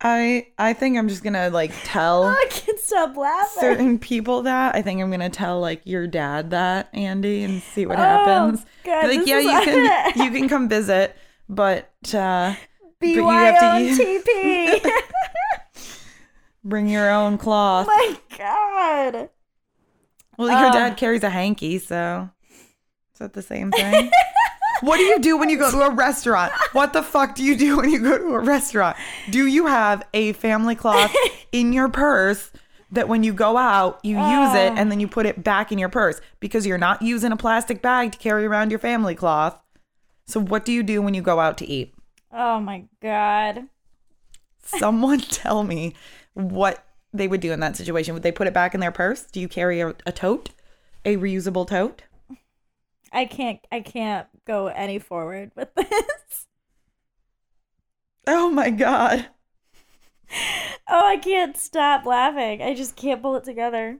I 0.00 0.46
I 0.56 0.74
think 0.74 0.96
I'm 0.96 1.08
just 1.08 1.24
gonna 1.24 1.50
like 1.50 1.72
tell 1.84 2.22
I 2.26 2.46
can't 2.50 2.78
stop 2.78 3.16
laughing. 3.16 3.60
certain 3.60 3.98
people 3.98 4.42
that. 4.42 4.76
I 4.76 4.82
think 4.82 5.00
I'm 5.00 5.10
gonna 5.10 5.28
tell 5.28 5.60
like 5.60 5.82
your 5.84 6.06
dad 6.06 6.50
that, 6.50 6.88
Andy, 6.94 7.42
and 7.42 7.60
see 7.60 7.84
what 7.84 7.98
Oh, 7.98 8.02
happens. 8.02 8.64
God, 8.84 9.08
like, 9.08 9.26
yeah, 9.26 9.40
you 9.40 9.64
can 9.64 10.12
you 10.24 10.30
can 10.30 10.48
come 10.48 10.68
visit, 10.68 11.16
but 11.48 11.90
uh 12.14 12.54
B 13.00 13.14
you 13.14 13.24
Y 13.24 13.34
have 13.44 13.58
to 13.60 13.72
O 13.74 13.76
use- 13.78 13.98
T 13.98 14.20
P. 14.26 14.82
bring 16.64 16.88
your 16.88 17.10
own 17.10 17.38
cloth. 17.38 17.86
My 17.86 18.16
God. 18.36 19.30
Well, 20.36 20.48
your 20.48 20.68
Uh. 20.68 20.72
dad 20.72 20.96
carries 20.96 21.22
a 21.22 21.30
hanky, 21.30 21.78
so 21.78 22.28
is 23.12 23.18
that 23.18 23.32
the 23.32 23.42
same 23.42 23.70
thing? 23.70 24.10
what 24.82 24.96
do 24.98 25.02
you 25.04 25.18
do 25.18 25.36
when 25.36 25.48
you 25.50 25.58
go 25.58 25.70
to 25.70 25.80
a 25.80 25.90
restaurant? 25.90 26.52
What 26.72 26.92
the 26.92 27.02
fuck 27.02 27.34
do 27.34 27.42
you 27.44 27.56
do 27.56 27.76
when 27.78 27.90
you 27.90 28.00
go 28.00 28.18
to 28.18 28.34
a 28.34 28.38
restaurant? 28.40 28.96
Do 29.30 29.46
you 29.46 29.66
have 29.66 30.06
a 30.14 30.32
family 30.34 30.74
cloth 30.74 31.14
in 31.52 31.72
your 31.72 31.88
purse 31.88 32.50
that 32.90 33.08
when 33.08 33.22
you 33.22 33.32
go 33.32 33.56
out, 33.56 34.00
you 34.02 34.16
use 34.16 34.54
it 34.54 34.72
Uh. 34.72 34.76
and 34.76 34.90
then 34.90 34.98
you 35.00 35.08
put 35.08 35.26
it 35.26 35.42
back 35.44 35.70
in 35.72 35.78
your 35.78 35.88
purse 35.88 36.20
because 36.40 36.66
you're 36.66 36.78
not 36.78 37.02
using 37.02 37.32
a 37.32 37.36
plastic 37.36 37.82
bag 37.82 38.12
to 38.12 38.18
carry 38.18 38.44
around 38.46 38.70
your 38.70 38.78
family 38.80 39.14
cloth? 39.14 39.58
So, 40.26 40.40
what 40.40 40.64
do 40.64 40.72
you 40.72 40.82
do 40.82 41.00
when 41.02 41.14
you 41.14 41.22
go 41.22 41.40
out 41.40 41.56
to 41.58 41.66
eat? 41.66 41.94
Oh 42.32 42.60
my 42.60 42.84
God. 43.02 43.68
Someone 44.62 45.20
tell 45.30 45.62
me 45.64 45.94
what 46.34 46.84
they 47.12 47.28
would 47.28 47.40
do 47.40 47.52
in 47.52 47.60
that 47.60 47.76
situation. 47.76 48.14
Would 48.14 48.22
they 48.22 48.32
put 48.32 48.46
it 48.46 48.54
back 48.54 48.74
in 48.74 48.80
their 48.80 48.92
purse? 48.92 49.24
Do 49.24 49.40
you 49.40 49.48
carry 49.48 49.80
a, 49.80 49.94
a 50.06 50.12
tote, 50.12 50.50
a 51.04 51.16
reusable 51.16 51.66
tote? 51.66 52.02
I 53.12 53.26
can't 53.26 53.60
I 53.70 53.80
can't 53.80 54.28
go 54.46 54.68
any 54.68 54.98
forward 54.98 55.50
with 55.54 55.74
this. 55.74 55.86
Oh 58.28 58.48
my 58.50 58.70
god. 58.70 59.26
Oh, 60.88 61.06
I 61.06 61.16
can't 61.18 61.56
stop 61.56 62.04
laughing. 62.06 62.62
I 62.62 62.74
just 62.74 62.96
can't 62.96 63.22
pull 63.22 63.36
it 63.36 63.44
together. 63.44 63.98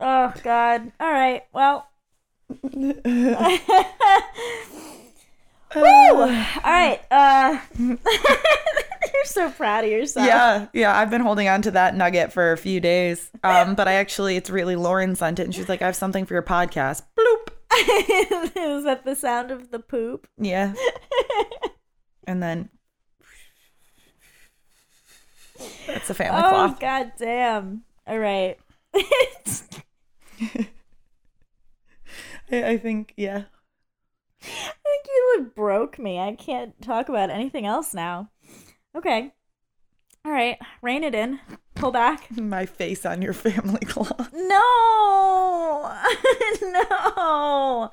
Oh 0.00 0.32
God. 0.42 0.92
All 1.00 1.12
right. 1.12 1.42
Well. 1.52 1.88
Woo! 5.74 5.82
All 5.82 6.26
right. 6.64 7.00
Uh, 7.10 7.58
you're 7.78 7.98
so 9.24 9.50
proud 9.50 9.84
of 9.84 9.90
yourself. 9.90 10.26
yeah, 10.26 10.66
yeah. 10.72 10.96
I've 10.96 11.10
been 11.10 11.20
holding 11.20 11.48
on 11.48 11.62
to 11.62 11.70
that 11.72 11.94
nugget 11.94 12.32
for 12.32 12.52
a 12.52 12.56
few 12.56 12.80
days. 12.80 13.30
Um, 13.42 13.74
but 13.74 13.88
I 13.88 13.94
actually, 13.94 14.36
it's 14.36 14.50
really 14.50 14.76
Lauren 14.76 15.14
sent 15.16 15.38
it, 15.38 15.44
and 15.44 15.54
she's 15.54 15.68
like, 15.68 15.82
"I 15.82 15.86
have 15.86 15.96
something 15.96 16.24
for 16.26 16.34
your 16.34 16.42
podcast." 16.42 17.02
Bloop. 17.18 17.48
Is 18.56 18.84
that 18.84 19.04
the 19.04 19.16
sound 19.16 19.50
of 19.50 19.70
the 19.70 19.80
poop? 19.80 20.28
Yeah. 20.38 20.74
and 22.26 22.42
then 22.42 22.68
that's 25.86 26.08
a 26.10 26.14
family 26.14 26.40
Oh 26.44 26.48
cloth. 26.50 26.80
God 26.80 27.12
damn. 27.18 27.82
All 28.06 28.18
right. 28.18 28.58
I, 28.94 30.68
I 32.52 32.78
think, 32.78 33.14
yeah. 33.16 33.44
I 34.46 34.72
think 34.82 35.06
you 35.06 35.52
broke 35.54 35.98
me. 35.98 36.18
I 36.18 36.34
can't 36.34 36.80
talk 36.82 37.08
about 37.08 37.30
anything 37.30 37.66
else 37.66 37.94
now. 37.94 38.30
Okay. 38.96 39.32
All 40.24 40.32
right. 40.32 40.58
Rein 40.82 41.04
it 41.04 41.14
in. 41.14 41.40
Pull 41.74 41.90
back. 41.92 42.30
My 42.38 42.66
face 42.66 43.04
on 43.06 43.22
your 43.22 43.32
family 43.32 43.80
cloth. 43.86 44.30
No. 44.32 45.92
no. 46.62 47.90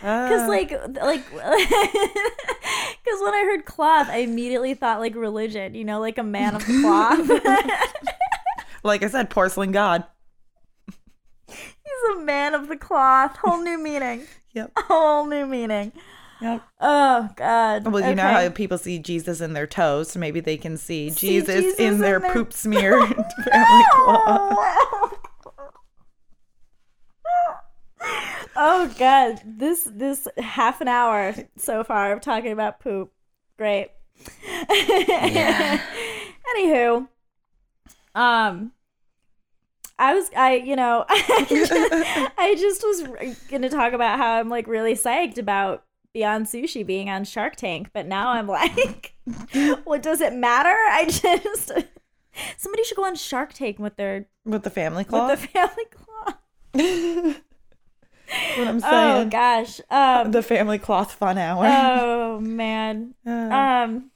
Cuz 0.00 0.42
Ah. 0.42 0.46
like 0.48 0.70
like 1.02 1.24
cuz 1.28 1.40
when 3.20 3.34
I 3.34 3.42
heard 3.44 3.64
cloth, 3.64 4.08
I 4.08 4.18
immediately 4.18 4.74
thought 4.74 5.00
like 5.00 5.16
religion, 5.16 5.74
you 5.74 5.84
know, 5.84 5.98
like 5.98 6.18
a 6.18 6.22
man 6.22 6.54
of 6.54 6.64
cloth. 6.64 7.28
like 8.84 9.02
I 9.02 9.08
said, 9.08 9.28
porcelain 9.28 9.72
god. 9.72 10.04
He's 11.48 12.16
a 12.16 12.20
man 12.20 12.54
of 12.54 12.68
the 12.68 12.76
cloth. 12.76 13.38
Whole 13.38 13.60
new 13.60 13.76
meaning. 13.78 14.22
Yep. 14.58 14.72
Whole 14.78 15.26
new 15.26 15.46
meaning. 15.46 15.92
Yep. 16.40 16.62
Oh 16.80 17.28
God. 17.36 17.86
Well, 17.86 18.08
you 18.08 18.14
know 18.16 18.22
how 18.22 18.48
people 18.50 18.76
see 18.78 18.98
Jesus 18.98 19.40
in 19.40 19.52
their 19.52 19.66
toes, 19.68 20.10
so 20.10 20.18
maybe 20.20 20.40
they 20.40 20.56
can 20.56 20.76
see, 20.76 21.10
See 21.10 21.28
Jesus, 21.40 21.54
Jesus 21.62 21.78
in 21.78 21.94
in 21.94 21.98
their 22.00 22.18
their- 22.20 22.32
poop 22.32 22.52
smeared 22.64 23.06
family 23.52 23.84
cloth. 23.92 25.18
oh 28.56 28.94
God. 28.98 29.40
This 29.44 29.88
this 29.92 30.26
half 30.38 30.80
an 30.80 30.88
hour 30.88 31.34
so 31.56 31.84
far 31.84 32.12
of 32.12 32.20
talking 32.20 32.52
about 32.52 32.80
poop. 32.80 33.12
Great. 33.56 33.90
Anywho, 36.56 37.08
um, 38.14 38.72
I 39.98 40.14
was 40.14 40.30
I 40.36 40.54
you 40.56 40.76
know 40.76 41.04
I 41.08 42.54
just 42.58 42.82
was 42.84 43.36
gonna 43.50 43.68
talk 43.68 43.92
about 43.92 44.18
how 44.18 44.34
I'm 44.38 44.48
like 44.48 44.66
really 44.66 44.94
psyched 44.94 45.38
about 45.38 45.84
Beyond 46.14 46.46
Sushi 46.46 46.86
being 46.86 47.10
on 47.10 47.24
Shark 47.24 47.56
Tank, 47.56 47.90
but 47.92 48.06
now 48.06 48.30
I'm 48.30 48.46
like, 48.48 49.14
what 49.84 50.02
does 50.02 50.20
it 50.20 50.32
matter? 50.32 50.68
I 50.70 51.04
just 51.06 51.72
somebody 52.56 52.84
should 52.84 52.96
go 52.96 53.04
on 53.04 53.14
Shark 53.16 53.52
Tank 53.52 53.78
with 53.78 53.96
their 53.96 54.26
With 54.44 54.62
the 54.62 54.70
family 54.70 55.02
with 55.02 55.08
cloth. 55.08 55.40
the 55.40 55.48
family 55.48 55.84
cloth. 55.90 57.42
what 58.56 58.68
I'm 58.68 58.76
Oh 58.84 58.90
saying. 58.90 59.28
gosh. 59.30 59.80
Um. 59.90 60.30
the 60.32 60.42
family 60.42 60.78
cloth 60.78 61.12
fun 61.12 61.38
hour. 61.38 61.64
oh 61.66 62.40
man. 62.40 63.14
Uh, 63.26 63.30
Um. 63.30 64.10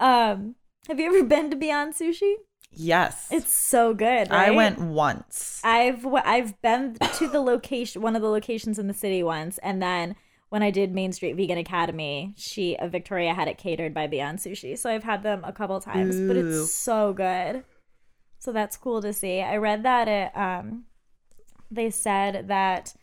um. 0.00 0.54
Have 0.88 1.00
you 1.00 1.06
ever 1.06 1.24
been 1.24 1.50
to 1.50 1.56
Beyond 1.56 1.94
Sushi? 1.94 2.34
Yes. 2.76 3.26
It's 3.30 3.52
so 3.52 3.94
good. 3.94 4.30
I 4.30 4.50
went 4.50 4.78
once. 4.78 5.60
I've 5.64 6.06
I've 6.06 6.60
been 6.62 6.96
to 7.14 7.28
the 7.28 7.40
location, 7.40 8.02
one 8.02 8.16
of 8.16 8.22
the 8.22 8.28
locations 8.28 8.78
in 8.78 8.86
the 8.86 8.94
city 8.94 9.22
once, 9.22 9.58
and 9.58 9.82
then 9.82 10.16
when 10.48 10.62
I 10.62 10.70
did 10.70 10.94
Main 10.94 11.12
Street 11.12 11.34
Vegan 11.34 11.58
Academy, 11.58 12.32
she 12.36 12.76
uh, 12.76 12.86
Victoria 12.88 13.34
had 13.34 13.48
it 13.48 13.58
catered 13.58 13.92
by 13.92 14.06
Beyond 14.06 14.38
Sushi, 14.38 14.78
so 14.78 14.90
I've 14.90 15.02
had 15.04 15.22
them 15.22 15.42
a 15.44 15.52
couple 15.52 15.80
times, 15.80 16.16
but 16.28 16.36
it's 16.36 16.72
so 16.72 17.12
good. 17.12 17.64
So 18.38 18.52
that's 18.52 18.76
cool 18.76 19.00
to 19.02 19.12
see. 19.12 19.40
I 19.40 19.56
read 19.56 19.82
that 19.84 20.06
it 20.06 20.36
um 20.36 20.84
they 21.70 21.90
said 21.90 22.48
that 22.48 22.94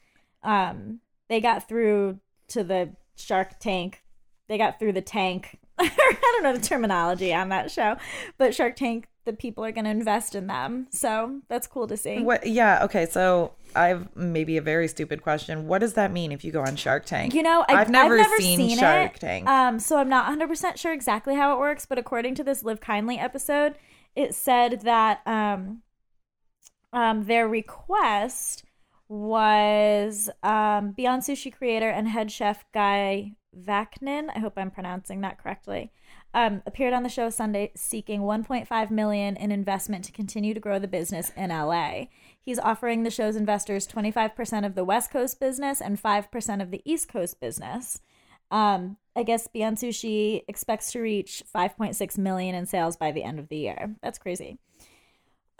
um 0.43 0.99
they 1.29 1.41
got 1.41 1.67
through 1.67 2.19
to 2.49 2.63
the 2.63 2.95
Shark 3.15 3.59
Tank. 3.59 4.03
They 4.47 4.57
got 4.57 4.79
through 4.79 4.93
the 4.93 5.01
tank. 5.01 5.59
I 5.79 5.89
don't 6.21 6.43
know 6.43 6.53
the 6.53 6.59
terminology 6.63 7.33
on 7.33 7.49
that 7.49 7.71
show, 7.71 7.95
but 8.37 8.53
Shark 8.53 8.75
Tank, 8.75 9.07
the 9.25 9.33
people 9.33 9.63
are 9.63 9.71
going 9.71 9.85
to 9.85 9.91
invest 9.91 10.35
in 10.35 10.47
them. 10.47 10.87
So 10.91 11.41
that's 11.47 11.67
cool 11.67 11.87
to 11.87 11.97
see. 11.97 12.19
What? 12.19 12.47
Yeah. 12.47 12.83
Okay. 12.83 13.05
So 13.05 13.53
I've 13.75 14.15
maybe 14.15 14.57
a 14.57 14.61
very 14.61 14.87
stupid 14.87 15.21
question. 15.21 15.67
What 15.67 15.79
does 15.79 15.93
that 15.93 16.11
mean 16.11 16.31
if 16.31 16.43
you 16.43 16.51
go 16.51 16.61
on 16.61 16.75
Shark 16.75 17.05
Tank? 17.05 17.33
You 17.33 17.43
know, 17.43 17.65
I, 17.67 17.75
I've 17.75 17.89
never, 17.89 18.19
I've 18.19 18.27
never 18.27 18.37
seen, 18.37 18.77
Shark 18.77 19.15
it, 19.15 19.19
Tank. 19.19 19.47
Um, 19.47 19.79
so 19.79 19.97
I'm 19.97 20.09
not 20.09 20.37
100% 20.37 20.77
sure 20.77 20.93
exactly 20.93 21.35
how 21.35 21.53
it 21.53 21.59
works, 21.59 21.85
but 21.85 21.97
according 21.97 22.35
to 22.35 22.43
this 22.43 22.63
Live 22.63 22.81
Kindly 22.81 23.17
episode, 23.17 23.75
it 24.15 24.35
said 24.35 24.81
that 24.81 25.21
um, 25.25 25.81
um, 26.93 27.25
their 27.25 27.47
request 27.47 28.63
was 29.07 30.29
um, 30.41 30.91
Beyond 30.91 31.23
Sushi 31.23 31.53
creator 31.53 31.89
and 31.89 32.07
head 32.07 32.31
chef 32.31 32.65
Guy 32.73 33.33
Vaknin. 33.57 34.29
I 34.33 34.39
hope 34.39 34.53
I'm 34.57 34.71
pronouncing 34.71 35.21
that 35.21 35.37
correctly. 35.37 35.91
Um, 36.33 36.63
appeared 36.65 36.93
on 36.93 37.03
the 37.03 37.09
show 37.09 37.29
Sunday 37.29 37.71
seeking 37.75 38.21
1.5 38.21 38.89
million 38.89 39.35
in 39.35 39.51
investment 39.51 40.05
to 40.05 40.13
continue 40.13 40.53
to 40.53 40.61
grow 40.61 40.79
the 40.79 40.87
business 40.87 41.31
in 41.35 41.49
LA. 41.49 42.05
He's 42.41 42.59
offering 42.59 43.03
the 43.03 43.11
show's 43.11 43.35
investors 43.35 43.87
25% 43.87 44.65
of 44.65 44.75
the 44.75 44.85
West 44.85 45.11
Coast 45.11 45.39
business 45.39 45.81
and 45.81 46.01
5% 46.01 46.61
of 46.61 46.71
the 46.71 46.81
East 46.85 47.09
Coast 47.09 47.39
business. 47.41 48.01
Um, 48.49 48.97
I 49.15 49.23
guess 49.23 49.47
Beyond 49.47 49.77
Sushi 49.77 50.43
expects 50.47 50.91
to 50.93 51.01
reach 51.01 51.43
5.6 51.53 52.17
million 52.17 52.55
in 52.55 52.65
sales 52.65 52.95
by 52.95 53.11
the 53.11 53.23
end 53.23 53.39
of 53.39 53.49
the 53.49 53.57
year. 53.57 53.95
That's 54.01 54.19
crazy. 54.19 54.57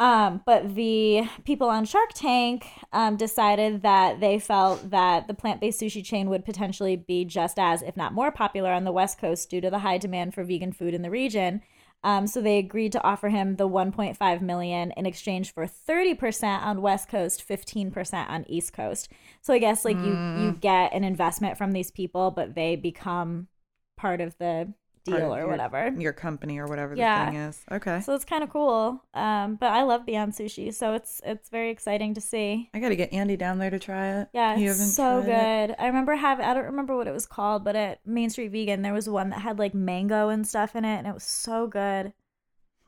Um, 0.01 0.41
but 0.47 0.73
the 0.73 1.29
people 1.45 1.69
on 1.69 1.85
Shark 1.85 2.09
Tank 2.15 2.65
um, 2.91 3.17
decided 3.17 3.83
that 3.83 4.19
they 4.19 4.39
felt 4.39 4.89
that 4.89 5.27
the 5.27 5.35
plant 5.35 5.61
based 5.61 5.79
sushi 5.79 6.03
chain 6.03 6.27
would 6.27 6.43
potentially 6.43 6.95
be 6.95 7.23
just 7.23 7.59
as, 7.59 7.83
if 7.83 7.95
not 7.95 8.11
more, 8.11 8.31
popular 8.31 8.71
on 8.71 8.83
the 8.83 8.91
West 8.91 9.19
Coast 9.19 9.51
due 9.51 9.61
to 9.61 9.69
the 9.69 9.77
high 9.77 9.99
demand 9.99 10.33
for 10.33 10.43
vegan 10.43 10.71
food 10.71 10.95
in 10.95 11.03
the 11.03 11.11
region. 11.11 11.61
Um, 12.03 12.25
so 12.25 12.41
they 12.41 12.57
agreed 12.57 12.93
to 12.93 13.03
offer 13.03 13.29
him 13.29 13.57
the 13.57 13.69
1.5 13.69 14.41
million 14.41 14.91
in 14.97 15.05
exchange 15.05 15.53
for 15.53 15.67
30% 15.67 16.63
on 16.63 16.81
West 16.81 17.07
Coast, 17.07 17.47
15% 17.47 18.27
on 18.27 18.43
East 18.49 18.73
Coast. 18.73 19.07
So 19.41 19.53
I 19.53 19.59
guess 19.59 19.85
like 19.85 19.97
you 19.97 20.13
you 20.39 20.57
get 20.59 20.93
an 20.93 21.03
investment 21.03 21.59
from 21.59 21.73
these 21.73 21.91
people, 21.91 22.31
but 22.31 22.55
they 22.55 22.75
become 22.75 23.49
part 23.97 24.19
of 24.19 24.35
the 24.39 24.73
deal 25.03 25.33
or 25.33 25.39
your- 25.39 25.47
whatever. 25.47 25.93
Your 25.97 26.13
company 26.13 26.59
or 26.59 26.67
whatever 26.67 26.95
the 26.95 27.01
thing 27.01 27.35
is. 27.35 27.63
Okay. 27.71 28.01
So 28.01 28.13
it's 28.13 28.25
kind 28.25 28.43
of 28.43 28.49
cool. 28.49 29.03
Um, 29.13 29.55
but 29.55 29.71
I 29.71 29.83
love 29.83 30.05
Beyond 30.05 30.33
Sushi, 30.33 30.73
so 30.73 30.93
it's 30.93 31.21
it's 31.25 31.49
very 31.49 31.69
exciting 31.71 32.13
to 32.13 32.21
see. 32.21 32.69
I 32.73 32.79
got 32.79 32.89
to 32.89 32.95
get 32.95 33.11
Andy 33.13 33.35
down 33.37 33.57
there 33.59 33.69
to 33.69 33.79
try 33.79 34.19
it. 34.21 34.29
Yeah, 34.33 34.55
You 34.57 34.71
it's 34.71 34.93
so 34.95 35.21
tried 35.23 35.29
it? 35.63 35.67
good. 35.67 35.75
I 35.79 35.87
remember 35.87 36.15
having 36.15 36.45
I 36.45 36.53
don't 36.53 36.65
remember 36.65 36.95
what 36.95 37.07
it 37.07 37.13
was 37.13 37.25
called, 37.25 37.63
but 37.63 37.75
at 37.75 38.05
Main 38.05 38.29
Street 38.29 38.49
Vegan 38.51 38.81
there 38.83 38.93
was 38.93 39.09
one 39.09 39.29
that 39.31 39.39
had 39.41 39.57
like 39.59 39.73
mango 39.73 40.29
and 40.29 40.47
stuff 40.47 40.75
in 40.75 40.85
it, 40.85 40.97
and 40.97 41.07
it 41.07 41.13
was 41.13 41.23
so 41.23 41.67
good. 41.67 42.13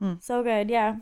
Hmm. 0.00 0.14
So 0.20 0.42
good, 0.42 0.70
yeah. 0.70 0.96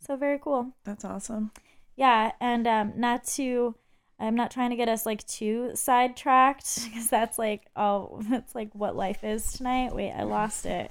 So 0.00 0.16
very 0.16 0.38
cool. 0.38 0.74
That's 0.84 1.04
awesome. 1.04 1.50
Yeah, 1.96 2.32
and 2.40 2.66
um, 2.66 2.92
not 2.96 3.24
to, 3.36 3.74
I'm 4.18 4.34
not 4.34 4.50
trying 4.50 4.70
to 4.70 4.76
get 4.76 4.88
us 4.88 5.04
like 5.04 5.26
too 5.26 5.72
sidetracked 5.74 6.84
because 6.84 7.08
that's 7.08 7.38
like 7.38 7.66
oh, 7.76 8.20
that's 8.30 8.54
like 8.54 8.70
what 8.74 8.96
life 8.96 9.22
is 9.24 9.52
tonight. 9.52 9.94
Wait, 9.94 10.12
I 10.12 10.22
lost 10.22 10.66
it. 10.66 10.90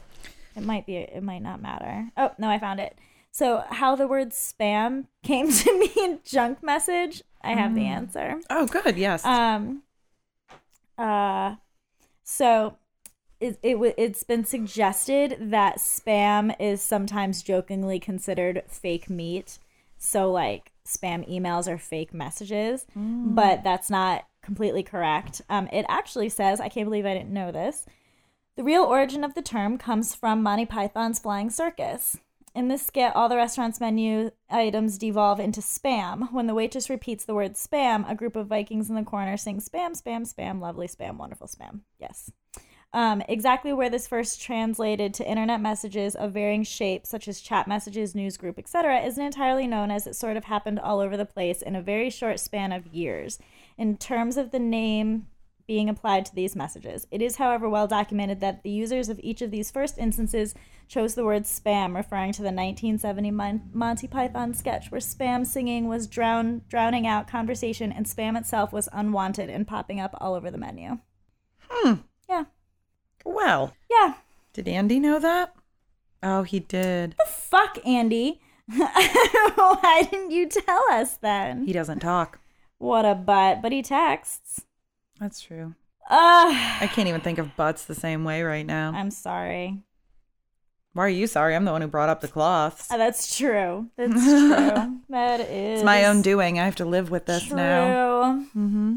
It 0.56 0.64
might 0.64 0.86
be. 0.86 0.98
It 0.98 1.24
might 1.24 1.42
not 1.42 1.62
matter. 1.62 2.10
Oh 2.16 2.32
no, 2.38 2.50
I 2.50 2.60
found 2.60 2.80
it. 2.80 2.98
So 3.32 3.64
how 3.70 3.96
the 3.96 4.08
word 4.08 4.30
spam 4.30 5.08
came 5.24 5.52
to 5.52 5.80
me 5.80 5.92
in 5.98 6.20
junk 6.24 6.64
message. 6.64 7.22
I 7.42 7.54
have 7.54 7.76
the 7.76 7.86
answer. 7.86 8.40
Oh, 8.50 8.66
good. 8.66 8.98
Yes. 8.98 9.24
Um. 9.26 9.84
Uh. 10.98 11.56
So. 12.24 12.78
It, 13.42 13.60
it 13.62 13.76
it's 13.98 14.24
been 14.24 14.46
suggested 14.46 15.36
that 15.52 15.78
spam 15.78 16.56
is 16.58 16.82
sometimes 16.82 17.44
jokingly 17.44 18.00
considered 18.00 18.64
fake 18.70 19.10
meat. 19.10 19.60
So 19.98 20.32
like 20.32 20.72
spam 20.86 21.28
emails 21.30 21.68
or 21.68 21.78
fake 21.78 22.14
messages, 22.14 22.86
but 23.36 23.64
that's 23.64 23.90
not 23.90 24.26
completely 24.42 24.84
correct. 24.84 25.42
Um, 25.50 25.68
it 25.74 25.86
actually 25.90 26.30
says 26.30 26.60
I 26.60 26.70
can't 26.70 26.86
believe 26.86 27.06
I 27.06 27.14
didn't 27.14 27.34
know 27.34 27.52
this. 27.52 27.86
The 28.56 28.64
real 28.64 28.84
origin 28.84 29.24
of 29.24 29.34
the 29.34 29.42
term 29.42 29.78
comes 29.78 30.16
from 30.16 30.42
Monty 30.42 30.66
Python's 30.66 31.20
Flying 31.20 31.50
Circus. 31.50 32.18
In 32.54 32.70
this 32.70 32.86
skit, 32.86 33.14
all 33.14 33.28
the 33.28 33.36
restaurant's 33.36 33.82
menu 33.82 34.32
items 34.50 34.98
devolve 34.98 35.42
into 35.42 35.60
spam. 35.60 36.32
When 36.32 36.48
the 36.48 36.54
waitress 36.54 36.90
repeats 36.90 37.26
the 37.26 37.36
word 37.36 37.56
spam, 37.56 38.10
a 38.10 38.16
group 38.16 38.38
of 38.38 38.48
Vikings 38.48 38.90
in 38.90 38.96
the 38.96 39.04
corner 39.04 39.36
sing 39.36 39.60
spam, 39.60 40.02
spam, 40.02 40.22
spam, 40.22 40.62
lovely 40.62 40.88
spam, 40.88 41.18
wonderful 41.18 41.48
spam. 41.48 41.82
Yes. 42.00 42.32
Um, 42.96 43.22
exactly 43.28 43.74
where 43.74 43.90
this 43.90 44.08
first 44.08 44.42
translated 44.42 45.14
to 45.16 45.30
internet 45.30 45.60
messages 45.60 46.16
of 46.16 46.32
varying 46.32 46.64
shapes, 46.64 47.10
such 47.10 47.28
as 47.28 47.42
chat 47.42 47.68
messages, 47.68 48.16
news 48.16 48.38
group, 48.38 48.58
etc., 48.58 49.02
isn't 49.02 49.22
entirely 49.22 49.68
known 49.68 49.92
as 49.92 50.08
it 50.08 50.16
sort 50.16 50.38
of 50.38 50.46
happened 50.46 50.80
all 50.80 51.02
over 51.02 51.18
the 51.18 51.26
place 51.26 51.62
in 51.62 51.76
a 51.76 51.82
very 51.82 52.10
short 52.10 52.40
span 52.40 52.72
of 52.72 52.88
years. 52.88 53.38
In 53.78 53.98
terms 53.98 54.38
of 54.38 54.52
the 54.52 54.60
name 54.60 55.28
being 55.68 55.90
applied 55.90 56.26
to 56.26 56.36
these 56.36 56.56
messages. 56.56 57.06
It 57.12 57.22
is, 57.22 57.36
however, 57.36 57.68
well 57.68 57.88
documented 57.88 58.40
that 58.40 58.64
the 58.64 58.70
users 58.70 59.10
of 59.10 59.20
each 59.22 59.42
of 59.42 59.52
these 59.52 59.72
first 59.72 59.98
instances 59.98 60.56
chose 60.88 61.16
the 61.16 61.26
word 61.26 61.44
spam, 61.44 61.96
referring 61.96 62.32
to 62.34 62.44
the 62.44 62.46
1970 62.46 63.32
Mon- 63.32 63.70
Monty 63.74 64.08
Python 64.08 64.54
sketch 64.54 64.90
where 64.90 65.02
spam 65.02 65.46
singing 65.46 65.90
was 65.90 66.08
drown- 66.08 66.62
drowning 66.70 67.06
out 67.06 67.28
conversation 67.28 67.92
and 67.92 68.06
spam 68.06 68.38
itself 68.38 68.72
was 68.72 68.88
unwanted 68.94 69.50
and 69.50 69.68
popping 69.68 70.00
up 70.00 70.16
all 70.22 70.34
over 70.34 70.50
the 70.50 70.58
menu. 70.58 71.00
Hmm. 71.68 71.96
Well, 73.26 73.74
Yeah. 73.90 74.14
did 74.54 74.68
Andy 74.68 75.00
know 75.00 75.20
that? 75.20 75.54
Oh, 76.24 76.44
he 76.44 76.60
did. 76.62 77.12
The 77.18 77.30
fuck, 77.32 77.78
Andy. 77.86 78.40
Why 78.68 80.08
didn't 80.10 80.32
you 80.32 80.48
tell 80.48 80.84
us 80.92 81.18
then? 81.18 81.66
He 81.66 81.74
doesn't 81.74 82.00
talk. 82.00 82.40
What 82.78 83.06
a 83.06 83.14
butt. 83.16 83.62
But 83.62 83.72
he 83.72 83.82
texts. 83.82 84.62
That's 85.20 85.40
true. 85.42 85.76
Ugh. 86.10 86.54
I 86.82 86.90
can't 86.92 87.08
even 87.08 87.22
think 87.22 87.38
of 87.40 87.56
butts 87.56 87.86
the 87.86 87.96
same 87.96 88.24
way 88.24 88.42
right 88.44 88.66
now. 88.66 88.92
I'm 88.96 89.12
sorry. 89.12 89.82
Why 90.94 91.06
are 91.06 91.10
you 91.10 91.28
sorry? 91.28 91.56
I'm 91.56 91.66
the 91.66 91.72
one 91.72 91.82
who 91.82 91.88
brought 91.88 92.10
up 92.10 92.22
the 92.22 92.28
cloths. 92.28 92.90
Uh, 92.90 92.98
That's 92.98 93.36
true. 93.38 93.90
That's 93.98 94.14
true. 94.24 95.00
that 95.10 95.42
is. 95.42 95.80
It's 95.80 95.84
my 95.84 96.06
own 96.06 96.22
doing. 96.22 96.58
I 96.60 96.66
have 96.66 96.76
to 96.78 96.86
live 96.86 97.12
with 97.12 97.26
this 97.26 97.48
true. 97.48 97.58
now. 97.58 98.46
Mm-hmm. 98.56 98.96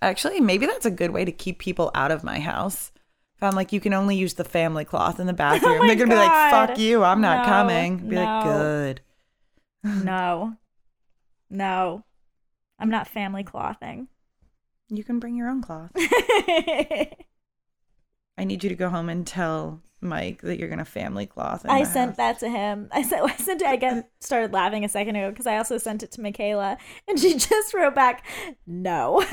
Actually, 0.00 0.40
maybe 0.40 0.66
that's 0.66 0.84
a 0.86 0.90
good 0.90 1.12
way 1.12 1.24
to 1.24 1.30
keep 1.30 1.58
people 1.60 1.92
out 1.94 2.10
of 2.10 2.24
my 2.24 2.40
house. 2.40 2.90
I'm 3.42 3.54
like, 3.54 3.72
you 3.72 3.80
can 3.80 3.92
only 3.92 4.16
use 4.16 4.34
the 4.34 4.44
family 4.44 4.84
cloth 4.84 5.20
in 5.20 5.26
the 5.26 5.32
oh 5.34 5.36
bathroom, 5.36 5.80
Oh 5.82 5.86
they're 5.86 5.96
gonna 5.96 6.10
be 6.10 6.16
like, 6.16 6.50
"Fuck 6.50 6.78
you, 6.78 7.02
I'm 7.04 7.20
not 7.20 7.44
No, 7.44 7.52
coming." 7.52 8.08
Be 8.08 8.16
like, 8.16 8.44
"Good." 8.44 9.00
No. 10.04 10.54
No. 11.50 12.04
I'm 12.78 12.88
not 12.88 13.08
family 13.08 13.42
clothing. 13.42 14.08
You 14.88 15.02
can 15.02 15.18
bring 15.18 15.34
your 15.36 15.48
own 15.48 15.60
cloth. 15.62 15.90
I 15.96 17.16
need 18.44 18.62
you 18.62 18.70
to 18.70 18.76
go 18.76 18.88
home 18.88 19.08
and 19.08 19.26
tell 19.26 19.80
Mike 20.00 20.42
that 20.42 20.58
you're 20.58 20.68
gonna 20.68 20.84
family 20.84 21.26
cloth. 21.26 21.64
I 21.68 21.84
sent 21.84 22.10
house. 22.10 22.16
that 22.18 22.38
to 22.40 22.48
him. 22.48 22.88
I 22.92 23.02
sent. 23.02 23.22
I 23.30 23.36
sent 23.36 23.62
it. 23.62 23.68
I 23.68 23.76
got 23.76 24.04
started 24.20 24.52
laughing 24.52 24.84
a 24.84 24.88
second 24.88 25.16
ago 25.16 25.30
because 25.30 25.46
I 25.46 25.56
also 25.56 25.78
sent 25.78 26.02
it 26.02 26.12
to 26.12 26.20
Michaela, 26.20 26.76
and 27.08 27.18
she 27.18 27.34
just 27.34 27.74
wrote 27.74 27.94
back, 27.94 28.24
"No." 28.66 29.24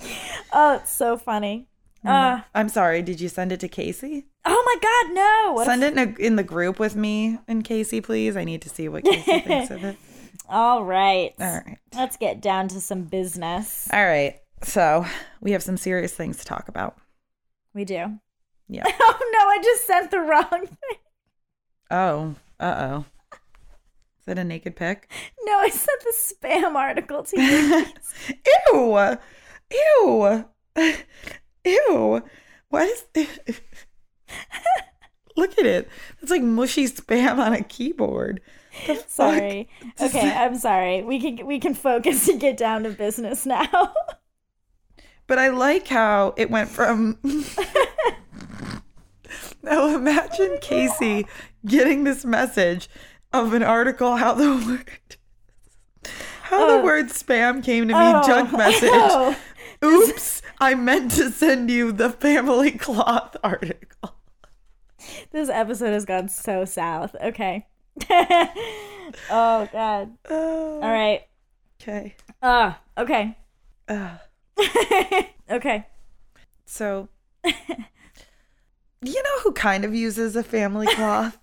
oh, 0.52 0.76
it's 0.76 0.92
so 0.92 1.16
funny. 1.16 1.68
Uh, 2.04 2.40
I'm 2.54 2.68
sorry. 2.68 3.02
Did 3.02 3.20
you 3.20 3.28
send 3.28 3.52
it 3.52 3.60
to 3.60 3.68
Casey? 3.68 4.26
oh 4.46 4.62
my 4.64 4.76
God, 4.80 5.14
no! 5.14 5.52
What 5.54 5.66
Send 5.66 5.82
it 5.84 5.92
in, 5.92 5.98
a, 5.98 6.18
in 6.18 6.36
the 6.36 6.42
group 6.42 6.78
with 6.78 6.96
me 6.96 7.38
and 7.46 7.62
Casey, 7.62 8.00
please. 8.00 8.36
I 8.36 8.44
need 8.44 8.62
to 8.62 8.70
see 8.70 8.88
what 8.88 9.04
Casey 9.04 9.40
thinks 9.40 9.70
of 9.70 9.84
it. 9.84 9.96
All 10.48 10.82
right. 10.82 11.34
All 11.38 11.62
right. 11.66 11.78
Let's 11.94 12.16
get 12.16 12.40
down 12.40 12.68
to 12.68 12.80
some 12.80 13.02
business. 13.02 13.88
All 13.92 14.04
right. 14.04 14.36
So 14.62 15.04
we 15.40 15.52
have 15.52 15.62
some 15.62 15.76
serious 15.76 16.14
things 16.14 16.38
to 16.38 16.44
talk 16.44 16.68
about. 16.68 16.96
We 17.74 17.84
do. 17.84 18.18
Yeah. 18.68 18.84
Oh 19.02 19.30
no! 19.32 19.48
I 19.48 19.58
just 19.62 19.86
sent 19.86 20.10
the 20.10 20.20
wrong 20.20 20.66
thing. 20.66 20.98
Oh. 21.90 22.34
Uh 22.58 22.74
oh. 22.78 23.04
Is 24.20 24.26
that 24.26 24.38
a 24.38 24.44
naked 24.44 24.76
pic? 24.76 25.10
No, 25.44 25.58
I 25.58 25.68
sent 25.70 26.00
the 26.02 26.14
spam 26.16 26.74
article 26.74 27.22
to 27.24 27.40
you. 27.40 27.86
Ew. 28.72 29.16
Ew. 29.70 30.44
Ew. 31.64 32.22
What 32.68 32.88
is 32.88 33.04
Look 35.36 35.58
at 35.58 35.66
it. 35.66 35.88
It's 36.20 36.30
like 36.30 36.42
mushy 36.42 36.86
spam 36.86 37.38
on 37.38 37.52
a 37.52 37.62
keyboard. 37.62 38.40
Sorry. 39.08 39.68
Okay, 40.00 40.32
I'm 40.32 40.56
sorry. 40.56 41.02
We 41.02 41.20
can 41.20 41.46
we 41.46 41.58
can 41.58 41.74
focus 41.74 42.28
and 42.28 42.40
get 42.40 42.56
down 42.56 42.82
to 42.84 42.90
business 42.90 43.44
now. 43.46 43.92
But 45.26 45.38
I 45.38 45.46
like 45.50 45.86
how 45.86 46.34
it 46.36 46.50
went 46.50 46.68
from. 46.70 47.16
now 49.62 49.86
imagine 49.94 50.58
Casey 50.60 51.24
getting 51.64 52.02
this 52.02 52.24
message 52.24 52.88
of 53.32 53.52
an 53.52 53.62
article 53.62 54.16
how 54.16 54.34
the 54.34 54.48
word 54.66 54.88
how 56.42 56.66
the 56.66 56.72
Oh. 56.80 56.82
word 56.84 57.10
spam 57.10 57.62
came 57.62 57.86
to 57.86 57.94
me 57.94 58.00
Oh, 58.02 58.26
junk 58.26 58.52
message. 58.52 58.90
oh. 58.92 59.36
Oops, 59.82 60.42
I 60.58 60.74
meant 60.74 61.12
to 61.12 61.30
send 61.30 61.70
you 61.70 61.92
the 61.92 62.10
family 62.10 62.70
cloth 62.78 63.36
article. 63.42 64.14
This 65.30 65.48
episode 65.48 65.92
has 65.92 66.04
gone 66.04 66.28
so 66.28 66.64
south. 66.64 67.16
Okay. 67.22 67.66
oh 68.10 69.68
god. 69.72 70.10
Oh, 70.28 70.80
All 70.82 70.90
right. 70.90 71.22
Okay. 71.80 72.14
Uh, 72.42 72.74
okay. 72.98 73.36
Uh, 73.88 74.18
okay. 75.50 75.86
so, 76.66 77.08
you 77.44 79.22
know 79.22 79.40
who 79.42 79.52
kind 79.52 79.84
of 79.84 79.94
uses 79.94 80.36
a 80.36 80.42
family 80.42 80.86
cloth? 80.94 81.38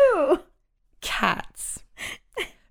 Ooh. 0.00 0.40
cats 1.02 1.49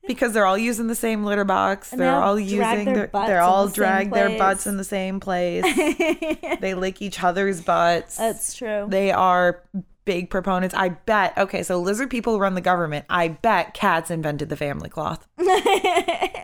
because 0.09 0.33
they're 0.33 0.47
all 0.47 0.57
using 0.57 0.87
the 0.87 0.95
same 0.95 1.23
litter 1.23 1.45
box. 1.45 1.91
They're 1.91 2.15
all 2.15 2.39
using 2.39 2.85
their 2.85 3.11
they're 3.13 3.41
all 3.41 3.67
the 3.67 3.75
drag 3.75 4.11
their 4.11 4.39
butts 4.39 4.65
in 4.65 4.75
the 4.75 4.83
same 4.83 5.19
place. 5.19 5.63
they 6.59 6.73
lick 6.73 6.99
each 6.99 7.23
other's 7.23 7.61
butts. 7.61 8.17
That's 8.17 8.55
true. 8.55 8.87
they 8.89 9.11
are 9.11 9.61
big 10.05 10.31
proponents. 10.31 10.73
I 10.73 10.89
bet. 10.89 11.37
Okay, 11.37 11.61
so 11.61 11.79
lizard 11.79 12.09
people 12.09 12.39
run 12.39 12.55
the 12.55 12.61
government. 12.61 13.05
I 13.07 13.27
bet 13.27 13.75
cats 13.75 14.09
invented 14.09 14.49
the 14.49 14.57
family 14.57 14.89
cloth. 14.89 15.27
They're 15.37 16.41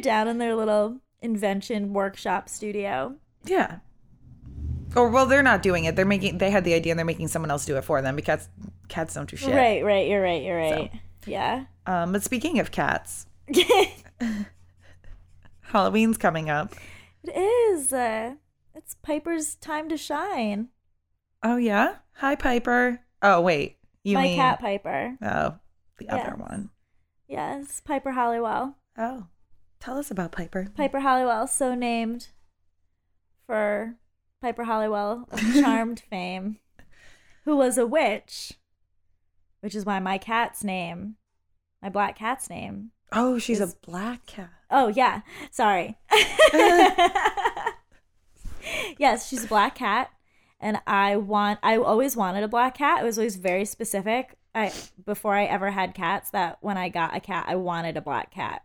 down 0.00 0.28
in 0.28 0.38
their 0.38 0.56
little 0.56 1.02
invention 1.20 1.92
workshop 1.92 2.48
studio. 2.48 3.16
Yeah. 3.44 3.80
Or 4.96 5.10
well, 5.10 5.26
they're 5.26 5.42
not 5.42 5.60
doing 5.60 5.84
it. 5.84 5.94
They're 5.94 6.06
making. 6.06 6.38
They 6.38 6.50
had 6.50 6.64
the 6.64 6.72
idea, 6.72 6.92
and 6.92 6.98
they're 6.98 7.04
making 7.04 7.28
someone 7.28 7.50
else 7.50 7.66
do 7.66 7.76
it 7.76 7.84
for 7.84 8.00
them 8.00 8.16
because 8.16 8.48
cats 8.88 9.12
don't 9.12 9.28
do 9.28 9.36
shit. 9.36 9.54
Right, 9.54 9.84
right. 9.84 10.08
You're 10.08 10.22
right. 10.22 10.42
You're 10.42 10.56
right. 10.56 10.90
Yeah. 11.26 11.66
Um, 11.88 12.12
but 12.12 12.22
speaking 12.22 12.58
of 12.58 12.70
cats, 12.70 13.26
Halloween's 15.62 16.18
coming 16.18 16.50
up. 16.50 16.74
It 17.24 17.34
is. 17.36 17.92
Uh, 17.92 18.34
it's 18.74 18.94
Piper's 19.02 19.54
time 19.54 19.88
to 19.88 19.96
shine. 19.96 20.68
Oh 21.42 21.56
yeah. 21.56 21.96
Hi, 22.16 22.34
Piper. 22.34 23.00
Oh 23.22 23.40
wait, 23.40 23.78
you 24.04 24.14
My 24.14 24.22
mean 24.24 24.36
cat 24.36 24.60
Piper. 24.60 25.16
oh 25.22 25.54
the 25.98 26.10
other 26.10 26.36
one. 26.36 26.70
Yes, 27.26 27.80
Piper 27.84 28.12
Halliwell. 28.12 28.76
Oh, 28.98 29.26
tell 29.80 29.96
us 29.96 30.10
about 30.10 30.32
Piper. 30.32 30.68
Piper 30.76 31.00
Halliwell, 31.00 31.46
so 31.46 31.74
named 31.74 32.28
for 33.46 33.94
Piper 34.42 34.64
Halliwell 34.64 35.26
of 35.30 35.40
Charmed 35.54 36.00
fame, 36.00 36.58
who 37.46 37.56
was 37.56 37.78
a 37.78 37.86
witch, 37.86 38.52
which 39.60 39.74
is 39.74 39.86
why 39.86 39.98
my 40.00 40.18
cat's 40.18 40.62
name, 40.62 41.16
my 41.82 41.88
black 41.88 42.16
cat's 42.18 42.50
name. 42.50 42.90
Oh, 43.12 43.38
she's 43.38 43.60
Is- 43.60 43.72
a 43.72 43.76
black 43.86 44.26
cat. 44.26 44.50
Oh, 44.70 44.88
yeah. 44.88 45.22
Sorry. 45.50 45.96
yes, 48.98 49.28
she's 49.28 49.44
a 49.44 49.48
black 49.48 49.74
cat. 49.74 50.10
And 50.60 50.78
I 50.86 51.16
want, 51.16 51.58
I 51.62 51.76
always 51.78 52.16
wanted 52.16 52.42
a 52.42 52.48
black 52.48 52.76
cat. 52.76 53.00
It 53.00 53.04
was 53.04 53.16
always 53.16 53.36
very 53.36 53.64
specific. 53.64 54.36
I, 54.54 54.72
before 55.06 55.34
I 55.34 55.44
ever 55.44 55.70
had 55.70 55.94
cats, 55.94 56.30
that 56.30 56.58
when 56.60 56.76
I 56.76 56.88
got 56.88 57.16
a 57.16 57.20
cat, 57.20 57.46
I 57.48 57.54
wanted 57.56 57.96
a 57.96 58.00
black 58.02 58.30
cat. 58.32 58.62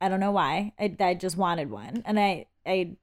I 0.00 0.08
don't 0.08 0.20
know 0.20 0.30
why. 0.32 0.74
I, 0.78 0.94
I 1.00 1.14
just 1.14 1.36
wanted 1.36 1.70
one. 1.70 2.02
And 2.04 2.20
I, 2.20 2.46
I 2.66 2.96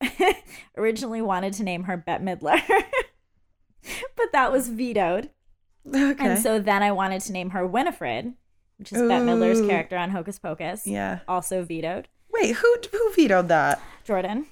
originally 0.76 1.22
wanted 1.22 1.52
to 1.54 1.62
name 1.62 1.84
her 1.84 1.96
Bette 1.96 2.24
Midler, 2.24 2.60
but 4.16 4.32
that 4.32 4.52
was 4.52 4.68
vetoed. 4.68 5.30
Okay. 5.88 6.26
And 6.26 6.38
so 6.38 6.58
then 6.58 6.82
I 6.82 6.92
wanted 6.92 7.22
to 7.22 7.32
name 7.32 7.50
her 7.50 7.66
Winifred, 7.66 8.34
which 8.80 8.92
is 8.92 8.98
Bette 9.02 9.24
Midler's 9.24 9.60
character 9.60 9.96
on 9.96 10.10
Hocus 10.10 10.38
Pocus. 10.40 10.86
yeah. 10.86 11.20
Also 11.28 11.62
vetoed. 11.64 12.08
Wait, 12.32 12.56
who 12.56 12.76
who 12.90 13.12
vetoed 13.14 13.46
that? 13.48 13.80
Jordan. 14.04 14.46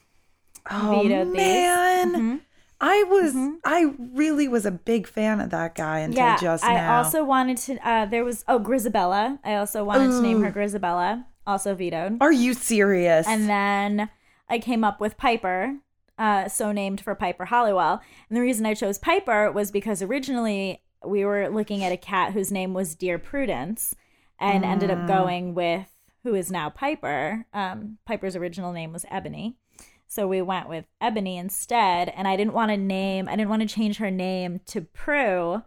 Oh 0.71 1.03
Vetoed 1.03 1.29
man, 1.35 2.13
Mhm. 2.15 2.41
I 2.81 3.03
was 3.05 3.35
Mhm. 3.35 3.57
I 3.65 3.93
really 4.15 4.47
was 4.47 4.65
a 4.67 4.71
big 4.71 5.07
fan 5.09 5.41
of 5.41 5.51
that 5.51 5.75
guy 5.75 6.01
until 6.01 6.19
Yeah, 6.25 6.37
just 6.37 6.63
now. 6.63 6.95
I 6.95 6.99
also 6.99 7.25
wanted 7.25 7.57
to. 7.59 7.89
Uh, 7.89 8.05
there 8.07 8.25
was 8.25 8.45
oh 8.47 8.61
Grizabella. 8.61 9.39
I 9.45 9.55
also 9.57 9.83
wanted 9.85 10.11
to 10.11 10.21
name 10.23 10.43
her 10.43 10.53
Grizabella. 10.53 11.25
Also 11.47 11.75
vetoed. 11.75 12.19
Are 12.21 12.31
you 12.33 12.53
serious? 12.55 13.27
And 13.27 13.49
then 13.49 14.11
I 14.51 14.59
came 14.59 14.85
up 14.85 15.01
with 15.01 15.17
Piper, 15.17 15.77
uh, 16.19 16.49
so 16.49 16.71
named 16.73 17.01
for 17.01 17.15
Piper 17.15 17.47
Halliwell. 17.47 18.03
And 18.29 18.37
the 18.37 18.43
reason 18.43 18.67
I 18.67 18.75
chose 18.75 18.99
Piper 18.99 19.51
was 19.51 19.71
because 19.71 20.03
originally 20.03 20.83
we 21.05 21.25
were 21.25 21.49
looking 21.49 21.83
at 21.83 21.93
a 21.93 21.97
cat 21.97 22.33
whose 22.35 22.53
name 22.53 22.75
was 22.75 22.95
Dear 22.95 23.19
Prudence, 23.19 23.95
and 24.39 24.65
ended 24.65 24.91
up 24.91 24.99
Mm. 24.99 25.09
going 25.09 25.55
with 25.55 25.91
who 26.23 26.35
is 26.35 26.51
now 26.51 26.69
Piper. 26.71 27.47
Um, 27.53 27.99
Piper's 28.07 28.37
original 28.37 28.73
name 28.73 28.93
was 28.93 29.07
Ebony. 29.11 29.57
So 30.07 30.27
we 30.27 30.41
went 30.43 30.69
with 30.69 30.87
Ebony 31.01 31.37
instead, 31.37 32.09
and 32.17 32.27
I 32.27 32.37
didn't 32.37 32.55
want 32.55 32.71
to 32.71 32.77
name, 32.77 33.29
I 33.29 33.37
didn't 33.37 33.51
want 33.51 33.63
to 33.63 33.69
change 33.69 33.99
her 33.99 34.11
name 34.11 34.61
to 34.67 34.81
Prue 34.81 35.63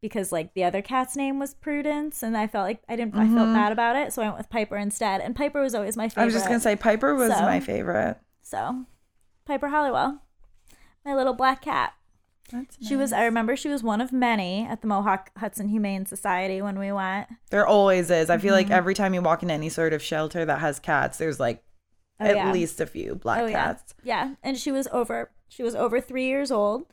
because 0.00 0.32
like 0.32 0.54
the 0.54 0.64
other 0.64 0.82
cat's 0.82 1.16
name 1.16 1.38
was 1.38 1.54
Prudence, 1.54 2.22
and 2.22 2.36
I 2.36 2.46
felt 2.46 2.64
like 2.66 2.82
I 2.88 2.96
didn't, 2.96 3.14
I 3.14 3.26
felt 3.28 3.48
Mhm. 3.48 3.54
bad 3.54 3.72
about 3.72 3.96
it, 3.96 4.12
so 4.12 4.22
I 4.22 4.26
went 4.26 4.38
with 4.38 4.50
Piper 4.50 4.76
instead. 4.76 5.20
And 5.20 5.36
Piper 5.36 5.60
was 5.62 5.74
always 5.74 5.96
my 5.96 6.08
favorite. 6.08 6.22
I 6.22 6.24
was 6.26 6.34
just 6.34 6.46
gonna 6.46 6.60
say 6.60 6.76
Piper 6.76 7.14
was 7.14 7.32
So- 7.32 7.42
my 7.42 7.60
favorite. 7.60 8.18
So, 8.42 8.84
Piper 9.46 9.68
Halliwell, 9.68 10.20
my 11.04 11.14
little 11.14 11.34
black 11.34 11.60
cat. 11.62 11.92
That's 12.52 12.76
She 12.86 12.94
was, 12.96 13.12
I 13.12 13.24
remember 13.24 13.56
she 13.56 13.68
was 13.68 13.82
one 13.82 14.00
of 14.00 14.12
many 14.12 14.66
at 14.66 14.80
the 14.82 14.86
Mohawk 14.86 15.30
Hudson 15.38 15.68
Humane 15.68 16.06
Society 16.06 16.60
when 16.60 16.78
we 16.78 16.92
went. 16.92 17.28
There 17.50 17.66
always 17.66 18.10
is. 18.10 18.28
I 18.30 18.38
feel 18.38 18.52
like 18.54 18.66
Mm-hmm. 18.66 18.74
every 18.74 18.94
time 18.94 19.14
you 19.14 19.22
walk 19.22 19.42
in 19.42 19.50
any 19.50 19.68
sort 19.68 19.92
of 19.92 20.02
shelter 20.02 20.44
that 20.44 20.58
has 20.60 20.78
cats, 20.78 21.18
there's 21.18 21.40
like 21.40 21.62
Oh, 22.20 22.26
at 22.26 22.36
yeah. 22.36 22.52
least 22.52 22.80
a 22.80 22.86
few 22.86 23.16
black 23.16 23.40
Oh, 23.40 23.50
cats. 23.50 23.94
Yeah. 24.04 24.34
And 24.42 24.56
she 24.56 24.70
was 24.70 24.86
over, 24.92 25.30
she 25.48 25.62
was 25.64 25.74
over 25.74 26.00
three 26.00 26.26
years 26.26 26.50
old. 26.52 26.86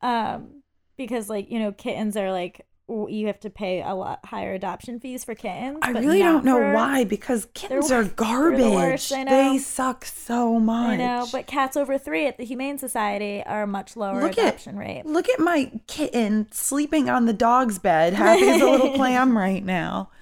Um, 0.00 0.62
because 0.96 1.28
like, 1.28 1.50
you 1.50 1.58
know, 1.58 1.72
kittens 1.72 2.16
are 2.16 2.30
like, 2.32 2.54
w- 2.54 2.64
you 2.88 3.26
have 3.28 3.40
to 3.40 3.48
pay 3.48 3.80
a 3.82 3.94
lot 3.94 4.24
higher 4.26 4.52
adoption 4.52 5.00
fees 5.00 5.24
for 5.24 5.34
kittens. 5.34 5.78
I 5.82 5.90
really 5.92 6.18
don't 6.18 6.44
know 6.44 6.56
for- 6.58 6.72
why 6.74 7.04
because 7.04 7.46
kittens 7.54 7.90
are 7.90 8.02
they're 8.02 8.04
the 8.04 8.14
garbage. 8.14 8.60
worst, 8.74 9.08
They 9.10 9.56
suck 9.58 10.04
so 10.04 10.58
much. 10.60 10.90
I 10.90 10.96
know, 10.96 11.26
but 11.32 11.46
cats 11.46 11.76
over 11.76 11.96
three 11.96 12.26
at 12.26 12.36
the 12.38 12.44
Humane 12.44 12.78
Society 12.78 13.42
are 13.46 13.66
much 13.66 13.96
lower 13.96 14.20
Look 14.20 14.36
at- 14.36 14.46
adoption 14.48 14.76
rate. 14.76 15.06
Look 15.06 15.28
at 15.28 15.40
my 15.40 15.70
kitten 15.86 16.48
sleeping 16.50 17.08
on 17.08 17.24
the 17.26 17.32
dog's 17.32 17.78
bed, 17.78 18.12
happy 18.14 18.48
as 18.48 18.60
a 18.60 18.66
little 18.70 18.92
clam 18.94 19.38
right 19.38 19.64
now. 19.64 20.10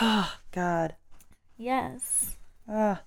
Oh 0.00 0.32
God. 0.52 0.94
Yes. 1.56 2.36
Ah. 2.68 3.02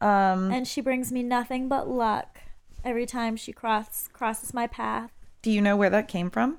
um. 0.00 0.50
And 0.50 0.66
she 0.66 0.80
brings 0.80 1.12
me 1.12 1.22
nothing 1.22 1.68
but 1.68 1.88
luck 1.88 2.40
every 2.84 3.04
time 3.04 3.36
she 3.36 3.52
cross 3.52 4.08
crosses 4.12 4.54
my 4.54 4.66
path. 4.66 5.10
Do 5.42 5.50
you 5.50 5.60
know 5.60 5.76
where 5.76 5.90
that 5.90 6.08
came 6.08 6.30
from? 6.30 6.58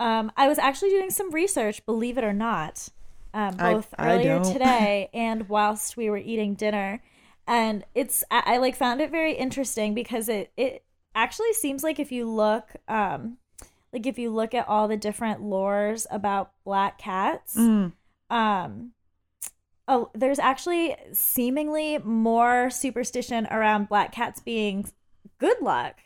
Um, 0.00 0.32
I 0.36 0.48
was 0.48 0.58
actually 0.58 0.90
doing 0.90 1.10
some 1.10 1.30
research, 1.30 1.84
believe 1.86 2.18
it 2.18 2.24
or 2.24 2.32
not, 2.32 2.88
um, 3.34 3.56
both 3.56 3.94
I 3.98 4.14
earlier 4.14 4.40
don't. 4.40 4.52
today 4.52 5.10
and 5.14 5.48
whilst 5.48 5.96
we 5.96 6.10
were 6.10 6.16
eating 6.18 6.54
dinner, 6.54 7.02
and 7.46 7.84
it's 7.94 8.24
I, 8.30 8.42
I 8.54 8.56
like 8.58 8.76
found 8.76 9.00
it 9.00 9.10
very 9.12 9.34
interesting 9.34 9.94
because 9.94 10.28
it 10.28 10.52
it 10.56 10.84
actually 11.14 11.52
seems 11.52 11.84
like 11.84 12.00
if 12.00 12.10
you 12.10 12.28
look 12.28 12.70
um 12.88 13.36
like 13.92 14.06
if 14.06 14.18
you 14.18 14.30
look 14.30 14.54
at 14.54 14.68
all 14.68 14.88
the 14.88 14.96
different 14.96 15.42
lores 15.42 16.06
about 16.10 16.52
black 16.64 16.98
cats, 16.98 17.56
Mm. 17.56 17.92
um 18.30 18.92
oh 19.88 20.10
there's 20.14 20.38
actually 20.38 20.96
seemingly 21.12 21.98
more 21.98 22.70
superstition 22.70 23.46
around 23.50 23.88
black 23.88 24.12
cats 24.12 24.40
being 24.40 24.90
good 25.38 25.60
luck 25.60 25.96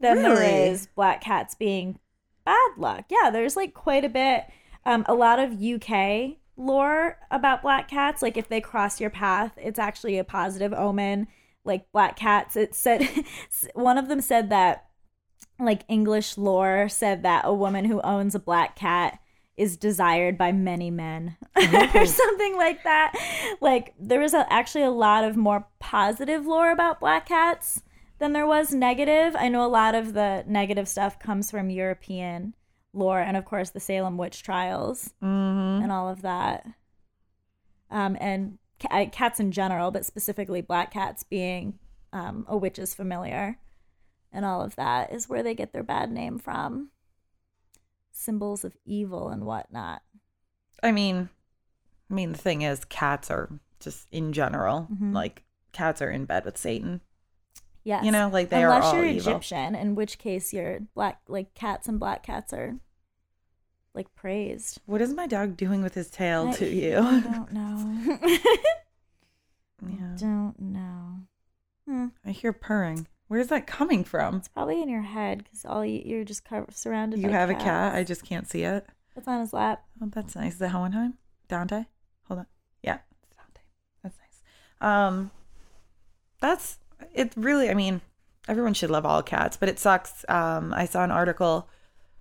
than 0.00 0.22
there 0.22 0.36
Really? 0.36 0.64
is 0.70 0.88
black 0.96 1.20
cats 1.22 1.54
being 1.54 1.98
bad 2.44 2.70
luck. 2.76 3.06
Yeah 3.08 3.30
there's 3.30 3.56
like 3.56 3.74
quite 3.74 4.04
a 4.04 4.08
bit 4.08 4.44
um 4.84 5.04
a 5.08 5.14
lot 5.14 5.38
of 5.38 5.62
uk 5.62 6.36
lore 6.56 7.18
about 7.30 7.62
black 7.62 7.88
cats. 7.88 8.22
Like 8.22 8.36
if 8.36 8.48
they 8.48 8.60
cross 8.60 9.00
your 9.00 9.10
path 9.10 9.52
it's 9.56 9.78
actually 9.78 10.18
a 10.18 10.24
positive 10.24 10.72
omen. 10.72 11.28
Like 11.64 11.90
black 11.92 12.16
cats 12.16 12.56
it 12.56 12.74
said 12.74 13.08
one 13.74 13.98
of 13.98 14.08
them 14.08 14.20
said 14.20 14.50
that 14.50 14.86
like 15.58 15.82
english 15.88 16.38
lore 16.38 16.88
said 16.88 17.22
that 17.22 17.44
a 17.44 17.52
woman 17.52 17.84
who 17.84 18.00
owns 18.00 18.34
a 18.34 18.40
black 18.40 18.74
cat 18.74 19.18
is 19.56 19.76
desired 19.76 20.38
by 20.38 20.50
many 20.50 20.90
men 20.90 21.36
or 21.94 22.06
something 22.06 22.56
like 22.56 22.82
that. 22.84 23.12
Like 23.60 23.94
there 23.98 24.20
was 24.20 24.34
a, 24.34 24.50
actually 24.52 24.84
a 24.84 24.90
lot 24.90 25.24
of 25.24 25.36
more 25.36 25.66
positive 25.78 26.46
lore 26.46 26.70
about 26.70 27.00
black 27.00 27.26
cats 27.26 27.82
than 28.22 28.32
there 28.32 28.46
was 28.46 28.72
negative. 28.72 29.34
I 29.36 29.48
know 29.48 29.64
a 29.64 29.68
lot 29.68 29.94
of 29.94 30.14
the 30.14 30.44
negative 30.46 30.88
stuff 30.88 31.18
comes 31.18 31.50
from 31.50 31.70
european 31.70 32.54
lore 32.94 33.20
and 33.20 33.36
of 33.36 33.44
course 33.44 33.70
the 33.70 33.80
salem 33.80 34.16
witch 34.18 34.42
trials 34.42 35.12
hmm 35.20 35.80
and 35.82 35.90
all 35.90 36.08
of 36.08 36.22
that. 36.22 36.66
Um 37.90 38.16
and 38.20 38.58
ca- 38.80 39.06
cats 39.10 39.40
in 39.40 39.50
general 39.52 39.90
but 39.90 40.04
specifically 40.06 40.60
black 40.60 40.92
cats 40.92 41.22
being 41.24 41.78
um, 42.12 42.44
a 42.48 42.56
witch's 42.56 42.94
familiar 42.94 43.58
and 44.32 44.44
all 44.44 44.62
of 44.62 44.76
that 44.76 45.12
is 45.12 45.28
where 45.28 45.42
they 45.42 45.54
get 45.54 45.72
their 45.72 45.82
bad 45.82 46.10
name 46.10 46.38
from. 46.38 46.90
Symbols 48.12 48.64
of 48.64 48.76
evil 48.84 49.28
and 49.30 49.44
whatnot. 49.44 50.02
I 50.82 50.92
mean, 50.92 51.28
I 52.10 52.14
mean 52.14 52.32
the 52.32 52.38
thing 52.38 52.62
is, 52.62 52.84
cats 52.84 53.30
are 53.30 53.48
just 53.80 54.06
in 54.12 54.32
general 54.32 54.88
Mhm. 54.92 55.12
like 55.14 55.44
cats 55.72 56.00
are 56.02 56.10
in 56.10 56.26
bed 56.26 56.44
with 56.44 56.58
Satan. 56.58 57.00
Yes 57.84 58.04
You 58.04 58.10
know, 58.12 58.28
like 58.28 58.48
they 58.50 58.62
unless 58.62 58.84
are 58.84 58.86
all 58.86 58.94
you're 58.96 59.04
evil. 59.06 59.32
egyptian 59.32 59.74
in 59.74 59.94
which 59.94 60.18
case 60.18 60.52
you're 60.52 60.80
black 60.94 61.20
like 61.28 61.54
cats 61.54 61.88
and 61.88 61.98
black 62.00 62.22
cats 62.22 62.52
are 62.52 62.76
like 63.94 64.14
praised 64.14 64.80
What 64.86 65.00
is 65.02 65.12
my 65.14 65.26
dog 65.26 65.56
doing 65.56 65.82
with 65.82 65.94
his 65.94 66.10
tail 66.10 66.48
I- 66.48 66.52
to 66.54 66.66
you? 66.68 66.98
i 66.98 67.20
don't 67.20 67.52
know 67.52 68.18
yeah. 69.88 70.14
don't 70.16 70.54
know 70.58 71.20
hmm. 71.86 72.06
I 72.24 72.30
hear 72.30 72.52
purring. 72.52 73.06
Where's 73.28 73.48
that 73.48 73.66
coming 73.66 74.04
from? 74.04 74.36
it's 74.36 74.48
probably 74.48 74.82
in 74.82 74.88
your 74.90 75.02
head 75.02 75.38
because 75.42 75.64
all 75.64 75.84
you, 75.84 76.02
you're 76.04 76.24
just 76.24 76.44
covered, 76.44 76.74
surrounded 76.76 77.20
You 77.20 77.30
have 77.30 77.48
a 77.50 77.54
cat. 77.54 77.94
I 77.94 78.04
just 78.04 78.24
can't 78.24 78.46
see 78.46 78.62
it. 78.62 78.86
it's 79.16 79.26
on 79.26 79.40
his 79.40 79.52
lap 79.54 79.82
Oh, 80.02 80.08
that's 80.12 80.36
nice. 80.36 80.54
Is 80.56 80.60
it 80.62 80.68
Hohenheim? 80.68 81.14
Dante? 81.48 81.84
Hold 82.28 82.40
on. 82.40 82.46
Yeah, 82.82 82.98
it's 83.22 83.34
Dante. 83.36 83.60
That's 84.02 84.16
nice. 84.18 84.42
Um, 84.80 85.30
that's 86.40 86.78
it. 87.14 87.32
Really, 87.36 87.70
I 87.70 87.74
mean, 87.74 88.00
everyone 88.48 88.74
should 88.74 88.90
love 88.90 89.06
all 89.06 89.22
cats, 89.22 89.56
but 89.56 89.68
it 89.68 89.78
sucks. 89.78 90.24
Um, 90.28 90.72
I 90.74 90.84
saw 90.86 91.04
an 91.04 91.10
article. 91.10 91.68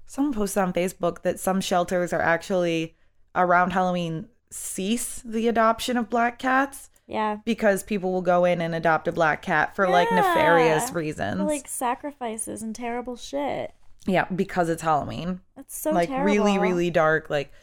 Someone 0.06 0.34
posted 0.34 0.62
on 0.64 0.74
Facebook 0.74 1.22
that 1.22 1.40
some 1.40 1.62
shelters 1.62 2.12
are 2.14 2.22
actually 2.22 2.96
around 3.36 3.72
Halloween 3.72 4.28
cease 4.50 5.22
the 5.24 5.48
adoption 5.48 5.96
of 5.96 6.10
black 6.10 6.38
cats 6.38 6.90
Yeah. 7.08 7.38
because 7.46 7.82
people 7.84 8.12
will 8.12 8.22
go 8.22 8.44
in 8.44 8.60
and 8.60 8.76
adopt 8.76 9.08
a 9.08 9.14
black 9.14 9.42
cat 9.42 9.74
for 9.76 9.88
like 9.88 10.12
nefarious 10.12 10.92
reasons. 10.92 11.40
Like 11.42 11.68
sacrifices 11.70 12.62
and 12.62 12.76
terrible 12.76 13.16
shit. 13.16 13.74
yeah, 14.06 14.26
because 14.36 14.68
it's 14.68 14.82
Halloween. 14.82 15.40
That's 15.56 15.78
so 15.78 15.92
like 15.92 16.10
terrible. 16.10 16.26
really 16.26 16.58
really 16.60 16.90
dark 16.90 17.30
like 17.30 17.54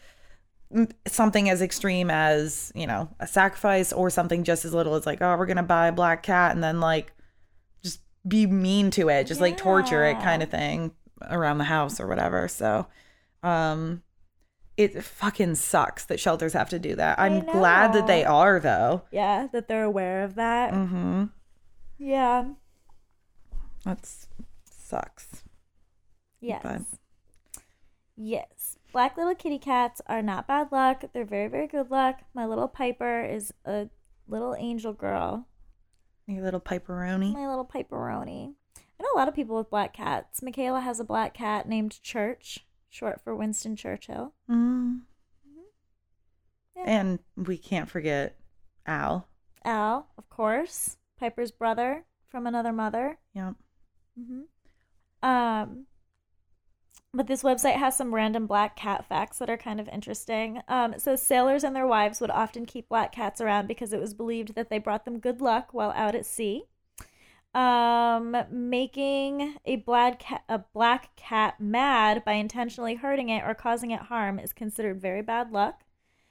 something 1.06 1.48
as 1.48 1.62
extreme 1.62 2.10
as, 2.10 2.72
you 2.74 2.86
know, 2.86 3.08
a 3.20 3.26
sacrifice 3.26 3.92
or 3.92 4.10
something 4.10 4.44
just 4.44 4.64
as 4.64 4.74
little 4.74 4.94
as 4.94 5.06
like, 5.06 5.20
oh, 5.22 5.36
we're 5.36 5.46
going 5.46 5.56
to 5.56 5.62
buy 5.62 5.86
a 5.88 5.92
black 5.92 6.22
cat 6.22 6.52
and 6.52 6.62
then 6.62 6.80
like 6.80 7.12
be 8.26 8.46
mean 8.46 8.90
to 8.92 9.08
it, 9.08 9.26
just 9.26 9.40
like 9.40 9.56
torture 9.56 10.04
it 10.04 10.18
kind 10.20 10.42
of 10.42 10.50
thing 10.50 10.92
around 11.22 11.58
the 11.58 11.64
house 11.64 12.00
or 12.00 12.06
whatever. 12.06 12.48
So, 12.48 12.86
um 13.42 14.02
it 14.76 15.02
fucking 15.02 15.56
sucks 15.56 16.04
that 16.04 16.20
shelters 16.20 16.52
have 16.52 16.68
to 16.68 16.78
do 16.78 16.94
that. 16.94 17.18
I'm 17.18 17.40
glad 17.40 17.92
that 17.94 18.06
they 18.06 18.24
are 18.24 18.60
though. 18.60 19.02
Yeah, 19.10 19.48
that 19.52 19.66
they're 19.66 19.82
aware 19.82 20.22
of 20.22 20.36
that. 20.36 20.72
Mhm. 20.72 21.30
Yeah. 21.98 22.50
That's 23.84 24.28
sucks. 24.70 25.42
Yes. 26.40 26.60
But- 26.62 26.82
Yes. 28.16 28.78
Black 28.92 29.16
little 29.16 29.34
kitty 29.34 29.58
cats 29.58 30.00
are 30.06 30.22
not 30.22 30.46
bad 30.46 30.70
luck. 30.70 31.04
They're 31.12 31.24
very, 31.24 31.48
very 31.48 31.66
good 31.66 31.90
luck. 31.90 32.20
My 32.32 32.46
little 32.46 32.68
Piper 32.68 33.22
is 33.24 33.52
a 33.64 33.88
little 34.28 34.54
angel 34.56 34.92
girl. 34.92 35.47
You 36.28 36.42
little 36.42 36.60
piperoni. 36.60 37.32
My 37.32 37.48
little 37.48 37.64
Piperoni. 37.64 38.52
I 38.76 39.02
know 39.02 39.08
a 39.14 39.18
lot 39.18 39.28
of 39.28 39.34
people 39.34 39.56
with 39.56 39.70
black 39.70 39.94
cats. 39.94 40.42
Michaela 40.42 40.80
has 40.80 41.00
a 41.00 41.04
black 41.04 41.32
cat 41.32 41.66
named 41.66 42.02
Church, 42.02 42.66
short 42.90 43.22
for 43.24 43.34
Winston 43.34 43.76
Churchill. 43.76 44.34
Mm. 44.50 45.00
Yeah. 46.76 46.82
And 46.86 47.18
we 47.34 47.56
can't 47.56 47.88
forget 47.88 48.36
Al. 48.86 49.26
Al, 49.64 50.08
of 50.18 50.28
course, 50.28 50.98
Piper's 51.18 51.50
brother 51.50 52.04
from 52.28 52.46
another 52.46 52.72
mother. 52.72 53.18
Yep. 53.34 53.54
hmm 54.16 54.42
Um, 55.22 55.86
but 57.14 57.26
this 57.26 57.42
website 57.42 57.76
has 57.76 57.96
some 57.96 58.14
random 58.14 58.46
black 58.46 58.76
cat 58.76 59.04
facts 59.06 59.38
that 59.38 59.48
are 59.48 59.56
kind 59.56 59.80
of 59.80 59.88
interesting. 59.88 60.60
Um, 60.68 60.94
says 60.98 61.22
sailors 61.22 61.64
and 61.64 61.74
their 61.74 61.86
wives 61.86 62.20
would 62.20 62.30
often 62.30 62.66
keep 62.66 62.88
black 62.88 63.12
cats 63.12 63.40
around 63.40 63.66
because 63.66 63.92
it 63.92 64.00
was 64.00 64.14
believed 64.14 64.54
that 64.54 64.68
they 64.68 64.78
brought 64.78 65.04
them 65.04 65.18
good 65.18 65.40
luck 65.40 65.72
while 65.72 65.92
out 65.92 66.14
at 66.14 66.26
sea. 66.26 66.64
Um, 67.54 68.36
making 68.50 69.56
a 69.64 69.76
black 69.76 70.20
cat, 70.20 70.44
a 70.48 70.58
black 70.58 71.16
cat 71.16 71.58
mad 71.58 72.24
by 72.24 72.32
intentionally 72.34 72.96
hurting 72.96 73.30
it 73.30 73.42
or 73.42 73.54
causing 73.54 73.90
it 73.90 74.02
harm 74.02 74.38
is 74.38 74.52
considered 74.52 75.00
very 75.00 75.22
bad 75.22 75.50
luck. 75.50 75.84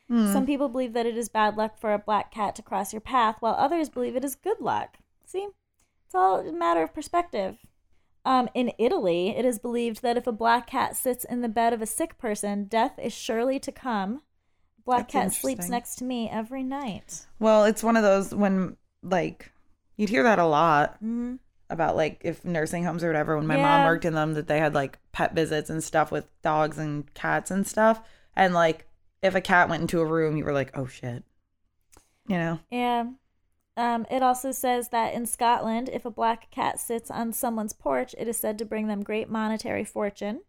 Hmm. 0.07 0.31
Some 0.31 0.45
people 0.45 0.69
believe 0.69 0.93
that 0.93 1.07
it 1.07 1.17
is 1.17 1.27
bad 1.27 1.57
luck 1.57 1.77
for 1.77 1.91
a 1.91 1.99
black 1.99 2.31
cat 2.31 2.55
to 2.55 2.61
cross 2.61 2.93
your 2.93 3.01
path, 3.01 3.37
while 3.39 3.55
others 3.55 3.89
believe 3.89 4.15
it 4.15 4.23
is 4.23 4.35
good 4.35 4.61
luck. 4.61 4.97
See, 5.25 5.47
it's 6.05 6.15
all 6.15 6.47
a 6.47 6.53
matter 6.53 6.83
of 6.83 6.93
perspective. 6.93 7.57
Um, 8.27 8.49
in 8.53 8.73
Italy, 8.77 9.29
it 9.29 9.45
is 9.45 9.57
believed 9.57 10.01
that 10.01 10.17
if 10.17 10.27
a 10.27 10.33
black 10.33 10.67
cat 10.67 10.97
sits 10.97 11.23
in 11.23 11.41
the 11.41 11.47
bed 11.47 11.71
of 11.71 11.81
a 11.81 11.85
sick 11.85 12.17
person, 12.17 12.65
death 12.65 12.99
is 13.01 13.13
surely 13.13 13.57
to 13.59 13.71
come. 13.71 14.21
Black 14.83 15.09
That's 15.09 15.33
cat 15.35 15.41
sleeps 15.41 15.69
next 15.69 15.95
to 15.99 16.03
me 16.03 16.29
every 16.29 16.61
night. 16.61 17.25
Well, 17.39 17.63
it's 17.63 17.83
one 17.83 17.95
of 17.95 18.03
those 18.03 18.35
when 18.35 18.75
like 19.01 19.53
you'd 19.95 20.09
hear 20.09 20.23
that 20.23 20.39
a 20.39 20.45
lot 20.45 20.95
Mm-hmm. 20.95 21.35
about 21.69 21.95
like 21.95 22.19
if 22.25 22.43
nursing 22.43 22.83
homes 22.83 23.01
or 23.01 23.07
whatever 23.07 23.37
when 23.37 23.47
my 23.47 23.55
Yeah. 23.55 23.63
mom 23.63 23.85
worked 23.85 24.03
in 24.03 24.13
them 24.13 24.33
that 24.33 24.47
they 24.47 24.59
had 24.59 24.73
like 24.75 24.99
pet 25.13 25.33
visits 25.33 25.69
and 25.69 25.81
stuff 25.81 26.11
with 26.11 26.25
dogs 26.41 26.77
and 26.77 27.13
cats 27.13 27.49
and 27.49 27.65
stuff 27.65 28.01
and 28.35 28.53
like 28.53 28.87
if 29.21 29.35
a 29.35 29.41
cat 29.41 29.69
went 29.69 29.81
into 29.81 30.01
a 30.01 30.05
room 30.05 30.35
you 30.35 30.43
were 30.43 30.53
like 30.53 30.77
oh 30.77 30.85
shit 30.87 31.23
you 32.27 32.37
know 32.37 32.59
Yeah. 32.71 33.05
Um, 33.77 34.05
it 34.09 34.23
also 34.23 34.51
says 34.51 34.89
that 34.89 35.13
in 35.13 35.25
Scotland, 35.27 35.87
if 35.93 36.03
a 36.03 36.09
black 36.11 36.49
cat 36.51 36.79
sits 36.79 37.09
on 37.11 37.31
someone's 37.31 37.73
porch, 37.73 38.15
it 38.17 38.27
is 38.27 38.35
said 38.37 38.57
to 38.57 38.65
bring 38.65 38.87
them 38.87 39.03
great 39.03 39.29
monetary 39.29 39.83
fortune. 39.85 40.41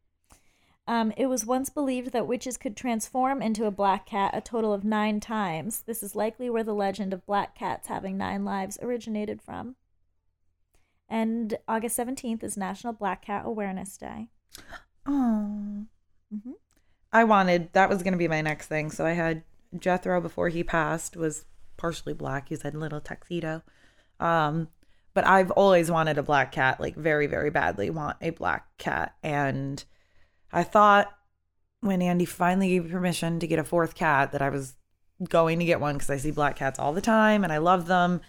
Um, 0.87 1.13
it 1.19 1.27
was 1.27 1.45
once 1.45 1.69
believed 1.69 2.13
that 2.13 2.27
witches 2.27 2.57
could 2.57 2.75
transform 2.75 3.43
into 3.43 3.67
a 3.67 3.71
black 3.71 4.07
cat 4.07 4.31
a 4.35 4.41
total 4.41 4.73
of 4.73 4.83
nine 4.83 5.21
times. 5.21 5.83
This 5.83 6.03
is 6.03 6.17
likely 6.17 6.49
where 6.49 6.65
the 6.65 6.73
legend 6.75 7.13
of 7.13 7.27
black 7.27 7.55
cats 7.55 7.89
having 7.89 8.17
nine 8.17 8.47
lives 8.47 8.79
originated 8.81 9.43
from. 9.43 9.77
And 11.07 11.59
August 11.69 11.99
17th 11.99 12.43
is 12.43 12.57
National 12.57 12.95
Black 12.95 13.23
Cat 13.27 13.43
Awareness 13.45 13.97
Day. 13.99 14.29
oh 15.07 15.87
Mhm. 16.35 16.55
i 17.13 17.25
wanted 17.25 17.73
that 17.73 17.89
was 17.89 18.03
gonna 18.03 18.17
be 18.19 18.29
my 18.29 18.43
next 18.43 18.67
thing 18.67 18.91
so 18.91 19.07
i 19.07 19.13
had 19.13 19.43
jethro 19.79 20.21
before 20.21 20.49
he 20.51 20.63
passed 20.63 21.17
was 21.17 21.45
partially 21.79 22.13
black 22.13 22.51
he 22.51 22.57
had 22.63 22.75
a 22.75 22.79
little 22.79 23.01
tuxedo. 23.01 23.63
Um 24.21 24.69
but 25.15 25.27
i've 25.27 25.51
always 25.53 25.91
wanted 25.91 26.19
a 26.19 26.23
black 26.23 26.53
cat 26.53 26.79
like 26.81 26.95
very 26.95 27.27
very 27.27 27.51
badly 27.51 27.89
want 27.91 28.17
a 28.21 28.31
black 28.31 28.67
cat. 28.77 29.15
And 29.23 29.83
i 30.53 30.63
thought 30.63 31.09
when 31.81 32.03
andy 32.03 32.25
finally 32.27 32.69
gave 32.69 32.85
me 32.85 32.91
permission 32.91 33.41
to 33.41 33.47
get 33.47 33.59
a 33.59 33.65
fourth 33.65 33.95
cat 33.95 34.33
that 34.33 34.43
i 34.43 34.49
was 34.51 34.75
going 35.29 35.59
to 35.59 35.65
get 35.65 35.81
one 35.81 35.95
because 35.95 36.11
i 36.11 36.17
see 36.17 36.31
black 36.31 36.57
cats 36.57 36.79
all 36.79 36.93
the 36.93 37.01
time 37.01 37.43
and 37.45 37.53
i 37.53 37.59
love 37.59 37.87
them. 37.87 38.21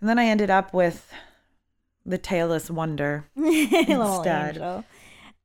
And 0.00 0.08
then 0.08 0.18
i 0.18 0.24
ended 0.24 0.50
up 0.50 0.72
with 0.74 1.12
the 2.06 2.18
tailless 2.18 2.70
wonder 2.70 3.26
Little 3.36 4.16
Instead. 4.16 4.84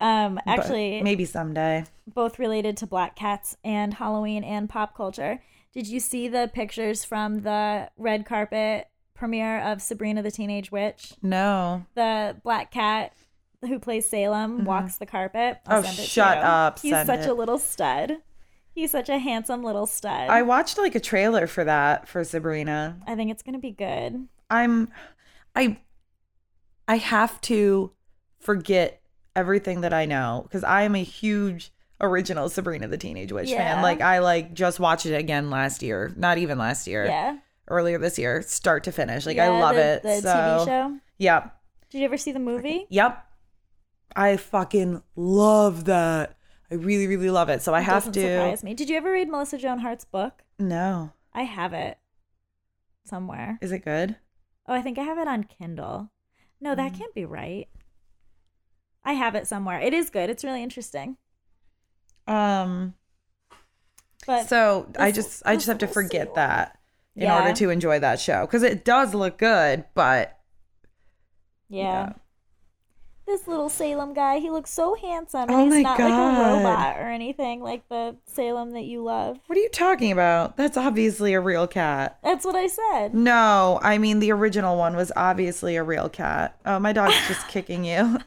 Um, 0.02 0.36
But 0.36 0.48
actually, 0.48 1.02
maybe 1.02 1.26
someday. 1.26 1.86
both 2.08 2.40
related 2.40 2.78
to 2.78 2.88
black 2.88 3.16
cats 3.16 3.56
and 3.64 3.94
Halloween 3.94 4.44
and 4.44 4.70
pop 4.70 4.96
culture. 4.96 5.42
Did 5.74 5.88
you 5.88 6.00
see 6.00 6.28
the 6.28 6.50
pictures 6.54 7.04
from 7.06 7.42
the 7.42 7.90
red 7.98 8.26
carpet 8.26 8.88
premiere 9.14 9.60
of 9.60 9.82
Sabrina 9.82 10.22
the 10.24 10.32
Teenage 10.32 10.72
Witch? 10.72 11.14
no 11.22 11.86
The 11.96 12.38
black 12.44 12.72
cat 12.72 13.14
who 13.62 13.78
plays 13.80 14.08
Salem 14.10 14.64
walks 14.66 14.98
the 14.98 15.06
carpet. 15.06 15.58
Mm-hmm. 15.66 15.74
Oh, 15.74 15.82
send 15.84 16.00
it 16.00 16.06
shut 16.06 16.38
up. 16.38 16.80
He's 16.80 16.94
Send 16.94 17.08
such 17.08 17.20
it. 17.22 17.30
a 17.30 17.34
little 17.34 17.58
stud. 17.60 18.18
He's 18.74 18.92
such 18.92 19.10
a 19.10 19.18
handsome 19.20 19.62
little 19.64 19.86
stud. 19.86 20.30
i 20.30 20.42
watched 20.42 20.78
like 20.78 20.96
a 20.96 21.00
trailer 21.02 21.48
for 21.48 21.66
that 21.66 22.08
for 22.08 22.24
sabrina 22.24 22.98
I 23.06 23.16
think 23.16 23.30
it's 23.32 23.44
gonna 23.44 23.60
be 23.60 23.72
good. 23.72 24.28
I'm 24.50 24.90
I 25.56 25.80
I 26.88 26.98
have 26.98 27.42
to 27.42 27.92
forget 28.40 29.02
everything 29.36 29.82
that 29.82 29.94
I 29.94 30.06
know 30.06 30.42
because 30.44 30.64
I 30.64 30.84
am 30.84 30.96
a 30.96 31.04
huge 31.04 31.72
original 32.02 32.50
Sabrina 32.50 32.88
the 32.88 32.98
Teenage 32.98 33.32
Witch 33.32 33.50
Yeah. 33.50 33.76
fan. 33.76 33.84
Like 33.84 34.02
I 34.02 34.20
like 34.20 34.54
just 34.54 34.80
watched 34.80 35.06
it 35.06 35.16
again 35.16 35.50
last 35.50 35.82
year. 35.84 36.14
Not 36.16 36.38
even 36.38 36.58
last 36.58 36.88
year. 36.88 37.06
Yeah. 37.06 37.38
Earlier 37.68 38.00
this 38.00 38.18
year, 38.18 38.42
start 38.42 38.84
to 38.86 38.92
finish. 38.92 39.26
Like 39.26 39.38
Yeah, 39.38 39.46
I 39.52 39.60
love 39.60 39.76
the, 39.76 39.82
it. 39.82 40.04
The 40.04 40.22
so 40.22 40.30
TV 40.30 40.66
show. 40.66 40.98
Yep. 41.20 41.56
Did 41.92 42.00
you 42.00 42.06
ever 42.06 42.18
see 42.18 42.32
the 42.32 42.40
movie? 42.40 42.86
Yep. 42.90 43.26
I 44.16 44.38
fucking 44.38 45.04
love 45.16 45.86
that. 45.86 46.36
I 46.72 46.76
really, 46.76 47.08
really 47.08 47.30
love 47.30 47.50
it. 47.50 47.62
So 47.62 47.74
I 47.74 47.80
It 47.80 47.84
have 47.84 48.12
to 48.12 48.22
surprise 48.22 48.64
me. 48.64 48.74
Did 48.74 48.90
you 48.90 48.98
ever 48.98 49.12
read 49.12 49.30
Melissa 49.30 49.58
Joan 49.58 49.80
Hart's 49.80 50.06
book? 50.06 50.44
No. 50.58 51.12
I 51.34 51.44
have 51.44 51.74
it 51.74 51.98
somewhere. 53.06 53.58
Is 53.62 53.72
it 53.72 53.80
good? 53.86 54.16
Oh, 54.68 54.74
I 54.74 54.82
think 54.82 54.98
I 54.98 55.04
have 55.04 55.18
it 55.18 55.28
on 55.28 55.44
Kindle. 55.44 56.12
No, 56.62 56.76
that 56.76 56.94
Mm. 56.94 56.98
can't 56.98 57.14
be 57.16 57.26
right. 57.26 57.68
I 59.04 59.14
have 59.14 59.36
it 59.36 59.48
somewhere. 59.48 59.80
It 59.80 59.94
is 59.94 60.10
good. 60.10 60.30
It's 60.30 60.44
really 60.44 60.62
interesting. 60.62 61.18
Um 62.30 62.94
But 64.28 64.48
so 64.48 64.88
I 64.98 65.12
just 65.12 65.42
I 65.46 65.56
just 65.56 65.68
have 65.68 65.80
to 65.80 65.88
forget 65.88 66.36
that 66.36 66.78
in 67.16 67.24
Yeah. 67.24 67.40
order 67.42 67.54
to 67.56 67.70
enjoy 67.70 68.00
that 68.00 68.20
show 68.20 68.46
because 68.46 68.64
it 68.64 68.86
does 68.86 69.14
look 69.14 69.38
good, 69.38 69.86
but 69.94 70.38
yeah. 71.70 72.14
This 73.26 73.48
little 73.48 73.70
Salem 73.70 74.16
guy, 74.16 74.40
he 74.40 74.50
looks 74.50 74.72
so 74.72 74.96
handsome. 74.96 75.42
And 75.42 75.52
Oh 75.52 75.66
he's 75.66 75.74
my 75.76 75.82
not 75.84 76.00
like 76.00 76.10
God. 76.10 76.52
a 76.52 76.58
robot 76.58 76.98
or 76.98 77.10
anything 77.12 77.62
like 77.62 77.88
the 77.88 78.16
Salem 78.26 78.72
that 78.72 78.86
you 78.86 79.04
love. 79.04 79.38
What 79.46 79.56
are 79.56 79.62
you 79.62 79.70
talking 79.70 80.12
about? 80.12 80.58
That's 80.58 80.78
obviously 80.78 81.36
a 81.36 81.40
real 81.40 81.68
cat. 81.68 82.18
That's 82.24 82.44
what 82.44 82.56
I 82.56 82.66
said. 82.66 83.14
No, 83.14 83.80
I 83.84 84.00
mean 84.00 84.18
the 84.20 84.32
original 84.32 84.78
one 84.78 84.96
was 84.96 85.12
obviously 85.16 85.76
a 85.76 85.84
real 85.84 86.10
cat. 86.10 86.58
Oh, 86.66 86.80
my 86.80 86.92
dog's 86.92 87.14
just 87.28 87.48
kicking 87.50 87.86
you. 87.86 88.18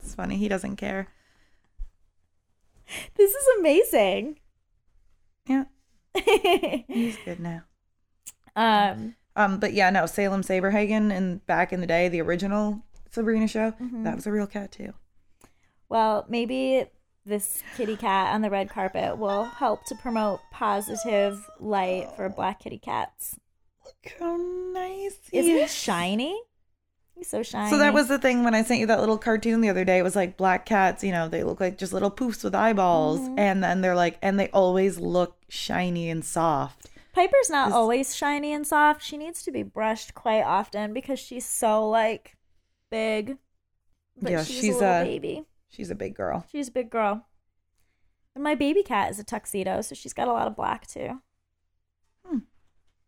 It's 0.00 0.14
funny. 0.16 0.36
He 0.38 0.48
doesn't 0.48 0.74
care. 0.74 1.06
This 3.16 3.32
is 3.32 3.46
amazing. 3.58 4.38
Yeah, 5.46 5.64
he's 6.88 7.16
good 7.24 7.40
now. 7.40 7.62
um, 8.56 9.14
Um, 9.36 9.58
but 9.58 9.72
yeah, 9.72 9.90
no, 9.90 10.06
Salem 10.06 10.42
Saberhagen 10.42 11.10
and 11.10 11.44
back 11.46 11.72
in 11.72 11.80
the 11.80 11.86
day, 11.86 12.08
the 12.08 12.20
original 12.20 12.82
Sabrina 13.10 13.48
show, 13.48 13.72
Mm-hmm. 13.72 14.04
that 14.04 14.14
was 14.14 14.26
a 14.26 14.32
real 14.32 14.46
cat 14.46 14.72
too. 14.72 14.92
well, 15.88 16.24
maybe 16.28 16.84
this 17.24 17.62
kitty 17.76 17.96
cat 17.96 18.34
on 18.34 18.42
the 18.42 18.50
red 18.50 18.68
carpet 18.68 19.16
will 19.16 19.44
help 19.44 19.84
to 19.86 19.94
promote 19.94 20.40
positive 20.50 21.48
light 21.60 22.08
for 22.16 22.28
black 22.28 22.60
kitty 22.60 22.78
cats. 22.78 23.38
Look 23.84 24.12
how 24.18 24.36
nice 24.72 25.16
Isn't 25.32 25.56
he 25.56 25.66
shiny? 25.68 26.40
He's 27.22 27.30
so 27.30 27.44
shiny. 27.44 27.70
So 27.70 27.78
that 27.78 27.94
was 27.94 28.08
the 28.08 28.18
thing 28.18 28.42
when 28.42 28.52
I 28.52 28.64
sent 28.64 28.80
you 28.80 28.86
that 28.86 28.98
little 28.98 29.16
cartoon 29.16 29.60
the 29.60 29.68
other 29.68 29.84
day. 29.84 29.96
It 29.96 30.02
was 30.02 30.16
like 30.16 30.36
black 30.36 30.66
cats, 30.66 31.04
you 31.04 31.12
know, 31.12 31.28
they 31.28 31.44
look 31.44 31.60
like 31.60 31.78
just 31.78 31.92
little 31.92 32.10
poofs 32.10 32.42
with 32.42 32.52
eyeballs. 32.52 33.20
Mm-hmm. 33.20 33.38
And 33.38 33.62
then 33.62 33.80
they're 33.80 33.94
like, 33.94 34.18
and 34.22 34.40
they 34.40 34.48
always 34.48 34.98
look 34.98 35.36
shiny 35.48 36.10
and 36.10 36.24
soft. 36.24 36.90
Piper's 37.14 37.48
not 37.48 37.70
always 37.70 38.16
shiny 38.16 38.52
and 38.52 38.66
soft. 38.66 39.04
She 39.04 39.16
needs 39.16 39.44
to 39.44 39.52
be 39.52 39.62
brushed 39.62 40.14
quite 40.14 40.42
often 40.42 40.92
because 40.92 41.20
she's 41.20 41.46
so 41.46 41.88
like 41.88 42.36
big. 42.90 43.36
But 44.20 44.32
Yeah, 44.32 44.42
she's, 44.42 44.56
she's 44.56 44.74
a 44.74 44.78
little 44.80 45.02
a- 45.02 45.04
baby. 45.04 45.44
She's 45.68 45.90
a 45.92 45.94
big 45.94 46.16
girl. 46.16 46.44
She's 46.50 46.66
a 46.66 46.72
big 46.72 46.90
girl. 46.90 47.26
And 48.34 48.42
my 48.42 48.56
baby 48.56 48.82
cat 48.82 49.12
is 49.12 49.20
a 49.20 49.24
tuxedo, 49.24 49.80
so 49.82 49.94
she's 49.94 50.12
got 50.12 50.26
a 50.26 50.32
lot 50.32 50.48
of 50.48 50.56
black 50.56 50.88
too. 50.88 51.20
Hmm. 52.26 52.38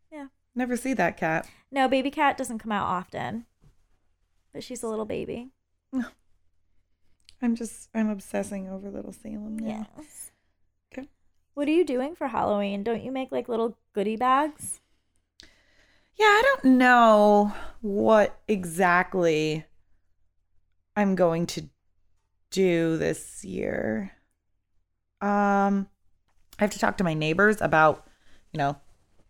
Yeah. 0.09 0.27
Never 0.55 0.77
see 0.77 0.93
that 0.93 1.17
cat. 1.17 1.49
No, 1.69 1.89
baby 1.89 2.11
cat 2.11 2.37
doesn't 2.37 2.59
come 2.59 2.71
out 2.71 2.87
often. 2.87 3.45
But 4.55 4.63
she's 4.63 4.83
a 4.83 4.87
little 4.87 5.03
baby. 5.03 5.49
I'm 7.41 7.55
just, 7.57 7.89
I'm 7.93 8.09
obsessing 8.09 8.69
over 8.69 8.89
little 8.89 9.11
Salem 9.11 9.59
now. 9.59 9.85
Yes. 9.97 10.31
Okay. 10.93 11.09
What 11.55 11.67
are 11.67 11.71
you 11.71 11.83
doing 11.83 12.15
for 12.15 12.29
Halloween? 12.29 12.81
Don't 12.81 13.03
you 13.03 13.11
make 13.11 13.33
like 13.33 13.49
little 13.49 13.77
goodie 13.91 14.15
bags? 14.15 14.79
Yeah, 16.17 16.23
I 16.23 16.41
don't 16.45 16.77
know 16.77 17.53
what 17.81 18.39
exactly 18.47 19.65
I'm 20.95 21.15
going 21.15 21.47
to 21.47 21.63
do 22.49 22.95
this 22.97 23.43
year. 23.43 24.13
Um 25.19 25.89
I 26.57 26.63
have 26.63 26.71
to 26.71 26.79
talk 26.79 26.95
to 26.99 27.03
my 27.03 27.13
neighbors 27.13 27.59
about, 27.59 28.07
you 28.53 28.57
know, 28.57 28.77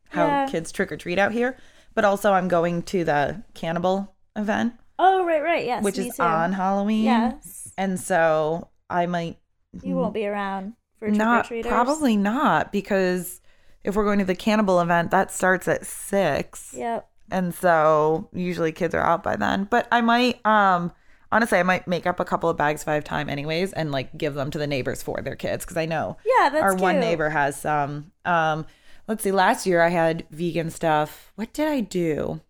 how 0.09 0.28
Yeah. 0.28 0.45
kids 0.45 0.71
trick 0.71 0.91
or 0.91 0.97
treat 0.97 1.17
out 1.17 1.32
here, 1.32 1.57
but 1.95 2.05
also 2.05 2.34
I'm 2.34 2.47
going 2.47 2.84
to 2.84 3.03
the 3.03 3.41
cannibal 3.55 4.15
event, 4.36 4.76
Oh, 4.98 5.26
right, 5.26 5.41
right. 5.41 5.66
Yes. 5.66 5.84
which 5.84 5.98
is 5.98 6.16
too. 6.16 6.24
on 6.24 6.54
Halloween. 6.54 7.04
Yes. 7.04 7.74
And 7.78 8.00
so 8.00 8.70
I 8.89 9.06
might 9.06 9.38
You 9.84 9.96
won't 9.96 10.14
be 10.14 10.26
around 10.26 10.74
for 11.00 11.08
trick 11.08 11.16
or 11.16 11.24
not 11.24 11.46
treaters. 11.48 11.70
probably 11.70 12.16
not 12.18 12.72
because 12.72 13.41
if 13.84 13.96
we're 13.96 14.06
going 14.06 14.20
to 14.20 14.26
the 14.26 14.36
cannibal 14.36 14.80
event, 14.80 15.12
that 15.12 15.32
starts 15.32 15.68
at 15.68 15.86
6 15.86 16.74
Yep. 16.78 17.08
and 17.32 17.54
so 17.54 18.30
usually 18.34 18.72
kids 18.72 18.96
are 18.96 19.02
out 19.02 19.22
by 19.24 19.36
then 19.36 19.66
but 19.70 19.88
i 19.91 20.00
might 20.00 20.43
um 20.46 20.91
honestly 21.32 21.58
i 21.60 21.64
might 21.64 21.88
make 21.88 22.06
up 22.08 22.20
a 22.20 22.26
couple 22.26 22.50
of 22.50 22.56
bags 22.56 22.84
have 22.84 23.04
time 23.04 23.30
anyways 23.30 23.74
and 23.74 23.91
like 23.91 24.16
give 24.18 24.36
them 24.36 24.50
to 24.52 24.58
the 24.58 24.68
neighbors 24.68 25.02
for 25.04 25.22
their 25.22 25.36
kids 25.36 25.66
because 25.66 25.76
i 25.78 25.86
know 25.86 26.18
Yeah, 26.26 26.50
that's 26.50 26.64
our 26.64 26.76
one 26.76 27.00
neighbor 27.00 27.30
has 27.32 27.60
some 27.60 28.12
um 28.26 28.66
let's 29.08 29.24
see 29.24 29.32
last 29.32 29.66
year 29.66 29.82
i 29.82 29.89
had 29.89 30.26
vegan 30.32 30.70
stuff 30.70 31.32
what 31.36 31.52
did 31.52 31.68
i 31.68 31.80
do 31.82 32.41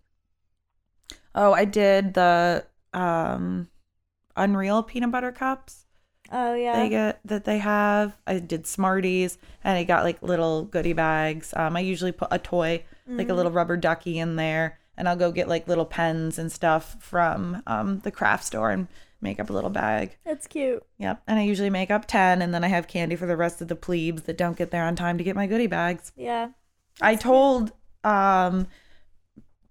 oh 1.36 1.54
i 1.54 1.64
did 1.66 2.14
the 2.16 2.66
um 2.94 3.68
unreal 4.36 4.82
peanut 4.84 5.12
butter 5.12 5.32
cups 5.32 5.82
Oh 6.32 6.56
yeah. 6.56 6.82
they 6.82 6.90
get 6.90 7.20
that 7.26 7.46
they 7.46 7.60
have. 7.60 8.18
I 8.26 8.40
did 8.40 8.66
Smarties 8.66 9.38
and 9.64 9.78
I 9.78 9.84
got 9.84 10.04
like 10.04 10.24
little 10.24 10.64
goodie 10.64 10.94
bags. 10.94 11.54
Um, 11.56 11.78
I 11.78 11.82
usually 11.82 12.12
put 12.12 12.30
a 12.32 12.40
toy, 12.40 12.84
like 13.08 13.30
a 13.30 13.32
Mm. 13.32 13.36
little 13.36 13.52
rubber 13.52 13.78
ducky 13.78 14.18
in 14.18 14.36
there, 14.36 14.80
and 14.98 15.08
I'll 15.08 15.16
go 15.16 15.32
get 15.32 15.48
like 15.48 15.68
little 15.68 15.86
pens 15.86 16.40
and 16.40 16.52
stuff 16.52 16.96
from 17.00 17.62
um 17.68 18.00
the 18.00 18.10
craft 18.10 18.44
store 18.46 18.72
and 18.72 18.88
make 19.22 19.40
up 19.40 19.52
a 19.52 19.54
little 19.54 19.70
bag. 19.70 20.18
That's 20.26 20.48
cute. 20.48 20.84
Yep. 20.98 21.22
And 21.28 21.38
I 21.38 21.44
usually 21.44 21.70
make 21.70 21.92
up 21.92 22.08
ten, 22.08 22.42
and 22.42 22.56
then 22.56 22.64
I 22.64 22.70
have 22.70 22.88
candy 22.88 23.16
for 23.16 23.28
the 23.28 23.38
rest 23.38 23.62
of 23.62 23.68
the 23.68 23.76
plebes 23.76 24.24
that 24.24 24.36
don't 24.36 24.58
get 24.58 24.72
there 24.72 24.84
on 24.84 24.96
time 24.96 25.20
to 25.20 25.24
get 25.24 25.36
my 25.36 25.46
goodie 25.46 25.68
bags. 25.68 26.12
Yeah. 26.16 26.50
I 27.02 27.14
told 27.18 27.72
um 28.04 28.66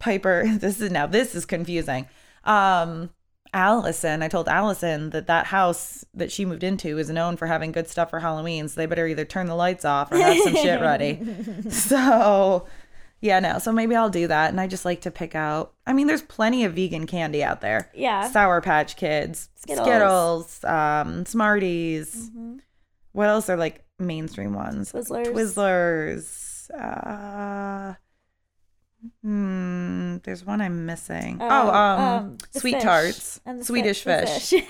Piper 0.04 0.44
this 0.58 0.80
is 0.80 0.90
now 0.90 1.06
this 1.06 1.34
is 1.34 1.46
confusing. 1.46 2.06
Um 2.44 3.10
Allison, 3.54 4.20
I 4.20 4.26
told 4.26 4.48
Allison 4.48 5.10
that 5.10 5.28
that 5.28 5.46
house 5.46 6.04
that 6.12 6.32
she 6.32 6.44
moved 6.44 6.64
into 6.64 6.98
is 6.98 7.08
known 7.08 7.36
for 7.36 7.46
having 7.46 7.70
good 7.70 7.86
stuff 7.86 8.10
for 8.10 8.18
Halloween, 8.18 8.66
so 8.68 8.80
they 8.80 8.86
better 8.86 9.06
either 9.06 9.24
turn 9.24 9.46
the 9.46 9.54
lights 9.54 9.84
off 9.84 10.10
or 10.10 10.16
have 10.16 10.36
some 10.38 10.56
shit 10.56 10.80
ready. 10.80 11.20
So, 11.70 12.66
yeah, 13.20 13.38
no. 13.38 13.60
So 13.60 13.70
maybe 13.70 13.94
I'll 13.94 14.10
do 14.10 14.26
that 14.26 14.50
and 14.50 14.60
I 14.60 14.66
just 14.66 14.84
like 14.84 15.02
to 15.02 15.12
pick 15.12 15.36
out. 15.36 15.72
I 15.86 15.92
mean, 15.92 16.08
there's 16.08 16.22
plenty 16.22 16.64
of 16.64 16.74
vegan 16.74 17.06
candy 17.06 17.44
out 17.44 17.60
there. 17.60 17.92
Yeah. 17.94 18.28
Sour 18.28 18.60
Patch 18.60 18.96
Kids, 18.96 19.48
Skittles. 19.54 19.86
Skittles, 19.86 20.64
um, 20.64 21.24
Smarties. 21.24 22.32
What 23.12 23.28
else 23.28 23.48
are 23.48 23.56
like 23.56 23.84
mainstream 24.00 24.52
ones? 24.52 24.90
Twizzlers. 24.90 25.28
Twizzlers. 25.28 26.70
Uh, 26.76 27.94
hmm, 29.22 30.16
there's 30.24 30.44
one 30.44 30.60
I'm 30.60 30.86
missing. 30.86 31.40
Uh, 31.40 31.48
oh, 31.50 31.70
um, 31.70 32.38
the 32.52 32.60
sweet 32.60 32.74
fish 32.74 32.82
tarts, 32.82 33.40
Swedish 33.62 34.02
fi- 34.02 34.20
the 34.20 34.26
fish. 34.26 34.54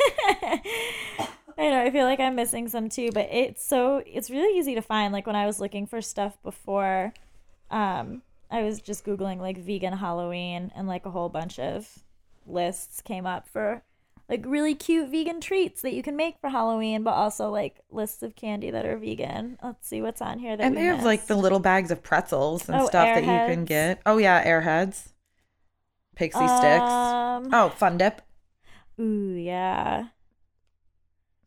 I 1.57 1.71
know. 1.71 1.83
I 1.83 1.91
feel 1.91 2.05
like 2.05 2.21
I'm 2.21 2.35
missing 2.35 2.69
some 2.69 2.89
too, 2.89 3.11
but 3.13 3.29
it's 3.31 3.65
so 3.65 4.03
it's 4.07 4.31
really 4.31 4.59
easy 4.59 4.75
to 4.75 4.83
find. 4.83 5.13
Like 5.13 5.27
when 5.27 5.37
I 5.37 5.47
was 5.47 5.61
looking 5.61 5.87
for 5.87 6.01
stuff 6.01 6.37
before, 6.43 7.13
um, 7.71 8.23
I 8.51 8.63
was 8.63 8.81
just 8.81 9.05
googling 9.05 9.39
like 9.39 9.59
vegan 9.59 9.93
Halloween, 9.93 10.73
and 10.75 10.89
like 10.89 11.07
a 11.07 11.11
whole 11.11 11.29
bunch 11.29 11.59
of 11.59 11.89
lists 12.47 13.01
came 13.03 13.27
up 13.27 13.49
for 13.49 13.83
like 14.29 14.45
really 14.47 14.75
cute 14.75 15.11
vegan 15.11 15.41
treats 15.41 15.83
that 15.83 15.93
you 15.93 16.03
can 16.03 16.17
make 16.17 16.39
for 16.41 16.49
Halloween, 16.49 17.03
but 17.03 17.13
also 17.13 17.51
like 17.51 17.81
lists 17.91 18.23
of 18.23 18.35
candy 18.37 18.71
that 18.71 18.87
are 18.87 18.97
vegan. 18.97 19.59
Let's 19.63 19.87
see 19.87 20.01
what's 20.01 20.23
on 20.23 20.39
here. 20.39 20.57
That 20.57 20.65
And 20.65 20.77
they 20.77 20.85
have 20.85 21.05
like 21.05 21.27
the 21.27 21.37
little 21.37 21.61
bags 21.61 21.91
of 21.91 22.03
pretzels 22.03 22.69
and 22.69 22.81
Oh, 22.81 22.87
stuff 22.87 23.05
that 23.07 23.23
you 23.23 23.55
can 23.55 23.65
get. 23.65 24.01
Oh 24.07 24.19
yeah, 24.19 24.45
Airheads, 24.45 25.13
Pixie 26.17 26.39
sticks. 26.39 26.91
Um, 26.91 27.51
Oh, 27.53 27.69
Fun 27.77 27.99
Dip. 27.99 28.23
Ooh, 29.01 29.35
yeah. 29.35 30.07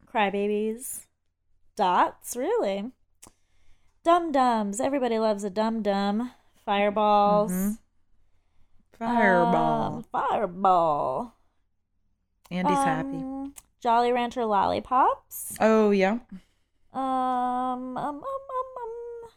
Crybabies. 0.05 1.05
Dots, 1.75 2.35
really. 2.35 2.91
Dum 4.03 4.31
Dums. 4.31 4.79
Everybody 4.79 5.19
loves 5.19 5.43
a 5.43 5.49
Dum 5.49 5.81
Dum. 5.81 6.31
Fireballs. 6.65 7.51
Mhm. 7.51 7.77
Fireball. 8.97 9.95
Um, 9.97 10.03
fireball. 10.11 11.36
Andy's 12.49 12.77
happy. 12.77 13.17
Um, 13.17 13.53
Jolly 13.79 14.11
Rancher 14.11 14.45
lollipops. 14.45 15.55
Oh 15.59 15.91
yeah. 15.91 16.19
Um, 16.93 17.97
um, 17.97 17.97
um, 17.97 18.15
um, 18.15 18.23
um. 18.23 19.29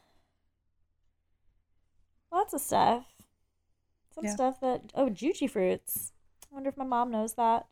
Lots 2.32 2.54
of 2.54 2.60
stuff. 2.60 3.04
Some 4.14 4.24
Yeah. 4.24 4.34
stuff 4.34 4.60
that 4.60 4.92
oh, 4.94 5.10
Jujyfruits. 5.10 6.12
I 6.50 6.54
wonder 6.54 6.68
if 6.68 6.76
my 6.76 6.84
mom 6.84 7.10
knows 7.10 7.34
that. 7.34 7.66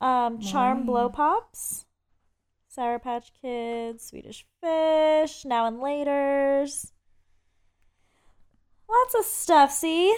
Um, 0.00 0.40
Charm 0.40 0.84
blow 0.84 1.08
pops. 1.08 1.86
Sour 2.68 2.98
Patch 2.98 3.32
Kids, 3.40 4.04
Swedish 4.04 4.46
Fish, 4.60 5.44
Now 5.46 5.66
and 5.66 5.80
Later's. 5.80 6.92
Lots 8.88 9.14
of 9.14 9.24
stuff. 9.24 9.72
See, 9.72 10.14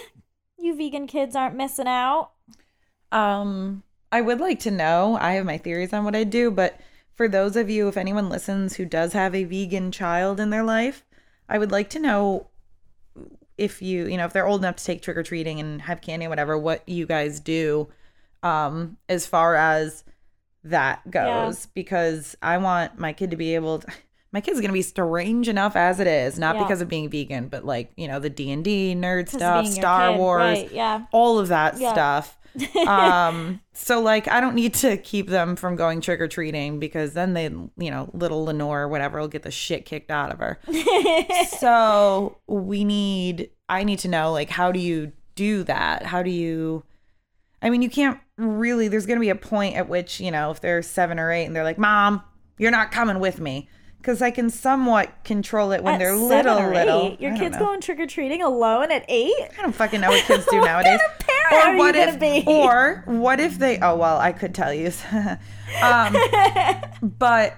you 0.57 0.75
vegan 0.75 1.07
kids 1.07 1.35
aren't 1.35 1.55
missing 1.55 1.87
out. 1.87 2.31
Um, 3.11 3.83
I 4.11 4.21
would 4.21 4.39
like 4.39 4.59
to 4.61 4.71
know. 4.71 5.17
I 5.19 5.33
have 5.33 5.45
my 5.45 5.57
theories 5.57 5.93
on 5.93 6.03
what 6.03 6.15
I 6.15 6.23
do, 6.23 6.49
but 6.51 6.79
for 7.15 7.27
those 7.27 7.55
of 7.55 7.69
you, 7.69 7.87
if 7.87 7.97
anyone 7.97 8.29
listens 8.29 8.75
who 8.75 8.85
does 8.85 9.13
have 9.13 9.35
a 9.35 9.43
vegan 9.43 9.91
child 9.91 10.39
in 10.39 10.49
their 10.49 10.63
life, 10.63 11.05
I 11.47 11.57
would 11.57 11.71
like 11.71 11.89
to 11.91 11.99
know 11.99 12.47
if 13.57 13.81
you, 13.81 14.05
you 14.07 14.17
know, 14.17 14.25
if 14.25 14.33
they're 14.33 14.47
old 14.47 14.61
enough 14.61 14.77
to 14.77 14.83
take 14.85 15.01
trick 15.01 15.17
or 15.17 15.23
treating 15.23 15.59
and 15.59 15.81
have 15.81 16.01
candy 16.01 16.25
or 16.25 16.29
whatever, 16.29 16.57
what 16.57 16.87
you 16.87 17.05
guys 17.05 17.39
do, 17.39 17.89
um, 18.41 18.97
as 19.09 19.25
far 19.27 19.55
as 19.55 20.03
that 20.63 21.09
goes, 21.11 21.65
because 21.67 22.37
I 22.41 22.57
want 22.57 22.97
my 22.97 23.11
kid 23.13 23.31
to 23.31 23.37
be 23.37 23.55
able 23.55 23.79
to. 23.79 23.87
My 24.31 24.41
kid's 24.41 24.61
gonna 24.61 24.73
be 24.73 24.83
strange 24.83 25.49
enough 25.49 25.75
as 25.75 25.99
it 25.99 26.05
is, 26.05 26.37
not 26.37 26.55
Yeah. 26.55 26.61
because 26.61 26.81
of 26.81 26.87
being 26.87 27.09
vegan, 27.09 27.47
but 27.47 27.65
like 27.65 27.91
you 27.97 28.07
know 28.07 28.19
the 28.19 28.29
D 28.29 28.51
and 28.51 28.63
D 28.63 28.93
nerd 28.95 29.27
stuff, 29.27 29.65
Star 29.65 30.11
kid, 30.11 30.19
Wars, 30.19 30.39
right, 30.59 30.71
yeah. 30.71 31.05
all 31.11 31.39
of 31.39 31.47
that 31.47 31.79
Yeah. 31.79 31.91
stuff. 31.93 32.37
Um, 32.87 33.61
so 33.73 34.01
like 34.01 34.27
I 34.27 34.39
don't 34.39 34.55
need 34.55 34.73
to 34.75 34.97
keep 34.97 35.27
them 35.27 35.55
from 35.55 35.75
going 35.75 36.01
trick 36.01 36.19
or 36.21 36.27
treating 36.27 36.79
because 36.79 37.13
then 37.13 37.33
they, 37.33 37.43
you 37.43 37.91
know, 37.91 38.09
little 38.13 38.45
Lenore 38.45 38.81
or 38.81 38.87
whatever 38.87 39.19
will 39.19 39.27
get 39.27 39.43
the 39.43 39.51
shit 39.51 39.85
kicked 39.85 40.11
out 40.11 40.31
of 40.31 40.39
her. 40.39 40.59
so 41.59 42.37
we 42.47 42.83
need, 42.83 43.49
I 43.67 43.83
need 43.83 43.99
to 43.99 44.07
know 44.07 44.31
like 44.31 44.49
how 44.49 44.71
do 44.71 44.79
you 44.79 45.11
do 45.35 45.63
that? 45.63 46.05
How 46.05 46.21
do 46.21 46.29
you? 46.29 46.83
I 47.61 47.69
mean, 47.69 47.81
you 47.81 47.89
can't 47.89 48.19
really. 48.37 48.87
There's 48.87 49.05
gonna 49.05 49.19
be 49.19 49.29
a 49.29 49.35
point 49.35 49.75
at 49.75 49.87
which 49.89 50.19
you 50.19 50.31
know 50.31 50.51
if 50.51 50.61
they're 50.61 50.81
seven 50.81 51.19
or 51.19 51.31
eight 51.31 51.45
and 51.45 51.55
they're 51.55 51.63
like, 51.63 51.77
"Mom, 51.77 52.21
you're 52.57 52.71
not 52.71 52.91
coming 52.91 53.19
with 53.19 53.39
me." 53.39 53.69
Because 53.99 54.21
I 54.21 54.31
can 54.31 54.49
somewhat 54.49 55.23
control 55.25 55.71
it 55.73 55.83
when 55.83 55.95
At 55.95 55.99
they're 55.99 56.15
little, 56.15 56.57
or 56.57 56.73
little. 56.73 57.17
Your 57.19 57.33
I 57.33 57.37
kid's 57.37 57.57
going 57.57 57.81
trick 57.81 57.99
or 57.99 58.07
treating 58.07 58.41
alone 58.41 58.91
at 58.91 59.03
eight? 59.09 59.33
I 59.57 59.61
don't 59.61 59.73
fucking 59.75 59.99
know 59.99 60.09
what 60.09 60.23
kids 60.25 60.45
do 60.49 60.57
What 60.59 60.65
nowadays. 60.65 60.99
kind 61.01 61.11
of 61.11 61.27
parent 61.27 61.67
are 61.67 61.77
what 61.77 61.95
if, 61.95 62.19
be? 62.19 62.43
or 62.47 63.03
what 63.05 63.39
if 63.41 63.59
they? 63.59 63.77
Oh 63.79 63.97
well, 63.97 64.17
I 64.17 64.31
could 64.31 64.55
tell 64.55 64.73
you. 64.73 64.91
um, 65.81 66.15
but 67.01 67.57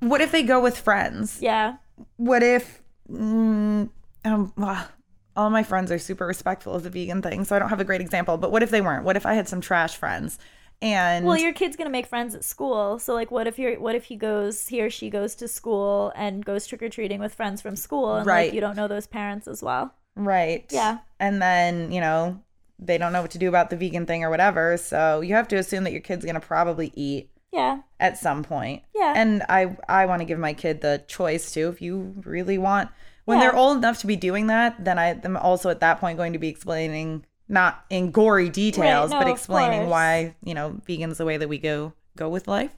what 0.00 0.20
if 0.20 0.30
they 0.30 0.42
go 0.42 0.60
with 0.60 0.76
friends? 0.78 1.40
Yeah. 1.40 1.76
What 2.16 2.42
if? 2.42 2.82
Mm, 3.10 3.88
um, 4.24 4.52
well, 4.56 4.88
all 5.36 5.50
my 5.50 5.62
friends 5.62 5.90
are 5.90 5.98
super 5.98 6.26
respectful 6.26 6.74
of 6.74 6.82
the 6.82 6.90
vegan 6.90 7.22
thing, 7.22 7.44
so 7.44 7.56
I 7.56 7.58
don't 7.58 7.70
have 7.70 7.80
a 7.80 7.84
great 7.84 8.00
example. 8.00 8.36
But 8.36 8.52
what 8.52 8.62
if 8.62 8.70
they 8.70 8.80
weren't? 8.80 9.04
What 9.04 9.16
if 9.16 9.24
I 9.24 9.34
had 9.34 9.48
some 9.48 9.60
trash 9.60 9.96
friends? 9.96 10.38
And 10.80 11.26
Well, 11.26 11.36
your 11.36 11.52
kid's 11.52 11.76
gonna 11.76 11.90
make 11.90 12.06
friends 12.06 12.34
at 12.34 12.44
school. 12.44 12.98
So 12.98 13.14
like, 13.14 13.30
what 13.30 13.46
if 13.46 13.58
you're 13.58 13.80
what 13.80 13.94
if 13.96 14.04
he 14.04 14.16
goes 14.16 14.68
he 14.68 14.80
or 14.80 14.90
she 14.90 15.10
goes 15.10 15.34
to 15.36 15.48
school 15.48 16.12
and 16.14 16.44
goes 16.44 16.66
trick 16.66 16.82
or 16.82 16.88
treating 16.88 17.18
with 17.20 17.34
friends 17.34 17.60
from 17.60 17.74
school, 17.76 18.14
and 18.16 18.26
Right. 18.26 18.46
like 18.46 18.54
you 18.54 18.60
don't 18.60 18.76
know 18.76 18.88
those 18.88 19.06
parents 19.06 19.48
as 19.48 19.62
well. 19.62 19.94
right, 20.14 20.64
Yeah. 20.70 20.98
and 21.20 21.40
then 21.42 21.90
you 21.92 22.00
know 22.00 22.40
they 22.78 22.96
don't 22.98 23.12
know 23.12 23.22
what 23.22 23.32
to 23.32 23.38
do 23.38 23.48
about 23.48 23.70
the 23.70 23.76
vegan 23.76 24.06
thing 24.06 24.22
or 24.22 24.30
whatever. 24.30 24.76
So 24.76 25.20
you 25.20 25.34
have 25.34 25.48
to 25.48 25.56
assume 25.56 25.82
that 25.84 25.92
your 25.92 26.00
kid's 26.00 26.24
gonna 26.24 26.38
probably 26.40 26.92
eat 26.94 27.30
Yeah. 27.52 27.78
at 27.98 28.18
some 28.18 28.44
point. 28.44 28.82
Yeah. 28.94 29.14
And 29.16 29.42
I 29.48 29.76
I 29.88 30.06
want 30.06 30.20
to 30.20 30.24
give 30.26 30.38
my 30.38 30.52
kid 30.52 30.80
the 30.80 31.02
choice 31.08 31.50
too. 31.52 31.68
If 31.70 31.82
you 31.82 32.14
really 32.24 32.56
want, 32.58 32.90
when 33.24 33.38
Yeah. 33.38 33.46
they're 33.50 33.56
old 33.56 33.78
enough 33.78 33.98
to 34.00 34.06
be 34.06 34.14
doing 34.16 34.46
that, 34.46 34.84
then 34.84 34.96
I 34.98 35.18
am 35.24 35.36
also 35.36 35.70
at 35.70 35.80
that 35.80 35.98
point 35.98 36.18
going 36.18 36.32
to 36.34 36.38
be 36.38 36.48
explaining 36.48 37.24
not 37.48 37.84
in 37.90 38.10
gory 38.10 38.50
details, 38.50 39.10
no, 39.10 39.18
but 39.18 39.28
explaining 39.28 39.88
why 39.88 40.34
you 40.44 40.54
know 40.54 40.80
vegan's 40.86 41.18
the 41.18 41.24
way 41.24 41.36
that 41.36 41.48
we 41.48 41.58
go 41.58 41.92
go 42.16 42.28
with 42.28 42.48
life. 42.48 42.76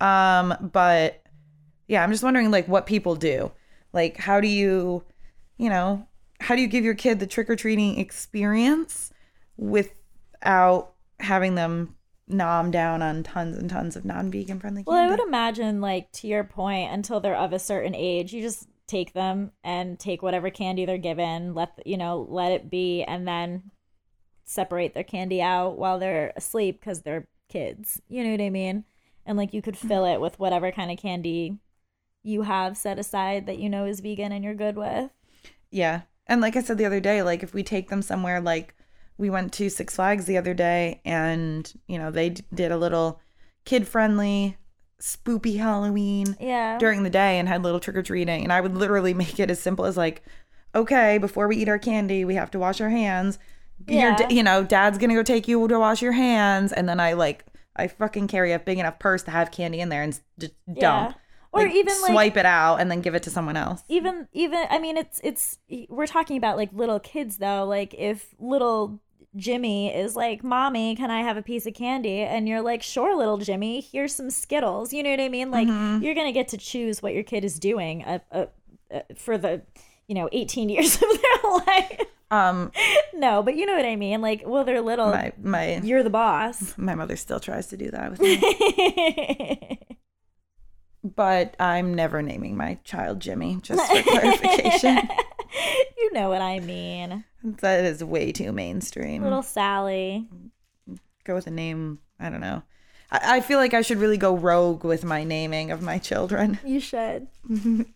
Um, 0.00 0.70
but 0.72 1.22
yeah, 1.86 2.02
I'm 2.02 2.10
just 2.10 2.22
wondering 2.22 2.50
like 2.50 2.68
what 2.68 2.86
people 2.86 3.16
do. 3.16 3.50
Like, 3.92 4.16
how 4.16 4.40
do 4.40 4.48
you, 4.48 5.02
you 5.56 5.70
know, 5.70 6.06
how 6.40 6.54
do 6.54 6.62
you 6.62 6.68
give 6.68 6.84
your 6.84 6.94
kid 6.94 7.20
the 7.20 7.26
trick 7.26 7.48
or 7.48 7.56
treating 7.56 7.98
experience 7.98 9.12
without 9.56 10.92
having 11.18 11.54
them 11.54 11.94
nom 12.28 12.70
down 12.70 13.00
on 13.00 13.22
tons 13.22 13.56
and 13.56 13.70
tons 13.70 13.96
of 13.96 14.04
non 14.04 14.30
vegan 14.30 14.60
friendly 14.60 14.84
Well, 14.86 14.96
I 14.96 15.08
would 15.08 15.20
imagine, 15.20 15.80
like, 15.80 16.12
to 16.12 16.26
your 16.26 16.44
point, 16.44 16.92
until 16.92 17.20
they're 17.20 17.36
of 17.36 17.52
a 17.52 17.58
certain 17.58 17.94
age, 17.94 18.32
you 18.32 18.42
just 18.42 18.68
take 18.86 19.14
them 19.14 19.52
and 19.64 19.98
take 19.98 20.22
whatever 20.22 20.50
candy 20.50 20.84
they're 20.84 20.98
given, 20.98 21.54
let 21.54 21.70
you 21.86 21.96
know, 21.96 22.26
let 22.28 22.52
it 22.52 22.70
be, 22.70 23.02
and 23.02 23.26
then 23.26 23.70
separate 24.48 24.94
their 24.94 25.04
candy 25.04 25.42
out 25.42 25.76
while 25.76 25.98
they're 25.98 26.32
asleep 26.34 26.80
because 26.80 27.02
they're 27.02 27.28
kids. 27.48 28.00
You 28.08 28.24
know 28.24 28.30
what 28.30 28.40
I 28.40 28.50
mean? 28.50 28.84
And 29.26 29.36
like, 29.36 29.52
you 29.52 29.60
could 29.60 29.74
mm-hmm. 29.74 29.88
fill 29.88 30.04
it 30.06 30.20
with 30.20 30.38
whatever 30.38 30.72
kind 30.72 30.90
of 30.90 30.98
candy 30.98 31.58
you 32.22 32.42
have 32.42 32.76
set 32.76 32.98
aside 32.98 33.46
that 33.46 33.58
you 33.58 33.68
know 33.68 33.84
is 33.84 34.00
vegan 34.00 34.32
and 34.32 34.42
you're 34.42 34.54
good 34.54 34.76
with. 34.76 35.10
Yeah. 35.70 36.02
And 36.26 36.40
like 36.40 36.56
I 36.56 36.62
said 36.62 36.78
the 36.78 36.86
other 36.86 37.00
day, 37.00 37.22
like 37.22 37.42
if 37.42 37.54
we 37.54 37.62
take 37.62 37.88
them 37.88 38.02
somewhere, 38.02 38.40
like 38.40 38.74
we 39.18 39.30
went 39.30 39.52
to 39.54 39.68
Six 39.68 39.96
Flags 39.96 40.24
the 40.24 40.38
other 40.38 40.54
day 40.54 41.00
and, 41.04 41.70
you 41.86 41.98
know, 41.98 42.10
they 42.10 42.30
d- 42.30 42.44
did 42.54 42.72
a 42.72 42.76
little 42.76 43.20
kid 43.64 43.86
friendly, 43.86 44.56
spoopy 45.00 45.58
Halloween 45.58 46.36
Yeah. 46.40 46.78
during 46.78 47.02
the 47.02 47.10
day 47.10 47.38
and 47.38 47.48
had 47.48 47.62
little 47.62 47.80
trick 47.80 47.96
or 47.96 48.02
treating. 48.02 48.42
And 48.44 48.52
I 48.52 48.60
would 48.60 48.74
literally 48.74 49.14
make 49.22 49.38
it 49.38 49.50
as 49.50 49.60
simple 49.60 49.84
as 49.84 49.96
like, 49.96 50.22
okay, 50.74 51.18
before 51.18 51.48
we 51.48 51.56
eat 51.56 51.68
our 51.68 51.78
candy, 51.78 52.24
we 52.24 52.34
have 52.34 52.50
to 52.52 52.58
wash 52.58 52.80
our 52.80 52.90
hands. 52.90 53.38
Your 53.86 54.10
Yeah. 54.10 54.16
da- 54.16 54.28
you 54.34 54.42
know, 54.42 54.64
dad's 54.64 54.98
gonna 54.98 55.14
go 55.14 55.22
take 55.22 55.46
you 55.48 55.66
to 55.68 55.78
wash 55.78 56.02
your 56.02 56.12
hands. 56.12 56.72
And 56.72 56.88
then 56.88 56.98
I 57.00 57.12
like, 57.12 57.44
I 57.76 57.86
fucking 57.86 58.28
carry 58.28 58.52
a 58.52 58.58
big 58.58 58.78
enough 58.78 58.98
purse 58.98 59.22
to 59.24 59.30
have 59.30 59.50
candy 59.50 59.80
in 59.80 59.88
there 59.88 60.02
and 60.02 60.18
just 60.38 60.52
dump. 60.80 61.16
Or 61.52 61.62
Like, 61.62 61.74
even 61.74 61.94
like 62.02 62.10
swipe 62.12 62.36
it 62.36 62.44
out 62.44 62.76
and 62.80 62.90
then 62.90 63.00
give 63.00 63.14
it 63.14 63.22
to 63.22 63.30
someone 63.30 63.56
else. 63.56 63.82
even 63.88 64.28
even 64.34 64.64
i 64.68 64.78
mean 64.78 64.98
it's 64.98 65.18
it's 65.24 65.58
we're 65.88 66.06
talking 66.06 66.36
about 66.36 66.58
like 66.58 66.68
little 66.74 67.00
kids 67.00 67.38
though 67.38 67.64
like 67.64 67.94
if 67.94 68.34
little 68.38 69.00
jimmy 69.34 69.88
is 69.94 70.14
like 70.14 70.44
mommy 70.44 70.94
can 70.94 71.10
i 71.10 71.22
have 71.22 71.38
a 71.38 71.42
piece 71.42 71.64
of 71.66 71.72
candy 71.72 72.20
and 72.20 72.46
you're 72.48 72.60
like 72.60 72.82
sure 72.82 73.16
little 73.16 73.38
jimmy 73.38 73.80
here's 73.80 74.14
some 74.14 74.28
skittles 74.30 74.92
you 74.92 75.02
know 75.02 75.10
what 75.10 75.20
i 75.20 75.28
mean 75.30 75.50
like 75.50 75.66
Mm-hmm. 75.68 76.02
you're 76.02 76.14
gonna 76.14 76.32
get 76.32 76.48
to 76.48 76.58
choose 76.58 77.00
what 77.02 77.14
your 77.14 77.22
kid 77.22 77.44
is 77.46 77.58
doing 77.58 78.04
uh, 78.04 78.18
uh, 78.30 78.46
uh, 78.92 79.00
for 79.16 79.38
the 79.38 79.62
you 80.08 80.14
know 80.14 80.28
18 80.32 80.68
years 80.68 80.94
of 81.02 81.02
their 81.02 81.50
life 81.66 82.00
Um, 82.30 82.72
no 83.14 83.42
but 83.42 83.56
you 83.56 83.64
know 83.66 83.74
what 83.76 83.84
i 83.86 83.94
mean 83.96 84.20
like 84.20 84.42
well 84.44 84.64
they're 84.64 84.80
little 84.82 85.10
my 85.10 85.32
my 85.42 85.76
you're 85.82 86.02
the 86.02 86.10
boss 86.10 86.76
My 86.76 86.94
mother 86.94 87.16
still 87.16 87.40
tries 87.40 87.68
to 87.68 87.76
do 87.76 87.90
that 87.90 88.10
with 88.10 88.20
me, 88.20 89.78
but 91.04 91.54
I'm 91.60 91.94
never 91.94 92.22
naming 92.22 92.56
my 92.56 92.78
child 92.84 93.20
Jimmy, 93.20 93.58
just 93.62 93.80
for 93.90 94.02
clarification. 94.02 94.98
you 95.98 96.12
know 96.12 96.28
what 96.28 96.42
i 96.42 96.58
mean 96.60 97.24
that 97.42 97.84
is 97.84 98.02
way 98.04 98.32
too 98.32 98.52
mainstream. 98.52 99.22
little 99.22 99.42
sally 99.42 100.26
Go 101.24 101.34
with 101.34 101.46
a 101.46 101.50
name, 101.50 101.98
I 102.18 102.30
don't 102.30 102.40
know. 102.40 102.62
I, 103.10 103.36
I 103.36 103.40
feel 103.42 103.58
like 103.58 103.74
I 103.74 103.82
should 103.82 103.98
really 103.98 104.16
go 104.16 104.34
rogue 104.34 104.82
with 104.82 105.04
my 105.04 105.24
naming 105.24 105.70
of 105.70 105.82
my 105.82 105.98
children. 105.98 106.58
you 106.64 106.80
should 106.80 107.28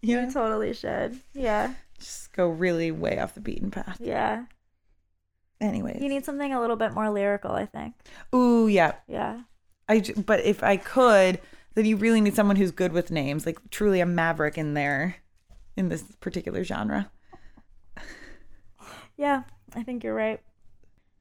Yeah. 0.02 0.30
totally 0.30 0.72
should 0.74 1.18
yeah 1.34 1.74
Just 2.02 2.32
go 2.32 2.48
really 2.48 2.90
way 2.90 3.18
off 3.18 3.34
the 3.34 3.40
beaten 3.40 3.70
path. 3.70 3.98
Yeah. 4.00 4.44
Anyways. 5.60 6.02
You 6.02 6.08
need 6.08 6.24
something 6.24 6.52
a 6.52 6.60
little 6.60 6.76
bit 6.76 6.92
more 6.92 7.08
lyrical, 7.10 7.52
I 7.52 7.66
think. 7.66 7.94
Ooh, 8.34 8.66
yeah. 8.66 8.94
Yeah. 9.06 9.42
I 9.88 10.02
but 10.26 10.40
if 10.40 10.62
I 10.62 10.76
could, 10.76 11.40
then 11.74 11.84
you 11.84 11.96
really 11.96 12.20
need 12.20 12.34
someone 12.34 12.56
who's 12.56 12.72
good 12.72 12.92
with 12.92 13.10
names, 13.10 13.46
like 13.46 13.58
truly 13.70 14.00
a 14.00 14.06
maverick 14.06 14.58
in 14.58 14.74
there, 14.74 15.16
in 15.76 15.88
this 15.88 16.02
particular 16.20 16.64
genre. 16.64 17.10
Yeah. 19.16 19.42
I 19.74 19.82
think 19.82 20.02
you're 20.02 20.14
right. 20.14 20.40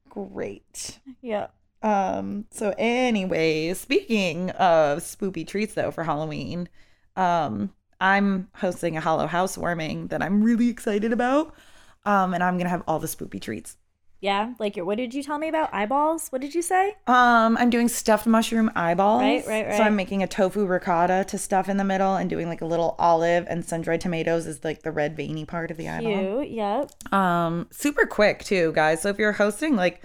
Great. 0.09 0.99
Yeah. 1.21 1.47
Um, 1.83 2.45
so 2.51 2.73
anyways, 2.77 3.79
speaking 3.79 4.49
of 4.51 4.99
spoopy 4.99 5.47
treats 5.47 5.73
though 5.73 5.91
for 5.91 6.03
Halloween, 6.03 6.67
um, 7.15 7.73
I'm 8.01 8.49
hosting 8.55 8.97
a 8.97 9.01
hollow 9.01 9.27
housewarming 9.27 10.07
that 10.07 10.21
I'm 10.21 10.43
really 10.43 10.67
excited 10.69 11.13
about. 11.13 11.53
Um, 12.03 12.33
and 12.33 12.43
I'm 12.43 12.57
gonna 12.57 12.69
have 12.69 12.83
all 12.87 12.99
the 12.99 13.07
spoopy 13.07 13.39
treats. 13.39 13.77
Yeah. 14.21 14.53
Like 14.59 14.75
your 14.75 14.85
what 14.85 14.97
did 14.97 15.13
you 15.13 15.23
tell 15.23 15.37
me 15.37 15.47
about? 15.47 15.73
Eyeballs? 15.73 16.29
What 16.29 16.41
did 16.41 16.53
you 16.53 16.61
say? 16.61 16.95
Um, 17.07 17.57
I'm 17.57 17.69
doing 17.69 17.87
stuffed 17.87 18.27
mushroom 18.27 18.71
eyeballs. 18.75 19.21
Right, 19.21 19.45
right, 19.47 19.67
right. 19.67 19.77
So. 19.77 19.83
I'm 19.83 19.95
making 19.95 20.23
a 20.23 20.27
tofu 20.27 20.65
ricotta 20.65 21.25
to 21.27 21.37
stuff 21.37 21.69
in 21.69 21.77
the 21.77 21.83
middle 21.83 22.15
and 22.15 22.29
doing 22.29 22.47
like 22.47 22.61
a 22.61 22.65
little 22.65 22.95
olive 22.99 23.45
and 23.47 23.65
sun-dried 23.65 24.01
tomatoes 24.01 24.45
is 24.45 24.63
like 24.63 24.81
the 24.81 24.91
red 24.91 25.15
veiny 25.15 25.45
part 25.45 25.71
of 25.71 25.77
the 25.77 25.89
eyeball. 25.89 26.41
Cute. 26.41 26.51
Yep. 26.51 27.13
Um, 27.13 27.67
super 27.71 28.05
quick 28.05 28.43
too, 28.43 28.71
guys. 28.73 29.01
So 29.01 29.09
if 29.09 29.19
you're 29.19 29.31
hosting, 29.31 29.75
like, 29.75 30.03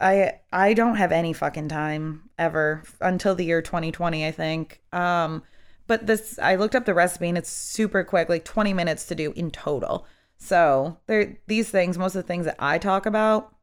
I 0.00 0.32
I 0.52 0.72
don't 0.72 0.96
have 0.96 1.12
any 1.12 1.34
fucking 1.34 1.68
time 1.68 2.30
ever 2.38 2.82
until 3.00 3.34
the 3.34 3.44
year 3.44 3.60
2020, 3.60 4.26
I 4.26 4.32
think. 4.32 4.80
Um, 4.92 5.42
but 5.90 6.06
this 6.06 6.38
I 6.40 6.54
looked 6.54 6.76
up 6.76 6.84
the 6.84 6.94
recipe 6.94 7.28
and 7.28 7.36
it's 7.36 7.50
super 7.50 8.04
quick, 8.04 8.28
like 8.28 8.44
20 8.44 8.72
minutes 8.72 9.06
to 9.06 9.16
do 9.16 9.32
in 9.34 9.50
total. 9.50 10.06
So 10.38 10.98
there, 11.08 11.36
these 11.48 11.68
things, 11.68 11.98
most 11.98 12.14
of 12.14 12.22
the 12.22 12.28
things 12.28 12.44
that 12.44 12.54
I 12.60 12.78
talk 12.78 13.06
about, 13.06 13.56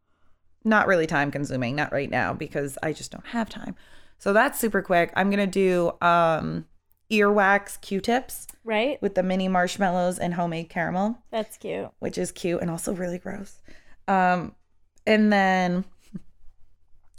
not 0.65 0.87
really 0.87 1.07
time 1.07 1.31
consuming, 1.31 1.73
not 1.77 1.93
right 1.93 2.09
now 2.09 2.33
because 2.33 2.77
I 2.83 2.91
just 2.91 3.13
don't 3.13 3.27
have 3.27 3.47
time. 3.49 3.75
So 4.17 4.33
that's 4.33 4.59
super 4.59 4.81
quick. 4.81 5.13
I'm 5.15 5.29
gonna 5.29 5.47
do 5.47 5.93
um 6.01 6.65
earwax 7.09 7.79
Q-tips 7.79 8.47
Right? 8.65 9.01
with 9.01 9.15
the 9.15 9.23
mini 9.23 9.47
marshmallows 9.47 10.19
and 10.19 10.33
homemade 10.33 10.67
caramel 10.67 11.19
That's 11.31 11.55
cute. 11.55 11.89
which 11.99 12.17
is 12.17 12.33
cute 12.33 12.59
and 12.61 12.69
also 12.69 12.91
really 12.93 13.19
gross. 13.19 13.61
Um, 14.09 14.53
and 15.05 15.31
then 15.31 15.85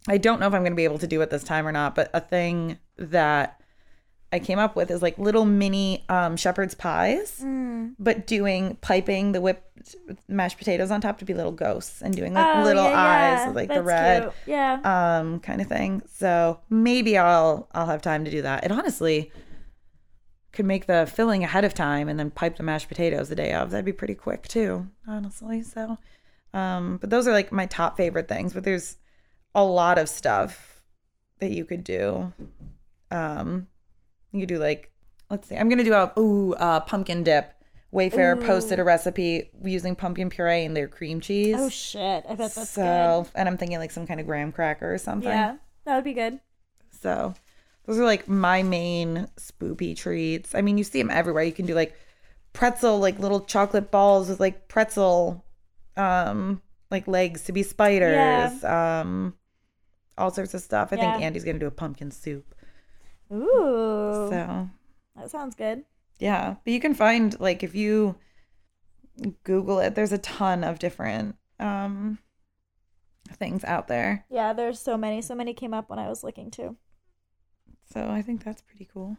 I 0.07 0.19
don't 0.19 0.39
know 0.39 0.49
if 0.49 0.53
I'm 0.53 0.61
going 0.61 0.73
to 0.73 0.77
be 0.77 0.85
able 0.85 0.99
to 0.99 1.07
do 1.07 1.23
it 1.23 1.31
this 1.31 1.45
time 1.45 1.67
or 1.67 1.73
not, 1.73 1.95
but 1.95 2.11
a 2.13 2.21
thing 2.21 2.79
that 2.99 3.58
I 4.31 4.39
came 4.39 4.59
up 4.59 4.77
with 4.77 4.91
is 4.91 5.01
like 5.01 5.19
little 5.19 5.45
mini 5.47 6.05
um, 6.11 6.37
shepherd's 6.37 6.75
pies, 6.75 7.41
Mm. 7.43 7.95
but 7.99 8.27
doing 8.27 8.77
piping 8.83 9.33
the 9.33 9.41
whipped 9.41 9.95
mashed 10.29 10.59
potatoes 10.59 10.91
on 10.91 11.01
top 11.01 11.19
to 11.21 11.25
be 11.25 11.33
little 11.33 11.53
ghosts 11.53 12.03
and 12.03 12.15
doing 12.15 12.35
like 12.35 12.57
Oh, 12.57 12.63
little 12.65 12.85
yeah, 12.85 12.91
eyes 13.01 13.39
yeah. 13.41 13.47
with 13.47 13.57
like 13.57 13.69
the 13.71 13.83
red 13.83 14.23
cute. 14.25 14.35
Yeah. 14.47 15.19
um 15.21 15.41
kind 15.41 15.61
of 15.63 15.67
thing. 15.69 16.03
So 16.13 16.61
maybe 16.69 17.17
I'll 17.17 17.69
I'll 17.73 17.87
have 17.87 18.03
time 18.03 18.25
to 18.27 18.31
do 18.31 18.43
that. 18.43 18.65
It 18.65 18.73
honestly 18.73 19.33
could 20.53 20.67
make 20.67 20.87
the 20.87 21.07
filling 21.11 21.45
ahead 21.45 21.65
of 21.65 21.73
time 21.73 22.09
and 22.09 22.19
then 22.19 22.31
pipe 22.31 22.57
the 22.57 22.63
mashed 22.63 22.89
potatoes 22.89 23.29
the 23.29 23.37
day 23.37 23.53
of. 23.53 23.71
That'd 23.71 23.85
be 23.85 23.93
pretty 23.93 24.15
quick 24.15 24.47
too, 24.49 24.89
honestly. 25.07 25.63
So 25.63 25.97
um 26.53 26.99
but 26.99 27.09
those 27.09 27.27
are 27.27 27.33
like 27.33 27.51
my 27.53 27.65
top 27.67 27.97
favorite 27.97 28.29
things, 28.29 28.53
but 28.53 28.65
there's 28.65 28.97
a 29.55 29.65
lot 29.65 29.97
of 29.97 30.09
stuff 30.09 30.83
that 31.39 31.51
you 31.53 31.65
could 31.65 31.85
do. 31.85 32.33
Um 33.11 33.69
you 34.33 34.41
could 34.41 34.49
do 34.49 34.59
like 34.59 34.91
let's 35.31 35.49
see. 35.49 35.57
I'm 35.57 35.69
going 35.69 35.79
to 35.79 35.85
do 35.85 35.95
a 35.95 36.13
ooh 36.19 36.55
uh 36.55 36.81
pumpkin 36.81 37.23
dip. 37.23 37.55
Wayfair 37.93 38.37
Ooh. 38.37 38.47
posted 38.47 38.79
a 38.79 38.85
recipe 38.85 39.51
using 39.65 39.97
pumpkin 39.97 40.29
puree 40.29 40.65
and 40.65 40.77
their 40.77 40.89
cream 40.89 41.21
cheese. 41.21 41.57
oh 41.59 41.71
shit. 41.71 42.25
I 42.29 42.35
bet 42.35 42.55
that's 42.55 42.69
so, 42.69 43.27
and 43.35 43.49
I'm 43.49 43.57
thinking 43.57 43.79
like 43.79 43.91
some 43.91 44.07
kind 44.07 44.21
of 44.21 44.27
graham 44.27 44.53
cracker 44.53 44.93
or 44.93 44.99
something. 44.99 45.31
Yeah. 45.31 45.57
That 45.87 45.95
would 45.95 46.05
be 46.05 46.13
good. 46.13 46.39
So, 47.01 47.33
those 47.87 47.99
are 47.99 48.05
like 48.05 48.29
my 48.29 48.63
main 48.63 49.29
spoopy 49.39 49.97
treats. 49.97 50.55
I 50.55 50.61
mean, 50.61 50.77
you 50.77 50.85
see 50.85 51.01
them 51.01 51.11
everywhere. 51.11 51.45
You 51.45 51.53
can 51.53 51.65
do 51.65 51.75
like 51.75 51.95
pretzel, 52.53 52.99
like 52.99 53.19
little 53.19 53.41
chocolate 53.41 53.91
balls 53.91 54.29
with 54.29 54.41
like 54.41 54.69
pretzel, 54.69 55.47
um, 55.97 56.61
like 56.91 57.09
legs 57.09 57.45
to 57.45 57.53
be 57.53 57.63
spiders, 57.63 58.63
um, 58.65 59.35
all 60.19 60.31
sorts 60.31 60.53
of 60.53 60.61
stuff. 60.61 60.93
I 60.93 60.97
think 60.97 61.23
Andy's 61.23 61.45
gonna 61.45 61.59
do 61.59 61.67
a 61.67 61.71
pumpkin 61.71 62.11
soup. 62.11 62.55
Ooh. 63.33 64.29
So, 64.31 64.69
That 65.17 65.31
sounds 65.31 65.55
good. 65.55 65.85
yeah, 66.19 66.57
but 66.65 66.73
you 66.73 66.81
can 66.81 66.95
find 66.95 67.39
like 67.41 67.63
if 67.63 67.75
you 67.75 68.17
Google 69.45 69.79
it. 69.81 69.95
There's 69.95 70.13
a 70.13 70.19
ton 70.19 70.63
of 70.65 70.79
different 70.79 71.37
um 71.61 72.19
things 73.33 73.65
out 73.65 73.89
there. 73.89 74.25
Yeah, 74.31 74.53
there's 74.53 74.81
so 74.81 74.97
many. 74.97 75.21
So 75.23 75.35
many 75.35 75.53
came 75.55 75.75
up 75.75 75.91
when 75.91 75.99
I 75.99 76.09
was 76.09 76.23
looking 76.25 76.51
too. 76.51 76.77
So 77.93 78.09
I 78.11 78.23
think 78.23 78.45
that's 78.45 78.63
pretty 78.63 78.89
cool. 78.93 79.17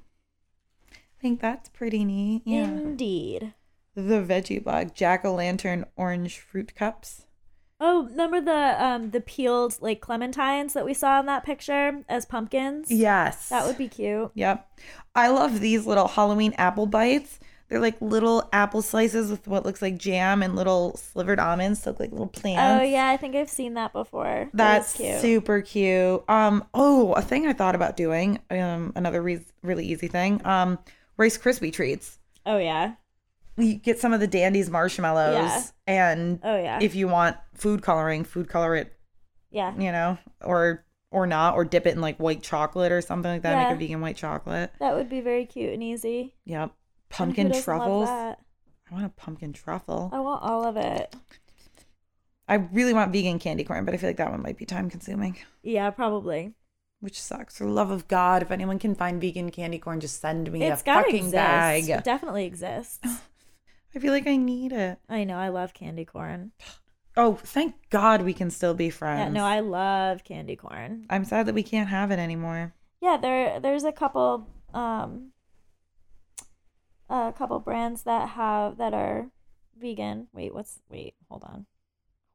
I 0.93 1.21
think 1.21 1.41
that's 1.41 1.69
pretty 1.69 2.05
neat. 2.05 2.43
Yeah. 2.45 2.63
Indeed. 2.65 3.53
the 3.95 4.21
veggie 4.23 4.63
blog, 4.63 4.93
Jack 4.93 5.25
o' 5.25 5.33
lantern 5.33 5.85
orange 5.97 6.39
fruit 6.39 6.73
cups. 6.75 7.25
Oh, 7.79 8.03
remember 8.03 8.41
the 8.41 8.83
um 8.83 9.11
the 9.11 9.21
peeled 9.21 9.77
like 9.81 10.01
clementines 10.01 10.73
that 10.73 10.85
we 10.85 10.93
saw 10.93 11.19
in 11.19 11.25
that 11.27 11.45
picture 11.45 12.03
as 12.09 12.25
pumpkins? 12.25 12.91
Yes. 12.91 13.49
That 13.49 13.65
would 13.65 13.77
be 13.77 13.87
cute. 13.87 14.31
Yep. 14.33 14.67
I 15.15 15.29
love 15.29 15.59
these 15.59 15.85
little 15.85 16.07
Halloween 16.07 16.53
apple 16.57 16.87
bites. 16.87 17.39
They're 17.69 17.79
like 17.79 18.01
little 18.01 18.49
apple 18.51 18.81
slices 18.81 19.29
with 19.29 19.47
what 19.47 19.63
looks 19.63 19.81
like 19.81 19.97
jam 19.97 20.41
and 20.41 20.55
little 20.55 20.97
slivered 20.97 21.39
almonds 21.39 21.85
look 21.85 21.99
like 21.99 22.11
little 22.11 22.27
plants. 22.27 22.81
Oh 22.81 22.83
yeah, 22.83 23.09
I 23.09 23.17
think 23.17 23.35
I've 23.35 23.49
seen 23.49 23.75
that 23.75 23.93
before. 23.93 24.49
That's 24.53 24.91
is 24.95 24.97
cute. 24.97 25.21
super 25.21 25.61
cute. 25.61 26.23
Um 26.27 26.65
oh, 26.73 27.13
a 27.13 27.21
thing 27.21 27.47
I 27.47 27.53
thought 27.53 27.75
about 27.75 27.95
doing, 27.95 28.39
um 28.49 28.91
another 28.95 29.21
re- 29.21 29.45
really 29.61 29.85
easy 29.85 30.07
thing. 30.07 30.41
Um 30.45 30.79
Rice 31.15 31.37
Krispie 31.37 31.71
treats. 31.71 32.17
Oh 32.45 32.57
yeah. 32.57 32.93
You 33.59 33.75
get 33.75 33.99
some 33.99 34.13
of 34.13 34.19
the 34.19 34.27
Dandies 34.27 34.69
marshmallows 34.69 35.33
Yeah. 35.35 35.61
and 35.87 36.39
Oh 36.43 36.55
yeah. 36.57 36.79
if 36.81 36.95
you 36.95 37.07
want 37.07 37.37
food 37.53 37.81
coloring, 37.81 38.23
food 38.23 38.47
color 38.49 38.75
it, 38.75 38.93
yeah. 39.51 39.73
you 39.77 39.91
know, 39.91 40.17
or 40.43 40.85
or 41.11 41.25
not 41.27 41.55
or 41.55 41.65
dip 41.65 41.87
it 41.87 41.95
in 41.95 42.01
like 42.01 42.17
white 42.19 42.41
chocolate 42.43 42.91
or 42.91 43.01
something 43.01 43.31
like 43.31 43.41
that, 43.41 43.51
Yeah. 43.51 43.67
make 43.69 43.75
a 43.75 43.79
vegan 43.79 44.01
white 44.01 44.15
chocolate. 44.15 44.71
That 44.79 44.95
would 44.95 45.09
be 45.09 45.21
very 45.21 45.45
cute 45.45 45.73
and 45.73 45.83
easy. 45.83 46.35
Yep. 46.45 46.71
Pumpkin 47.09 47.49
love 47.49 47.63
truffles. 47.63 48.07
that? 48.07 48.39
I 48.89 48.93
want 48.93 49.05
a 49.05 49.09
pumpkin 49.09 49.53
truffle. 49.53 50.09
I 50.13 50.19
want 50.19 50.41
all 50.43 50.65
of 50.65 50.77
it. 50.77 51.15
I 52.47 52.55
really 52.55 52.93
want 52.93 53.11
vegan 53.11 53.37
candy 53.39 53.63
corn, 53.63 53.85
but 53.85 53.93
I 53.93 53.97
feel 53.97 54.09
like 54.09 54.17
that 54.17 54.31
one 54.31 54.41
might 54.41 54.57
be 54.57 54.65
time 54.65 54.89
consuming, 54.89 55.37
Yeah, 55.61 55.89
probably. 55.91 56.53
which 56.99 57.21
sucks. 57.21 57.57
For 57.57 57.65
the 57.65 57.69
love 57.71 57.91
of 57.91 58.07
God, 58.07 58.41
if 58.41 58.49
anyone 58.51 58.79
can 58.79 58.95
find 58.95 59.21
vegan 59.21 59.51
candy 59.51 59.77
corn, 59.77 59.99
just 59.99 60.19
send 60.19 60.51
me 60.51 60.63
It's 60.63 60.81
a 60.81 60.85
fucking 60.85 61.15
exist. 61.15 61.33
bag. 61.33 61.89
It 61.89 62.03
definitely 62.03 62.45
exists. 62.45 62.99
I 63.95 63.99
feel 63.99 64.13
like 64.13 64.27
I 64.27 64.37
need 64.37 64.71
it. 64.71 64.99
I 65.09 65.23
know. 65.23 65.37
I 65.37 65.49
love 65.49 65.73
candy 65.73 66.05
corn. 66.05 66.51
Oh, 67.17 67.33
thank 67.35 67.75
God 67.89 68.21
we 68.21 68.33
can 68.33 68.49
still 68.49 68.73
be 68.73 68.89
friends. 68.89 69.19
Yeah, 69.19 69.29
no, 69.29 69.45
I 69.45 69.59
love 69.59 70.23
candy 70.23 70.55
corn. 70.55 71.05
I'm 71.09 71.25
sad 71.25 71.47
that 71.47 71.55
we 71.55 71.63
can't 71.63 71.89
have 71.89 72.11
it 72.11 72.19
anymore. 72.19 72.73
Yeah, 73.01 73.17
there 73.17 73.59
there's 73.59 73.83
a 73.83 73.91
couple 73.91 74.47
um 74.73 75.31
a 77.09 77.33
couple 77.35 77.59
brands 77.59 78.03
that 78.03 78.29
have 78.29 78.77
that 78.77 78.93
are 78.93 79.29
vegan. 79.79 80.27
Wait, 80.33 80.53
what's 80.53 80.79
wait, 80.89 81.15
hold 81.29 81.43
on. 81.43 81.65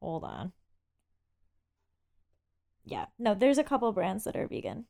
Hold 0.01 0.25
on. 0.25 0.53
Yeah. 2.85 3.07
No, 3.19 3.35
there's 3.35 3.59
a 3.59 3.65
couple 3.65 3.91
brands 3.93 4.25
that 4.25 4.37
are 4.37 4.47
vegan. 4.47 4.87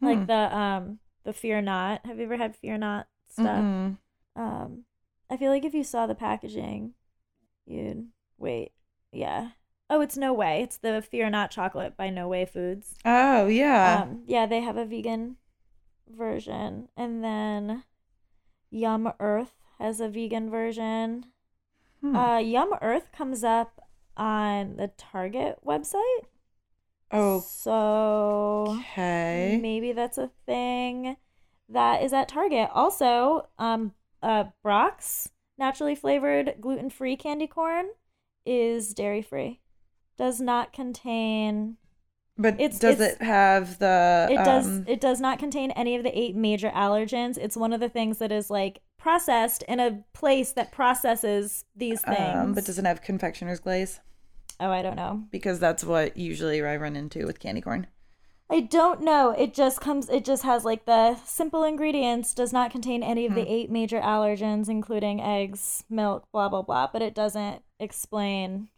Hmm. 0.00 0.06
Like 0.06 0.26
the 0.26 0.56
um 0.56 0.98
the 1.24 1.32
Fear 1.32 1.62
Not. 1.62 2.04
Have 2.06 2.18
you 2.18 2.24
ever 2.24 2.36
had 2.36 2.56
Fear 2.56 2.78
Not 2.78 3.06
stuff? 3.28 3.46
Mm-mm. 3.46 3.98
Um 4.36 4.84
I 5.30 5.36
feel 5.36 5.50
like 5.50 5.64
if 5.64 5.74
you 5.74 5.84
saw 5.84 6.06
the 6.06 6.14
packaging, 6.14 6.94
you'd 7.66 8.08
wait. 8.38 8.72
Yeah. 9.12 9.50
Oh, 9.90 10.00
it's 10.00 10.16
No 10.16 10.32
Whey. 10.32 10.62
It's 10.62 10.76
the 10.76 11.02
Fear 11.02 11.30
Not 11.30 11.50
chocolate 11.50 11.96
by 11.96 12.10
No 12.10 12.28
Whey 12.28 12.46
Foods. 12.46 12.94
Oh 13.04 13.46
yeah. 13.46 14.02
Um, 14.02 14.22
yeah, 14.26 14.46
they 14.46 14.60
have 14.60 14.76
a 14.76 14.86
vegan 14.86 15.36
version, 16.08 16.88
and 16.96 17.22
then 17.22 17.84
Yum 18.70 19.12
Earth 19.20 19.54
has 19.78 20.00
a 20.00 20.08
vegan 20.08 20.50
version. 20.50 21.26
Hmm. 22.00 22.16
Uh, 22.16 22.38
Yum 22.38 22.74
Earth 22.82 23.12
comes 23.12 23.44
up 23.44 23.80
on 24.16 24.76
the 24.76 24.88
Target 24.96 25.58
website, 25.66 26.26
oh, 27.10 27.40
so 27.40 28.76
okay. 28.80 29.58
maybe 29.60 29.92
that's 29.92 30.18
a 30.18 30.30
thing 30.46 31.16
that 31.68 32.02
is 32.02 32.12
at 32.12 32.28
Target. 32.28 32.68
Also, 32.72 33.48
um, 33.58 33.92
uh, 34.24 34.44
Brach's 34.62 35.30
naturally 35.58 35.94
flavored 35.94 36.54
gluten 36.60 36.90
free 36.90 37.16
candy 37.16 37.46
corn 37.46 37.86
is 38.46 38.92
dairy 38.94 39.22
free. 39.22 39.60
Does 40.18 40.40
not 40.40 40.72
contain 40.72 41.76
But 42.36 42.54
it's- 42.60 42.78
does 42.78 43.00
it's- 43.00 43.16
it 43.20 43.22
have 43.24 43.78
the? 43.78 44.28
It 44.30 44.36
does. 44.36 44.66
um, 44.66 44.84
It 44.88 45.00
does 45.00 45.20
not 45.20 45.38
contain 45.38 45.70
any 45.72 45.94
of 45.96 46.02
the 46.02 46.16
eight 46.18 46.34
major 46.34 46.70
allergens. 46.70 47.38
It's 47.38 47.56
one 47.56 47.72
of 47.72 47.80
the 47.80 47.88
things 47.88 48.18
that 48.18 48.32
is 48.32 48.50
like 48.50 48.80
processed 48.98 49.62
in 49.64 49.78
a 49.80 50.02
place 50.12 50.52
that 50.52 50.72
processes 50.72 51.64
these 51.76 52.00
things. 52.02 52.18
um, 52.34 52.52
but 52.54 52.64
does 52.64 52.78
it 52.78 52.84
have 52.86 53.02
confectioner's 53.02 53.60
glaze? 53.60 54.00
oh, 54.60 54.70
I 54.70 54.82
don't 54.82 54.96
know. 54.96 55.24
Because 55.30 55.58
that's 55.58 55.82
what 55.84 56.16
usually 56.16 56.64
I 56.64 56.76
run 56.76 56.94
into 56.96 57.26
with 57.26 57.38
candy 57.40 57.60
corn. 57.60 57.86
I 58.54 58.60
don't 58.60 59.00
know. 59.00 59.30
It 59.32 59.52
just 59.52 59.80
comes. 59.80 60.08
It 60.08 60.24
just 60.24 60.44
has 60.44 60.64
like 60.64 60.84
the 60.86 61.16
simple 61.24 61.64
ingredients. 61.64 62.32
Does 62.34 62.52
not 62.52 62.70
contain 62.70 63.02
any 63.02 63.26
of 63.26 63.34
the 63.34 63.52
eight 63.52 63.68
major 63.68 64.00
allergens, 64.00 64.68
including 64.68 65.20
eggs, 65.20 65.82
milk, 65.90 66.28
blah 66.30 66.48
blah 66.48 66.62
blah. 66.62 66.88
But 66.92 67.02
it 67.02 67.14
doesn't 67.16 67.62
explain. 67.80 68.68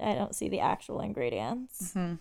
I 0.00 0.14
don't 0.14 0.34
see 0.34 0.48
the 0.48 0.58
actual 0.58 1.00
ingredients 1.00 1.92
Mhm. 1.94 2.18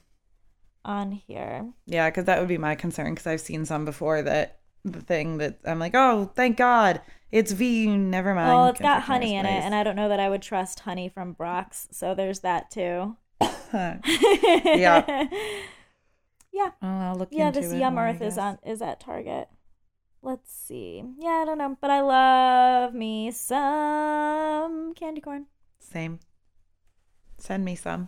on 0.85 1.11
here. 1.13 1.71
Yeah, 1.87 2.09
because 2.11 2.25
that 2.25 2.39
would 2.39 2.47
be 2.47 2.59
my 2.59 2.75
concern. 2.75 3.15
Because 3.15 3.25
I've 3.25 3.41
seen 3.41 3.65
some 3.65 3.85
before 3.85 4.21
that 4.21 4.59
the 4.85 5.01
thing 5.01 5.39
that 5.39 5.57
I'm 5.65 5.79
like, 5.79 5.95
oh, 5.95 6.29
thank 6.35 6.57
God, 6.57 7.01
it's 7.31 7.53
V. 7.53 7.87
Never 7.87 8.35
mind. 8.35 8.49
Well, 8.49 8.67
it's 8.67 8.79
got 8.81 9.01
honey 9.03 9.33
in 9.33 9.47
it, 9.47 9.63
and 9.63 9.73
I 9.73 9.83
don't 9.83 9.95
know 9.95 10.09
that 10.09 10.19
I 10.19 10.29
would 10.29 10.43
trust 10.43 10.81
honey 10.81 11.09
from 11.09 11.33
Brach's. 11.33 11.87
So 11.91 12.13
there's 12.13 12.41
that 12.41 12.69
too. 12.69 13.17
Yeah. 13.73 15.27
yeah. 16.53 16.71
Well, 16.81 16.91
I'll 17.01 17.15
look 17.15 17.29
Yeah, 17.31 17.51
this 17.51 17.73
Yum 17.73 17.97
Earth 17.97 18.21
is 18.21 18.37
on 18.37 18.59
is 18.65 18.81
at 18.81 18.99
Target. 18.99 19.49
Let's 20.21 20.53
see. 20.53 21.03
Yeah, 21.19 21.41
I 21.41 21.45
don't 21.45 21.57
know, 21.57 21.77
but 21.81 21.91
I 21.91 21.99
love 21.99 22.93
me 22.93 23.31
some 23.31 24.93
candy 24.93 25.19
corn. 25.19 25.47
Same. 25.79 26.19
Send 27.37 27.65
me 27.65 27.75
some. 27.75 28.07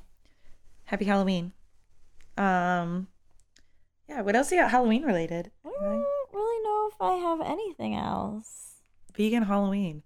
Happy 0.85 1.03
Halloween. 1.05 1.51
Um, 2.37 3.07
yeah. 4.07 4.21
What 4.21 4.35
else 4.35 4.51
you 4.51 4.59
got 4.59 4.71
Halloween 4.71 5.03
related? 5.03 5.51
I 5.65 5.69
don't 5.69 6.05
really 6.33 6.63
know 6.63 6.89
if 6.93 7.01
I 7.01 7.13
have 7.15 7.41
anything 7.41 7.95
else. 7.95 8.75
Vegan 9.13 9.43
Halloween. 9.43 10.03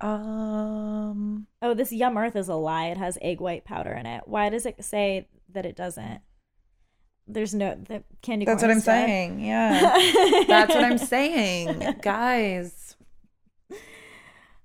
Um, 0.00 1.46
Oh, 1.60 1.74
this 1.74 1.92
Yum 1.92 2.16
Earth 2.16 2.36
is 2.36 2.48
a 2.48 2.54
lie. 2.54 2.86
It 2.86 2.96
has 2.96 3.18
egg 3.22 3.40
white 3.40 3.64
powder 3.64 3.92
in 3.92 4.06
it. 4.06 4.22
Why 4.26 4.48
does 4.48 4.66
it 4.66 4.82
say 4.82 5.28
that 5.52 5.66
it 5.66 5.76
doesn't? 5.76 6.20
There's 7.26 7.54
no 7.54 7.74
the 7.74 8.02
candy 8.20 8.44
that's 8.44 8.62
what 8.62 8.70
I'm 8.70 8.78
dead. 8.78 8.84
saying. 8.84 9.40
Yeah, 9.40 9.80
that's 10.48 10.74
what 10.74 10.84
I'm 10.84 10.98
saying, 10.98 11.96
guys. 12.02 12.96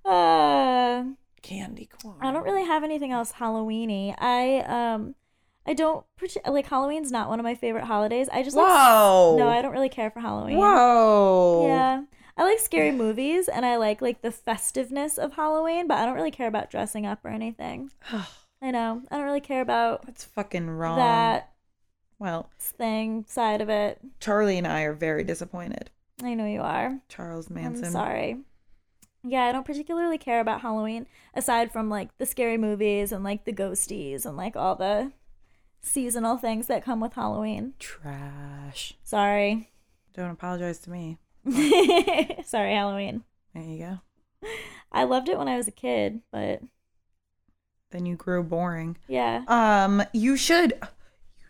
Uh, 0.03 1.03
Candy 1.41 1.85
corn. 1.87 2.17
I 2.21 2.31
don't 2.31 2.43
really 2.43 2.65
have 2.65 2.83
anything 2.83 3.11
else 3.11 3.33
Halloweeny. 3.33 4.15
I 4.17 4.59
um 4.61 5.15
I 5.65 5.73
don't 5.73 6.05
like 6.47 6.67
Halloween's 6.67 7.11
not 7.11 7.29
one 7.29 7.39
of 7.39 7.43
my 7.43 7.55
favorite 7.55 7.83
holidays. 7.85 8.29
I 8.31 8.41
just 8.43 8.55
like 8.55 8.67
Whoa. 8.67 9.35
no, 9.37 9.47
I 9.49 9.61
don't 9.61 9.73
really 9.73 9.89
care 9.89 10.09
for 10.09 10.21
Halloween. 10.21 10.57
Whoa. 10.57 11.65
Yeah. 11.67 12.03
I 12.37 12.43
like 12.43 12.59
scary 12.59 12.91
movies 12.91 13.47
and 13.47 13.65
I 13.65 13.77
like 13.77 14.01
like 14.01 14.21
the 14.21 14.31
festiveness 14.31 15.17
of 15.17 15.33
Halloween, 15.33 15.87
but 15.87 15.97
I 15.97 16.05
don't 16.05 16.15
really 16.15 16.31
care 16.31 16.47
about 16.47 16.69
dressing 16.69 17.05
up 17.05 17.23
or 17.25 17.29
anything. 17.29 17.91
I 18.61 18.71
know. 18.71 19.01
I 19.11 19.17
don't 19.17 19.25
really 19.25 19.41
care 19.41 19.61
about 19.61 20.05
That's 20.05 20.23
fucking 20.23 20.69
wrong. 20.69 20.97
that 20.97 21.51
Well, 22.19 22.49
thing 22.59 23.25
side 23.27 23.61
of 23.61 23.69
it. 23.69 23.99
Charlie 24.19 24.57
and 24.57 24.65
I 24.67 24.81
are 24.81 24.93
very 24.93 25.23
disappointed. 25.23 25.91
I 26.23 26.33
know 26.33 26.45
you 26.47 26.61
are. 26.61 26.99
Charles 27.09 27.49
Manson. 27.49 27.85
I'm 27.85 27.91
sorry. 27.91 28.37
Yeah, 29.23 29.43
I 29.43 29.51
don't 29.51 29.65
particularly 29.65 30.17
care 30.17 30.39
about 30.39 30.61
Halloween 30.61 31.05
aside 31.33 31.71
from 31.71 31.89
like 31.89 32.17
the 32.17 32.25
scary 32.25 32.57
movies 32.57 33.11
and 33.11 33.23
like 33.23 33.45
the 33.45 33.53
ghosties 33.53 34.25
and 34.25 34.35
like 34.37 34.55
all 34.55 34.75
the 34.75 35.11
seasonal 35.81 36.37
things 36.37 36.67
that 36.67 36.83
come 36.83 36.99
with 36.99 37.13
Halloween. 37.13 37.73
Trash. 37.77 38.93
Sorry. 39.03 39.69
Don't 40.13 40.31
apologize 40.31 40.79
to 40.79 40.89
me. 40.89 41.17
Sorry, 42.45 42.73
Halloween. 42.73 43.23
There 43.53 43.63
you 43.63 43.77
go. 44.41 44.49
I 44.91 45.03
loved 45.03 45.29
it 45.29 45.37
when 45.37 45.47
I 45.47 45.57
was 45.57 45.67
a 45.67 45.71
kid, 45.71 46.21
but 46.31 46.61
Then 47.91 48.05
you 48.05 48.15
grew 48.15 48.43
boring. 48.43 48.97
yeah. 49.07 49.43
Um, 49.47 50.03
you 50.13 50.35
should 50.37 50.73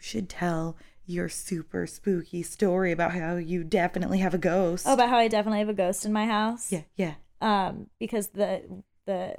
should 0.08 0.30
tell 0.30 0.78
your 1.06 1.30
super 1.30 1.88
spooky 1.88 2.44
story 2.44 2.92
about 2.92 3.14
how 3.14 3.36
you 3.36 3.64
definitely 3.64 4.20
have 4.20 4.34
a 4.34 4.38
ghost. 4.38 4.86
Oh, 4.88 4.94
about 4.94 5.10
how 5.10 5.18
I 5.18 5.28
definitely 5.28 5.60
have 5.60 5.70
a 5.70 5.74
ghost 5.74 6.06
in 6.06 6.12
my 6.12 6.26
house. 6.26 6.72
yeah, 6.72 6.82
yeah. 6.96 7.16
Um, 7.42 7.88
because 8.00 8.30
the 8.30 8.84
the 9.06 9.36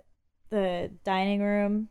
the 0.51 0.91
dining 1.05 1.43
room, 1.43 1.89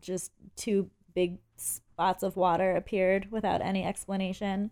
just 0.00 0.32
two 0.56 0.90
big 1.14 1.38
spots 1.56 2.22
of 2.22 2.36
water 2.36 2.76
appeared 2.76 3.30
without 3.30 3.60
any 3.60 3.84
explanation. 3.84 4.70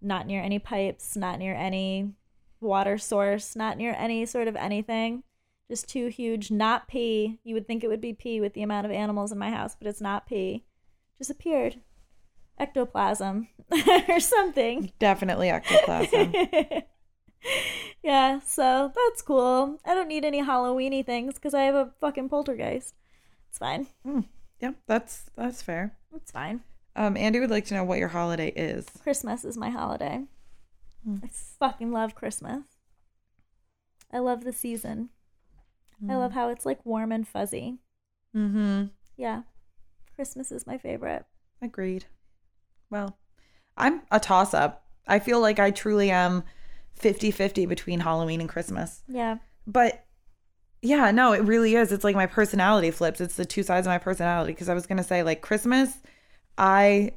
Not 0.00 0.26
near 0.26 0.42
any 0.42 0.58
pipes, 0.58 1.16
not 1.16 1.38
near 1.38 1.54
any 1.54 2.12
water 2.60 2.98
source, 2.98 3.54
not 3.54 3.76
near 3.76 3.94
any 3.98 4.24
sort 4.26 4.48
of 4.48 4.56
anything. 4.56 5.22
Just 5.68 5.88
two 5.88 6.08
huge, 6.08 6.50
not 6.50 6.88
pee. 6.88 7.38
You 7.44 7.54
would 7.54 7.66
think 7.66 7.84
it 7.84 7.88
would 7.88 8.00
be 8.00 8.12
pee 8.12 8.40
with 8.40 8.54
the 8.54 8.62
amount 8.62 8.86
of 8.86 8.92
animals 8.92 9.32
in 9.32 9.38
my 9.38 9.50
house, 9.50 9.76
but 9.78 9.86
it's 9.86 10.00
not 10.00 10.26
pee. 10.26 10.64
Just 11.18 11.30
appeared. 11.30 11.80
Ectoplasm 12.62 13.48
or 14.08 14.20
something. 14.20 14.92
Definitely 14.98 15.50
ectoplasm. 15.50 16.32
yeah, 18.02 18.40
so 18.40 18.92
that's 18.94 19.22
cool. 19.22 19.78
I 19.84 19.94
don't 19.94 20.08
need 20.08 20.24
any 20.24 20.42
Halloweeny 20.42 21.04
things 21.04 21.34
because 21.34 21.54
I 21.54 21.62
have 21.62 21.74
a 21.74 21.90
fucking 22.00 22.28
poltergeist. 22.28 22.94
It's 23.48 23.58
fine. 23.58 23.86
Yeah, 24.60 24.72
that's 24.86 25.24
that's 25.36 25.60
fair. 25.60 25.96
It's 26.14 26.30
fine. 26.30 26.60
Um, 26.94 27.16
Andy 27.16 27.40
would 27.40 27.50
like 27.50 27.64
to 27.66 27.74
know 27.74 27.84
what 27.84 27.98
your 27.98 28.08
holiday 28.08 28.48
is. 28.48 28.86
Christmas 29.02 29.44
is 29.44 29.56
my 29.56 29.70
holiday. 29.70 30.24
I 31.22 31.28
fucking 31.58 31.90
love 31.90 32.14
Christmas. 32.14 32.62
I 34.12 34.18
love 34.18 34.44
the 34.44 34.52
season. 34.52 35.08
I 36.08 36.16
love 36.16 36.32
how 36.32 36.48
it's 36.48 36.66
like 36.66 36.84
warm 36.84 37.12
and 37.12 37.26
fuzzy. 37.26 37.78
Mm-hmm. 38.36 38.84
Yeah. 39.16 39.42
Christmas 40.14 40.52
is 40.52 40.66
my 40.66 40.78
favorite. 40.78 41.24
Agreed. 41.60 42.06
Well, 42.92 43.16
I'm 43.76 44.02
a 44.10 44.20
toss 44.20 44.52
up. 44.54 44.84
I 45.08 45.18
feel 45.18 45.40
like 45.40 45.58
I 45.58 45.70
truly 45.70 46.10
am 46.10 46.44
50 46.94 47.30
50 47.30 47.66
between 47.66 48.00
Halloween 48.00 48.40
and 48.40 48.48
Christmas. 48.48 49.02
Yeah. 49.08 49.38
But 49.66 50.04
yeah, 50.82 51.10
no, 51.10 51.32
it 51.32 51.42
really 51.42 51.74
is. 51.74 51.90
It's 51.90 52.04
like 52.04 52.14
my 52.14 52.26
personality 52.26 52.90
flips. 52.90 53.20
It's 53.20 53.36
the 53.36 53.44
two 53.46 53.62
sides 53.62 53.86
of 53.86 53.90
my 53.90 53.98
personality. 53.98 54.52
Because 54.52 54.68
I 54.68 54.74
was 54.74 54.86
going 54.86 54.98
to 54.98 55.04
say, 55.04 55.22
like, 55.22 55.40
Christmas, 55.40 55.90
I, 56.58 57.12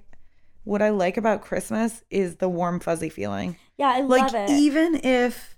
what 0.64 0.82
I 0.82 0.90
like 0.90 1.18
about 1.18 1.42
Christmas 1.42 2.04
is 2.10 2.38
the 2.38 2.48
warm, 2.48 2.80
fuzzy 2.80 3.10
feeling. 3.10 3.58
Yeah, 3.78 3.92
I 3.94 4.02
Like, 4.02 4.32
love 4.32 4.50
it. 4.50 4.50
even 4.52 4.96
if 5.04 5.58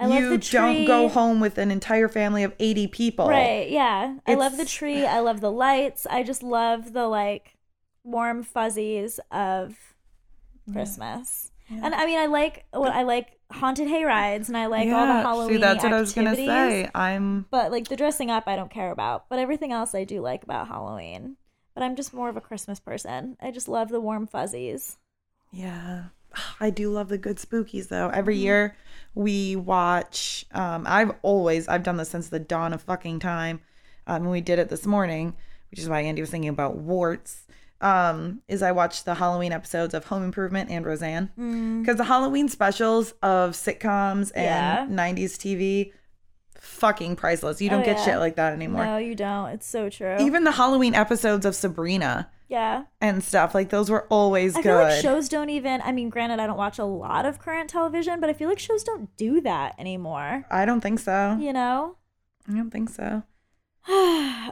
I 0.00 0.18
you 0.18 0.36
don't 0.38 0.84
go 0.84 1.08
home 1.08 1.40
with 1.40 1.58
an 1.58 1.70
entire 1.70 2.08
family 2.08 2.42
of 2.42 2.52
80 2.58 2.88
people. 2.88 3.28
Right, 3.28 3.70
yeah. 3.70 4.16
I 4.26 4.34
love 4.34 4.56
the 4.56 4.66
tree. 4.66 5.06
I 5.06 5.20
love 5.20 5.40
the 5.40 5.50
lights. 5.50 6.06
I 6.10 6.22
just 6.22 6.42
love 6.42 6.92
the 6.92 7.06
like 7.08 7.54
warm 8.10 8.42
fuzzies 8.42 9.20
of 9.30 9.76
Christmas. 10.72 11.50
And 11.70 11.94
I 11.94 12.06
mean 12.06 12.18
I 12.18 12.26
like 12.26 12.64
what 12.72 12.92
I 12.92 13.02
like 13.02 13.38
haunted 13.50 13.88
hay 13.88 14.04
rides 14.04 14.48
and 14.48 14.56
I 14.56 14.66
like 14.66 14.88
all 14.88 15.06
the 15.06 15.12
Halloween 15.22 15.56
See, 15.56 15.60
that's 15.60 15.84
what 15.84 15.92
I 15.92 16.00
was 16.00 16.12
going 16.14 16.26
to 16.26 16.34
say. 16.36 16.88
I'm, 16.94 17.46
But 17.50 17.70
like 17.70 17.88
the 17.88 17.96
dressing 17.96 18.30
up 18.30 18.44
I 18.46 18.56
don't 18.56 18.70
care 18.70 18.90
about. 18.90 19.28
But 19.28 19.38
everything 19.38 19.72
else 19.72 19.94
I 19.94 20.04
do 20.04 20.20
like 20.20 20.42
about 20.44 20.68
Halloween. 20.68 21.36
But 21.74 21.82
I'm 21.84 21.94
just 21.94 22.14
more 22.14 22.28
of 22.30 22.36
a 22.36 22.40
Christmas 22.40 22.80
person. 22.80 23.36
I 23.40 23.50
just 23.50 23.68
love 23.68 23.90
the 23.90 24.00
warm 24.00 24.26
fuzzies. 24.26 24.96
Yeah. 25.52 26.04
I 26.60 26.70
do 26.70 26.90
love 26.90 27.08
the 27.10 27.18
good 27.18 27.36
spookies 27.36 27.88
though. 27.88 28.08
Every 28.08 28.34
Mm-hmm. 28.36 28.42
year 28.44 28.76
we 29.14 29.54
watch 29.56 30.46
um 30.52 30.84
I've 30.86 31.12
always 31.22 31.68
I've 31.68 31.82
done 31.82 31.98
this 31.98 32.08
since 32.08 32.28
the 32.30 32.38
dawn 32.40 32.72
of 32.72 32.80
fucking 32.80 33.18
time. 33.20 33.60
Um 34.06 34.24
we 34.30 34.40
did 34.40 34.58
it 34.58 34.70
this 34.70 34.86
morning, 34.86 35.34
which 35.70 35.80
is 35.80 35.88
why 35.88 36.00
Andy 36.00 36.22
was 36.22 36.30
thinking 36.30 36.48
about 36.48 36.76
warts. 36.76 37.42
Um 37.80 38.42
is 38.48 38.62
I 38.62 38.72
watched 38.72 39.04
the 39.04 39.14
Halloween 39.14 39.52
episodes 39.52 39.94
of 39.94 40.06
Home 40.06 40.24
Improvement 40.24 40.70
and 40.70 40.84
Roseanne. 40.84 41.30
Cuz 41.86 41.96
the 41.96 42.04
Halloween 42.04 42.48
specials 42.48 43.12
of 43.22 43.52
sitcoms 43.52 44.32
and 44.34 44.90
Mm. 44.90 44.96
Yeah. 44.98 45.14
90s 45.14 45.36
TV 45.38 45.92
fucking 46.60 47.14
priceless. 47.16 47.60
You 47.62 47.70
don't 47.70 47.82
Oh, 47.82 47.84
get 47.84 47.98
yeah. 47.98 48.04
shit 48.04 48.18
like 48.18 48.34
that 48.36 48.52
anymore. 48.52 48.84
No, 48.84 48.96
you 48.98 49.14
don't. 49.14 49.50
It's 49.50 49.66
so 49.66 49.88
true. 49.88 50.16
Even 50.18 50.42
the 50.44 50.50
Halloween 50.52 50.94
episodes 50.94 51.46
of 51.46 51.54
Sabrina 51.54 52.30
yeah. 52.48 52.84
and 53.00 53.22
stuff 53.22 53.54
like 53.54 53.68
those 53.70 53.88
were 53.90 54.06
always 54.10 54.56
I 54.56 54.62
good. 54.62 54.68
feel 54.68 54.78
like 54.78 55.00
shows 55.02 55.28
don't 55.28 55.50
even. 55.50 55.80
I 55.82 55.92
mean, 55.92 56.10
granted, 56.10 56.40
I 56.40 56.46
don't 56.48 56.56
watch 56.58 56.80
a 56.80 56.84
lot 56.84 57.26
of 57.26 57.38
current 57.38 57.70
television, 57.70 58.18
but 58.18 58.28
I 58.28 58.32
feel 58.32 58.48
like 58.48 58.58
shows 58.58 58.82
don't 58.82 59.16
do 59.16 59.40
that 59.42 59.76
anymore. 59.78 60.46
I 60.50 60.64
don't 60.64 60.80
think 60.80 60.98
so. 60.98 61.36
You 61.40 61.52
know, 61.52 61.96
I 62.48 62.54
don't 62.54 62.70
think 62.70 62.90
so. 62.90 63.22
or 63.88 63.92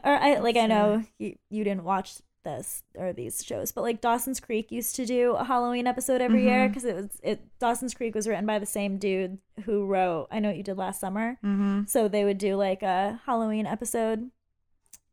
I 0.05 0.39
like 0.41 0.57
I 0.57 0.67
know 0.67 1.03
you, 1.19 1.37
you 1.51 1.65
didn't 1.65 1.85
watch 1.85 2.19
this 2.47 2.83
or 2.97 3.13
these 3.13 3.45
shows, 3.45 3.73
but 3.73 3.83
like 3.83 4.01
Dawson's 4.01 4.41
Creek 4.41 4.71
used 4.73 4.97
to 4.97 5.05
do 5.05 5.33
a 5.35 5.45
Halloween 5.45 5.87
episode 5.87 6.21
every 6.23 6.45
year 6.45 6.61
Mm-hmm. 6.65 6.69
because 6.69 6.85
it 6.87 6.95
was 6.97 7.09
it 7.23 7.41
Dawson's 7.59 7.93
Creek 7.93 8.15
was 8.15 8.27
written 8.27 8.47
by 8.47 8.59
the 8.59 8.65
same 8.67 8.97
dude 8.97 9.39
who 9.65 9.85
wrote 9.85 10.29
I 10.31 10.39
know 10.41 10.49
what 10.49 10.57
you 10.57 10.63
did 10.63 10.79
last 10.79 11.01
summer. 11.01 11.39
Mm-hmm. 11.45 11.83
So 11.87 12.09
they 12.09 12.25
would 12.25 12.39
do 12.39 12.57
like 12.57 12.83
a 12.83 13.21
Halloween 13.27 13.67
episode 13.67 14.31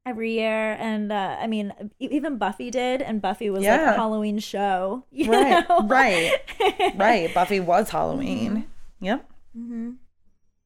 every 0.06 0.34
year, 0.34 0.74
and 0.80 1.12
uh, 1.12 1.38
I 1.40 1.48
mean 1.48 1.74
even 2.00 2.38
Buffy 2.38 2.70
did, 2.72 3.02
and 3.02 3.22
Buffy 3.22 3.50
was 3.50 3.64
like 3.66 3.82
a 3.82 3.94
Halloween 3.94 4.40
show. 4.40 5.06
Right, 5.12 5.68
know? 5.70 5.88
right, 5.88 6.32
right. 6.96 7.34
Buffy 7.34 7.60
was 7.60 7.90
Halloween. 7.90 8.68
Yep. 9.02 9.30
Mm-hmm. 9.58 9.92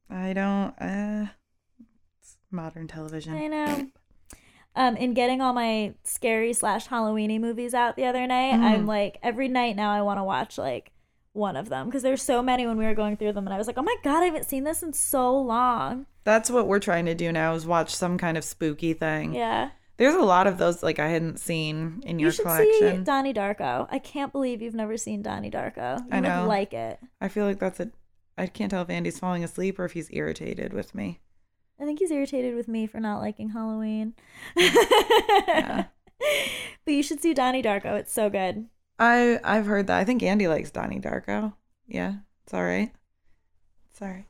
I 0.09 0.33
don't. 0.33 0.73
Uh, 0.79 1.27
it's 2.19 2.37
modern 2.51 2.87
television. 2.87 3.33
I 3.35 3.47
know. 3.47 3.87
Um, 4.77 4.95
in 4.95 5.13
getting 5.15 5.41
all 5.41 5.53
my 5.53 5.95
scary 6.03 6.53
slash 6.53 6.87
Halloweeny 6.87 7.39
movies 7.39 7.73
out 7.73 7.95
the 7.95 8.05
other 8.05 8.25
night, 8.27 8.53
I'm 8.53 8.85
like 8.85 9.17
every 9.23 9.47
night 9.47 9.75
now 9.75 9.91
I 9.91 10.01
want 10.03 10.19
to 10.19 10.23
watch 10.23 10.57
like 10.57 10.91
one 11.33 11.55
of 11.55 11.67
them 11.69 11.87
because 11.87 12.03
there's 12.03 12.21
so 12.21 12.41
many 12.43 12.65
when 12.67 12.77
we 12.77 12.85
were 12.85 12.93
going 12.95 13.17
through 13.17 13.33
them, 13.33 13.45
and 13.47 13.53
I 13.53 13.57
was 13.57 13.67
like, 13.67 13.77
oh 13.77 13.83
my 13.83 13.95
god, 14.03 14.21
I 14.21 14.25
haven't 14.27 14.45
seen 14.45 14.63
this 14.63 14.83
in 14.83 14.93
so 14.93 15.35
long. 15.39 16.05
That's 16.23 16.49
what 16.51 16.67
we're 16.67 16.79
trying 16.79 17.05
to 17.07 17.15
do 17.15 17.31
now 17.31 17.53
is 17.55 17.65
watch 17.65 17.93
some 17.95 18.17
kind 18.17 18.37
of 18.37 18.43
spooky 18.43 18.93
thing. 18.93 19.33
Yeah, 19.33 19.69
There's 19.97 20.13
a 20.15 20.19
lot 20.21 20.45
of 20.45 20.57
those 20.59 20.83
like 20.83 20.99
I 20.99 21.07
hadn't 21.09 21.39
seen 21.39 22.03
in 22.05 22.19
your 22.19 22.27
you 22.27 22.31
should 22.33 22.45
see 22.49 22.79
collection. 22.79 23.03
Donnie 23.03 23.33
Darko. 23.33 23.87
I 23.89 23.97
can't 23.99 24.31
believe 24.31 24.61
you've 24.61 24.75
never 24.75 24.97
seen 24.97 25.21
Donnie 25.23 25.49
Darko. 25.49 25.99
You 25.99 26.05
I 26.11 26.15
would 26.19 26.27
know. 26.27 26.45
like 26.47 26.73
it. 26.73 26.99
I 27.19 27.29
feel 27.29 27.45
like 27.45 27.59
that's 27.59 27.79
a. 27.79 27.89
I 28.37 28.45
can't 28.45 28.69
tell 28.69 28.83
if 28.83 28.89
Andy's 28.91 29.17
falling 29.17 29.43
asleep 29.43 29.79
or 29.79 29.85
if 29.85 29.93
he's 29.93 30.09
irritated 30.11 30.71
with 30.71 30.93
me. 30.93 31.19
I 31.79 31.85
think 31.85 31.99
he's 31.99 32.11
irritated 32.11 32.55
with 32.55 32.67
me 32.67 32.87
for 32.87 32.99
not 32.99 33.19
liking 33.19 33.49
Halloween. 33.49 34.13
But 36.87 36.93
you 36.93 37.03
should 37.03 37.21
see 37.21 37.33
Donnie 37.33 37.61
Darko. 37.61 37.99
It's 37.99 38.13
so 38.13 38.29
good. 38.29 38.67
I 38.97 39.41
I've 39.43 39.65
heard 39.65 39.87
that. 39.87 39.99
I 39.99 40.05
think 40.05 40.23
Andy 40.23 40.47
likes 40.47 40.71
Donnie 40.71 41.01
Darko. 41.01 41.53
Yeah, 41.85 42.13
it's 42.45 42.53
all 42.53 42.63
right. 42.63 42.93
It's 43.91 44.01
all 44.01 44.07
right. 44.07 44.25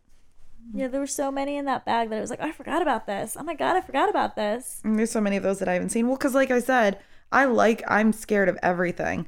Yeah, 0.73 0.87
there 0.87 0.99
were 0.99 1.05
so 1.05 1.31
many 1.31 1.55
in 1.55 1.65
that 1.65 1.85
bag 1.85 2.09
that 2.09 2.17
I 2.17 2.19
was 2.19 2.31
like, 2.31 2.39
oh, 2.41 2.47
I 2.47 2.51
forgot 2.51 2.81
about 2.81 3.05
this. 3.05 3.37
Oh 3.39 3.43
my 3.43 3.53
god, 3.53 3.77
I 3.77 3.81
forgot 3.81 4.09
about 4.09 4.35
this. 4.35 4.81
And 4.83 4.97
there's 4.97 5.11
so 5.11 5.21
many 5.21 5.37
of 5.37 5.43
those 5.43 5.59
that 5.59 5.69
I 5.69 5.73
haven't 5.73 5.89
seen. 5.89 6.07
Well, 6.07 6.17
because 6.17 6.33
like 6.33 6.49
I 6.49 6.59
said, 6.59 6.99
I 7.31 7.45
like 7.45 7.83
I'm 7.87 8.11
scared 8.11 8.49
of 8.49 8.57
everything, 8.63 9.27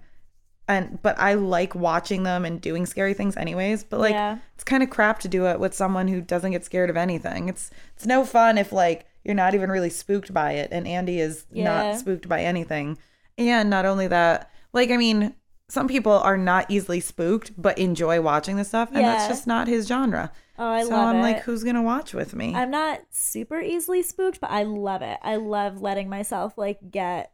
and 0.70 1.01
but 1.01 1.20
I 1.20 1.34
like 1.34 1.76
watching 1.76 2.24
them 2.24 2.45
and 2.45 2.61
doing 2.61 2.86
scary 2.86 3.13
things 3.13 3.36
anyways. 3.36 3.84
But 3.84 3.99
like 3.99 4.13
Yeah. 4.13 4.38
it's 4.55 4.63
kind 4.63 4.82
of 4.84 4.89
crap 4.89 5.20
to 5.22 5.28
do 5.28 5.47
it 5.47 5.59
with 5.59 5.74
someone 5.74 6.07
who 6.07 6.22
doesn't 6.22 6.51
get 6.51 6.63
scared 6.63 6.89
of 6.89 6.95
anything. 6.95 7.49
It's 7.49 7.72
it's 7.97 8.05
no 8.05 8.24
fun 8.24 8.57
if 8.57 8.72
like 8.72 9.05
you're 9.26 9.36
not 9.36 9.53
even 9.55 9.70
really 9.70 9.89
spooked 9.89 10.34
by 10.34 10.53
it, 10.53 10.70
and 10.72 10.88
Andy 10.88 11.20
is 11.20 11.45
Yeah. 11.51 11.65
not 11.65 11.99
spooked 11.99 12.30
by 12.30 12.41
anything. 12.41 12.97
And 13.38 13.70
not 13.70 13.86
only 13.86 14.07
that, 14.07 14.49
like 14.72 14.91
I 14.91 14.97
mean, 14.97 15.34
some 15.67 15.88
people 15.88 16.13
are 16.13 16.38
not 16.38 16.65
easily 16.70 16.99
spooked 16.99 17.51
but 17.61 17.78
enjoy 17.78 18.22
watching 18.22 18.55
this 18.55 18.70
stuff, 18.70 18.89
and 18.93 19.03
that's 19.05 19.28
just 19.28 19.47
not 19.47 19.67
his 19.67 19.88
genre. 19.88 20.32
Oh, 20.57 20.67
I 20.67 20.84
so 20.84 20.89
love 20.89 21.07
I'm 21.09 21.15
it. 21.17 21.22
like, 21.22 21.39
who's 21.43 21.63
gonna 21.63 21.82
watch 21.82 22.13
with 22.13 22.36
me? 22.36 22.53
I'm 22.53 22.70
not 22.72 23.01
super 23.11 23.59
easily 23.59 24.01
spooked, 24.03 24.39
but 24.39 24.51
I 24.51 24.63
love 24.63 25.01
it. 25.01 25.17
I 25.24 25.38
love 25.38 25.82
letting 25.82 26.09
myself 26.09 26.57
like 26.57 26.80
get 26.91 27.32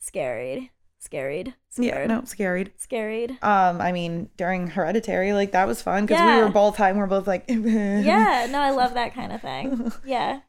scared, 0.00 0.68
scared, 1.04 1.54
yeah, 1.78 2.06
no, 2.06 2.24
scared. 2.24 2.72
scared. 2.76 3.30
Um, 3.42 3.80
I 3.80 3.92
mean, 3.92 4.30
during 4.36 4.68
Hereditary, 4.68 5.32
like 5.32 5.52
that 5.52 5.66
was 5.66 5.80
fun 5.82 6.06
because 6.06 6.20
Yeah. 6.20 6.36
we 6.36 6.42
were 6.42 6.48
both 6.50 6.76
high 6.76 6.88
and 6.90 6.98
we 6.98 7.04
are 7.04 7.06
both 7.06 7.26
like, 7.26 7.44
Yeah, 7.48 8.46
no, 8.50 8.60
I 8.60 8.70
love 8.70 8.94
that 8.94 9.14
kind 9.14 9.32
of 9.32 9.40
thing. 9.42 9.92
Yeah, 10.04 10.40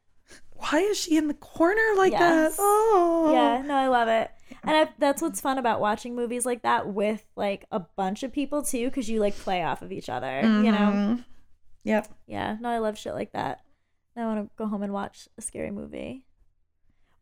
Why 0.52 0.80
is 0.80 0.98
she 1.00 1.18
in 1.18 1.28
the 1.28 1.34
corner 1.34 1.94
like 1.98 2.14
that? 2.14 2.54
Oh, 2.58 3.32
yeah, 3.34 3.62
no, 3.66 3.76
I 3.76 3.88
love 3.88 4.08
it. 4.08 4.32
And 4.64 4.76
I, 4.76 4.90
that's 4.98 5.22
what's 5.22 5.42
fun 5.42 5.58
about 5.58 5.80
watching 5.80 6.16
movies 6.16 6.46
like 6.46 6.64
that 6.64 6.88
with 6.88 7.24
like 7.36 7.66
a 7.72 7.80
bunch 7.80 8.24
of 8.24 8.32
people 8.32 8.64
too, 8.64 8.86
because 8.88 9.10
you 9.10 9.20
like 9.20 9.36
play 9.38 9.64
off 9.64 9.82
of 9.82 9.92
each 9.92 10.10
other. 10.10 10.42
You 10.42 10.72
know? 10.72 10.92
Mhm. 10.96 11.26
Yep. 11.84 12.08
Yeah, 12.26 12.58
no, 12.60 12.70
I 12.70 12.80
love 12.80 12.98
shit 12.98 13.14
like 13.14 13.32
that. 13.34 13.62
I 14.18 14.26
want 14.26 14.40
to 14.44 14.50
go 14.58 14.66
home 14.66 14.82
and 14.82 14.94
watch 14.94 15.28
a 15.38 15.42
scary 15.42 15.72
movie. 15.72 16.26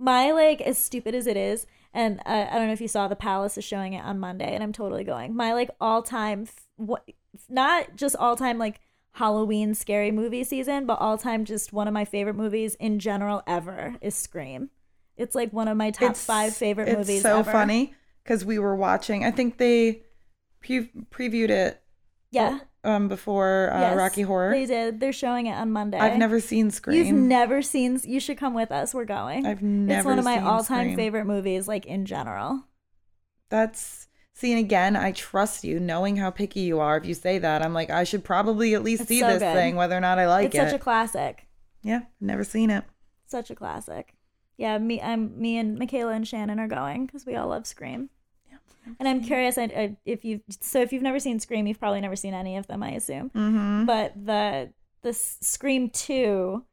My 0.03 0.31
like, 0.31 0.59
as 0.59 0.77
stupid 0.77 1.15
as 1.15 1.27
it 1.27 1.37
is, 1.37 1.65
and 1.93 2.19
uh, 2.25 2.47
I 2.51 2.55
don't 2.57 2.67
know 2.67 2.73
if 2.73 2.81
you 2.81 2.89
saw 2.89 3.07
The 3.07 3.15
Palace 3.15 3.57
is 3.57 3.63
showing 3.63 3.93
it 3.93 4.03
on 4.03 4.19
Monday, 4.19 4.53
and 4.53 4.61
I'm 4.61 4.73
totally 4.73 5.05
going. 5.05 5.33
My 5.33 5.53
like 5.53 5.69
all 5.79 6.01
time, 6.03 6.47
what, 6.75 7.09
not 7.47 7.95
just 7.95 8.15
all 8.17 8.35
time 8.35 8.57
like 8.57 8.81
Halloween 9.13 9.73
scary 9.73 10.11
movie 10.11 10.43
season, 10.43 10.85
but 10.85 10.99
all 10.99 11.17
time 11.17 11.45
just 11.45 11.71
one 11.71 11.87
of 11.87 11.93
my 11.93 12.03
favorite 12.03 12.35
movies 12.35 12.75
in 12.81 12.99
general 12.99 13.43
ever 13.47 13.95
is 14.01 14.13
Scream. 14.13 14.71
It's 15.15 15.35
like 15.35 15.53
one 15.53 15.67
of 15.69 15.77
my 15.77 15.91
top 15.91 16.17
five 16.17 16.53
favorite 16.53 16.89
it's 16.89 16.97
movies. 16.97 17.21
so 17.21 17.39
ever. 17.39 17.51
funny 17.51 17.93
because 18.23 18.43
we 18.43 18.59
were 18.59 18.75
watching. 18.75 19.23
I 19.23 19.31
think 19.31 19.57
they 19.57 20.01
pre- 20.61 20.89
previewed 21.11 21.49
it 21.49 21.81
Yeah, 22.31 22.59
um 22.83 23.07
before 23.07 23.71
uh, 23.73 23.79
Yes, 23.79 23.97
Rocky 23.97 24.21
Horror. 24.23 24.51
They 24.51 24.65
did. 24.65 24.99
They're 24.99 25.13
showing 25.13 25.47
it 25.47 25.53
on 25.53 25.71
Monday. 25.71 25.97
I've 25.99 26.17
never 26.17 26.39
seen 26.39 26.71
Scream. 26.71 26.97
You've 26.97 27.15
never 27.15 27.61
seen. 27.61 27.99
You 28.03 28.19
should 28.19 28.37
come 28.37 28.53
with 28.53 28.71
us. 28.71 28.93
We're 28.93 29.05
going. 29.05 29.45
I've 29.45 29.61
never. 29.61 29.99
it's 29.99 30.05
one 30.05 30.19
of 30.19 30.25
my 30.25 30.39
all-time 30.39 30.85
Scream. 30.87 30.95
favorite 30.95 31.25
movies, 31.25 31.67
like 31.67 31.85
in 31.85 32.05
general. 32.05 32.65
That's 33.49 34.07
seeing 34.33 34.57
again. 34.57 34.95
I 34.95 35.11
trust 35.11 35.63
you, 35.63 35.79
knowing 35.79 36.17
how 36.17 36.31
picky 36.31 36.61
you 36.61 36.79
are. 36.79 36.97
If 36.97 37.05
you 37.05 37.13
say 37.13 37.37
that, 37.39 37.61
I'm 37.61 37.73
like, 37.73 37.89
I 37.89 38.03
should 38.03 38.23
probably 38.23 38.73
at 38.73 38.83
least 38.83 39.01
It's 39.03 39.09
see 39.09 39.19
so 39.19 39.27
this 39.27 39.39
good. 39.39 39.53
thing, 39.53 39.75
whether 39.75 39.95
or 39.95 40.01
not 40.01 40.19
I 40.19 40.27
like 40.27 40.47
it's 40.47 40.55
it. 40.55 40.59
It's 40.59 40.71
such 40.71 40.79
a 40.79 40.83
classic. 40.83 41.47
Yeah, 41.83 42.01
never 42.19 42.43
seen 42.43 42.69
it. 42.69 42.83
Such 43.27 43.49
a 43.51 43.55
classic. 43.55 44.15
Yeah, 44.57 44.77
me, 44.77 45.01
I'm 45.01 45.39
me 45.39 45.57
and 45.57 45.77
Michaela 45.77 46.13
and 46.13 46.27
Shannon 46.27 46.59
are 46.59 46.67
going 46.67 47.05
because 47.05 47.25
we 47.25 47.35
all 47.35 47.47
love 47.47 47.65
Scream. 47.65 48.09
And 48.99 49.07
I'm 49.07 49.23
curious 49.23 49.57
I, 49.57 49.63
I, 49.63 49.97
if 50.05 50.25
you 50.25 50.41
so 50.59 50.81
if 50.81 50.91
you've 50.91 51.03
never 51.03 51.19
seen 51.19 51.39
Scream, 51.39 51.67
you've 51.67 51.79
probably 51.79 52.01
never 52.01 52.15
seen 52.15 52.33
any 52.33 52.57
of 52.57 52.67
them, 52.67 52.83
I 52.83 52.91
assume. 52.91 53.29
Mm-hmm. 53.29 53.85
But 53.85 54.13
the 54.25 54.73
the 55.01 55.13
Scream 55.13 55.89
two, 55.89 56.63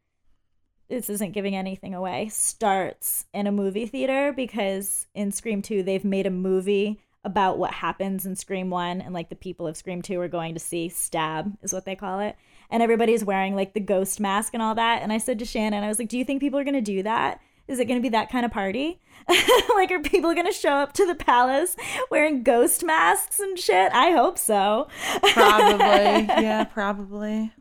this 0.89 1.11
isn't 1.11 1.33
giving 1.33 1.57
anything 1.57 1.95
away. 1.95 2.29
Starts 2.29 3.27
in 3.33 3.47
a 3.47 3.53
movie 3.53 3.87
theater 3.87 4.33
because 4.33 5.07
in 5.15 5.33
Scream 5.33 5.63
two 5.63 5.83
they've 5.83 6.05
made 6.05 6.27
a 6.27 6.31
movie 6.31 7.01
about 7.23 7.59
what 7.59 7.73
happens 7.73 8.25
in 8.25 8.35
Scream 8.35 8.71
one, 8.71 9.01
and 9.01 9.13
like 9.13 9.29
the 9.29 9.37
people 9.37 9.67
of 9.67 9.77
Scream 9.77 10.03
two 10.03 10.21
are 10.21 10.29
going 10.29 10.55
to 10.55 10.61
see 10.61 10.89
Stab 10.89 11.57
is 11.63 11.73
what 11.73 11.85
they 11.85 11.95
call 11.97 12.21
it, 12.21 12.37
and 12.71 12.83
everybody's 12.83 13.25
wearing 13.25 13.55
like 13.55 13.75
the 13.75 13.81
ghost 13.81 14.21
mask 14.21 14.55
and 14.55 14.63
all 14.63 14.75
that. 14.75 15.03
And 15.03 15.13
I 15.13 15.19
said 15.19 15.39
to 15.41 15.45
Shannon, 15.45 15.85
I 15.85 15.89
was 15.89 15.99
like, 15.99 16.09
"Do 16.09 16.19
you 16.19 16.25
think 16.25 16.41
people 16.41 16.59
are 16.59 16.65
gonna 16.65 16.81
do 16.81 17.03
that?" 17.03 17.41
Is 17.71 17.79
it 17.79 17.85
going 17.85 18.01
to 18.01 18.03
be 18.03 18.09
that 18.09 18.31
kind 18.31 18.45
of 18.45 18.51
party? 18.51 19.01
like, 19.29 19.93
are 19.93 20.01
people 20.01 20.35
going 20.35 20.47
to 20.47 20.53
show 20.53 20.73
up 20.73 20.93
to 20.95 21.07
the 21.07 21.15
palace 21.15 21.77
wearing 22.11 22.43
ghost 22.43 22.85
masks 22.85 23.39
and 23.39 23.57
shit? 23.57 23.93
I 23.93 24.11
hope 24.11 24.39
so. 24.39 24.89
Probably. 25.23 25.79
yeah, 25.85 26.65
probably. 26.65 27.53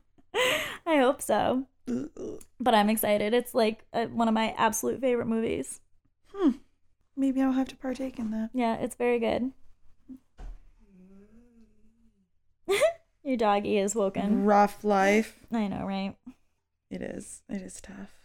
I 0.87 0.97
hope 0.97 1.21
so. 1.21 1.67
But 1.85 2.73
I'm 2.73 2.89
excited. 2.89 3.35
It's 3.35 3.53
like 3.53 3.85
uh, 3.93 4.05
one 4.05 4.27
of 4.27 4.33
my 4.33 4.55
absolute 4.57 4.99
favorite 4.99 5.27
movies. 5.27 5.79
Hmm. 6.33 6.53
Maybe 7.15 7.39
I'll 7.43 7.51
have 7.51 7.67
to 7.67 7.75
partake 7.75 8.17
in 8.17 8.31
that. 8.31 8.49
Yeah, 8.51 8.77
it's 8.77 8.95
very 8.95 9.19
good. 9.19 9.51
Your 13.23 13.37
doggy 13.37 13.77
is 13.77 13.93
woken. 13.93 14.43
Rough 14.43 14.83
life. 14.83 15.37
I 15.51 15.67
know, 15.67 15.85
right? 15.85 16.15
It 16.89 17.03
is. 17.03 17.43
It 17.47 17.61
is 17.61 17.79
tough. 17.79 18.15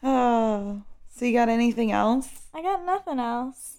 Oh. 0.00 0.82
So 1.14 1.24
you 1.26 1.32
got 1.34 1.48
anything 1.48 1.92
else 1.92 2.28
I 2.54 2.62
got 2.62 2.84
nothing 2.84 3.18
else. 3.18 3.78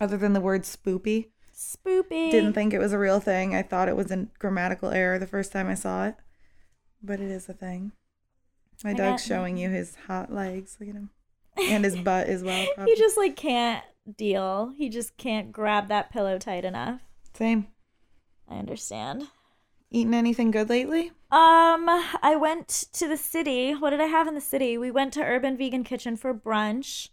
other 0.00 0.16
than 0.16 0.32
the 0.32 0.40
word 0.40 0.62
spoopy? 0.62 1.28
Spoopy. 1.54 2.30
Didn't 2.30 2.52
think 2.52 2.72
it 2.74 2.78
was 2.78 2.92
a 2.92 2.98
real 2.98 3.20
thing. 3.20 3.54
I 3.54 3.62
thought 3.62 3.88
it 3.88 3.96
was 3.96 4.10
a 4.10 4.26
grammatical 4.38 4.90
error 4.90 5.18
the 5.18 5.26
first 5.26 5.52
time 5.52 5.68
I 5.68 5.74
saw 5.74 6.06
it. 6.06 6.14
But 7.02 7.20
it 7.20 7.30
is 7.30 7.48
a 7.48 7.52
thing. 7.52 7.92
My 8.82 8.90
I 8.90 8.94
dog's 8.94 9.22
got 9.22 9.34
showing 9.34 9.56
you 9.56 9.70
his 9.70 9.94
hot 10.06 10.32
legs. 10.32 10.76
Look 10.80 10.88
at 10.88 10.94
him. 10.94 11.10
And 11.56 11.84
his 11.84 11.96
butt 11.96 12.26
as 12.26 12.42
well. 12.42 12.66
he 12.84 12.96
just 12.96 13.16
like 13.16 13.36
can't 13.36 13.84
deal. 14.16 14.72
He 14.76 14.88
just 14.88 15.16
can't 15.16 15.52
grab 15.52 15.86
that 15.88 16.10
pillow 16.10 16.36
tight 16.38 16.64
enough. 16.64 17.00
Same. 17.32 17.68
I 18.48 18.56
understand. 18.56 19.28
Eaten 19.94 20.12
anything 20.12 20.50
good 20.50 20.68
lately? 20.68 21.12
Um, 21.30 21.88
I 22.20 22.36
went 22.36 22.86
to 22.94 23.06
the 23.06 23.16
city. 23.16 23.72
What 23.72 23.90
did 23.90 24.00
I 24.00 24.06
have 24.06 24.26
in 24.26 24.34
the 24.34 24.40
city? 24.40 24.76
We 24.76 24.90
went 24.90 25.12
to 25.12 25.22
Urban 25.22 25.56
Vegan 25.56 25.84
Kitchen 25.84 26.16
for 26.16 26.34
brunch. 26.34 27.10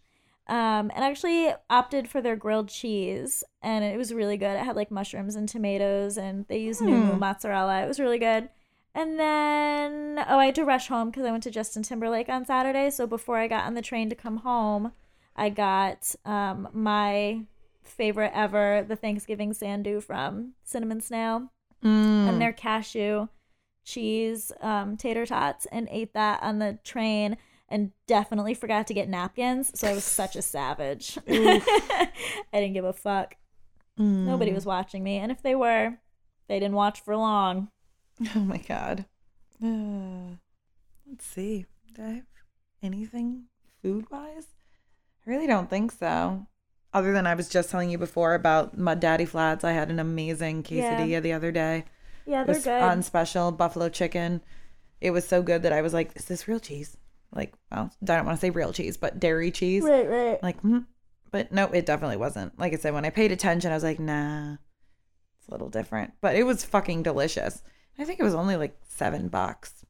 Um, 0.47 0.91
and 0.95 1.05
actually 1.05 1.53
opted 1.69 2.09
for 2.09 2.19
their 2.21 2.36
grilled 2.36 2.69
cheese, 2.69 3.43
and 3.61 3.86
it 3.86 3.97
was 3.97 4.11
really 4.13 4.36
good. 4.36 4.57
It 4.57 4.65
had 4.65 4.75
like 4.75 4.89
mushrooms 4.89 5.36
and 5.36 5.47
tomatoes, 5.47 6.17
and 6.17 6.45
they 6.47 6.57
used 6.57 6.82
new 6.82 7.13
Hmm. 7.13 7.19
mozzarella. 7.19 7.84
It 7.84 7.88
was 7.88 7.99
really 7.99 8.17
good. 8.17 8.49
And 8.95 9.19
then, 9.19 10.25
oh, 10.27 10.39
I 10.39 10.47
had 10.47 10.55
to 10.55 10.65
rush 10.65 10.88
home 10.88 11.11
because 11.11 11.25
I 11.25 11.32
went 11.32 11.43
to 11.43 11.51
Justin 11.51 11.84
Timberlake 11.84 12.29
on 12.29 12.45
Saturday. 12.45 12.89
So 12.89 13.05
before 13.05 13.38
I 13.38 13.47
got 13.47 13.65
on 13.65 13.75
the 13.75 13.82
train 13.84 14.09
to 14.09 14.15
come 14.15 14.38
home, 14.38 14.91
I 15.36 15.49
got 15.49 16.15
um, 16.25 16.67
my 16.73 17.43
favorite 17.84 18.32
ever, 18.34 18.84
the 18.86 18.95
Thanksgiving 18.95 19.53
sandu 19.53 20.01
from 20.01 20.53
Cinnamon 20.63 20.99
Snail 20.99 21.51
Mm. 21.84 22.29
and 22.29 22.41
their 22.41 22.53
cashew 22.53 23.27
cheese 23.84 24.51
um, 24.61 24.97
tater 24.97 25.25
tots 25.25 25.65
and 25.71 25.88
ate 25.89 26.13
that 26.13 26.43
on 26.43 26.59
the 26.59 26.77
train 26.84 27.38
and 27.69 27.91
definitely 28.05 28.53
forgot 28.53 28.86
to 28.88 28.93
get 28.93 29.09
napkins. 29.09 29.71
So 29.79 29.88
I 29.88 29.93
was 29.93 30.03
such 30.03 30.36
a 30.36 30.41
savage. 30.41 31.17
I 31.27 32.09
didn't 32.53 32.73
give 32.73 32.86
a 32.86 32.93
fuck. 32.93 33.36
Mm. 33.97 34.25
Nobody 34.25 34.53
was 34.53 34.65
watching 34.65 35.03
me. 35.03 35.17
And 35.17 35.32
if 35.32 35.41
they 35.41 35.55
were, 35.55 35.97
they 36.47 36.59
didn't 36.59 36.75
watch 36.75 37.01
for 37.01 37.15
long. 37.15 37.69
Oh 38.36 38.39
my 38.39 38.57
god. 38.57 39.05
Uh, 39.63 40.36
let's 41.09 41.25
see. 41.25 41.65
Do 41.95 42.03
I 42.03 42.09
have 42.09 42.25
anything 42.84 43.45
food 43.82 44.05
wise? 44.11 44.45
I 45.25 45.29
really 45.32 45.47
don't 45.47 45.71
think 45.71 45.91
so. 45.91 46.45
Other 46.93 47.13
than 47.13 47.25
I 47.25 47.35
was 47.35 47.47
just 47.47 47.69
telling 47.69 47.89
you 47.89 47.97
before 47.97 48.33
about 48.33 48.77
Mud 48.77 48.99
Daddy 48.99 49.25
Flats. 49.25 49.63
I 49.63 49.71
had 49.71 49.89
an 49.89 49.99
amazing 49.99 50.63
quesadilla 50.63 51.09
Yeah. 51.09 51.19
the 51.21 51.33
other 51.33 51.51
day. 51.51 51.85
Yeah, 52.25 52.43
they're 52.43 52.55
was 52.55 52.63
good. 52.65 52.81
on 52.81 53.01
special 53.01 53.51
buffalo 53.51 53.89
chicken. 53.89 54.41
It 54.99 55.11
was 55.11 55.27
so 55.27 55.41
good 55.41 55.63
that 55.63 55.73
I 55.73 55.81
was 55.81 55.93
like, 55.93 56.11
is 56.15 56.25
this 56.25 56.47
real 56.47 56.59
cheese? 56.59 56.97
Like, 57.33 57.53
well, 57.71 57.91
I 58.03 58.05
don't 58.05 58.25
want 58.25 58.37
to 58.37 58.41
say 58.41 58.49
real 58.49 58.73
cheese, 58.73 58.97
but 58.97 59.19
dairy 59.19 59.51
cheese. 59.51 59.83
right, 59.83 60.07
right. 60.07 60.43
Like, 60.43 60.59
hmm. 60.59 60.79
but 61.31 61.51
no, 61.51 61.65
it 61.67 61.85
definitely 61.85 62.17
wasn't. 62.17 62.59
Like 62.59 62.73
I 62.73 62.75
said, 62.75 62.93
when 62.93 63.05
I 63.05 63.09
paid 63.09 63.31
attention, 63.31 63.71
I 63.71 63.75
was 63.75 63.83
like, 63.83 63.99
nah, 63.99 64.55
it's 65.39 65.47
a 65.47 65.51
little 65.51 65.69
different. 65.69 66.13
But 66.19 66.35
it 66.35 66.43
was 66.43 66.65
fucking 66.65 67.03
delicious. 67.03 67.63
I 67.97 68.03
think 68.03 68.19
it 68.19 68.23
was 68.23 68.35
only 68.35 68.57
like 68.57 68.77
seven 68.87 69.29
bucks. 69.29 69.80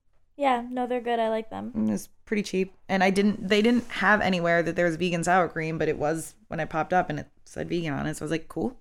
Yeah, 0.41 0.65
no, 0.71 0.87
they're 0.87 1.01
good. 1.01 1.19
I 1.19 1.29
like 1.29 1.51
them. 1.51 1.71
It 1.75 1.91
was 1.91 2.09
pretty 2.25 2.41
cheap. 2.41 2.73
And 2.89 3.03
I 3.03 3.11
didn't, 3.11 3.47
they 3.47 3.61
didn't 3.61 3.87
have 3.89 4.21
anywhere 4.21 4.63
that 4.63 4.75
there 4.75 4.87
was 4.87 4.95
vegan 4.95 5.23
sour 5.23 5.47
cream, 5.47 5.77
but 5.77 5.87
it 5.87 5.99
was 5.99 6.33
when 6.47 6.59
I 6.59 6.65
popped 6.65 6.93
up 6.93 7.11
and 7.11 7.19
it 7.19 7.27
said 7.45 7.69
vegan 7.69 7.93
on 7.93 8.07
it. 8.07 8.17
So 8.17 8.23
I 8.23 8.25
was 8.25 8.31
like, 8.31 8.47
cool. 8.47 8.75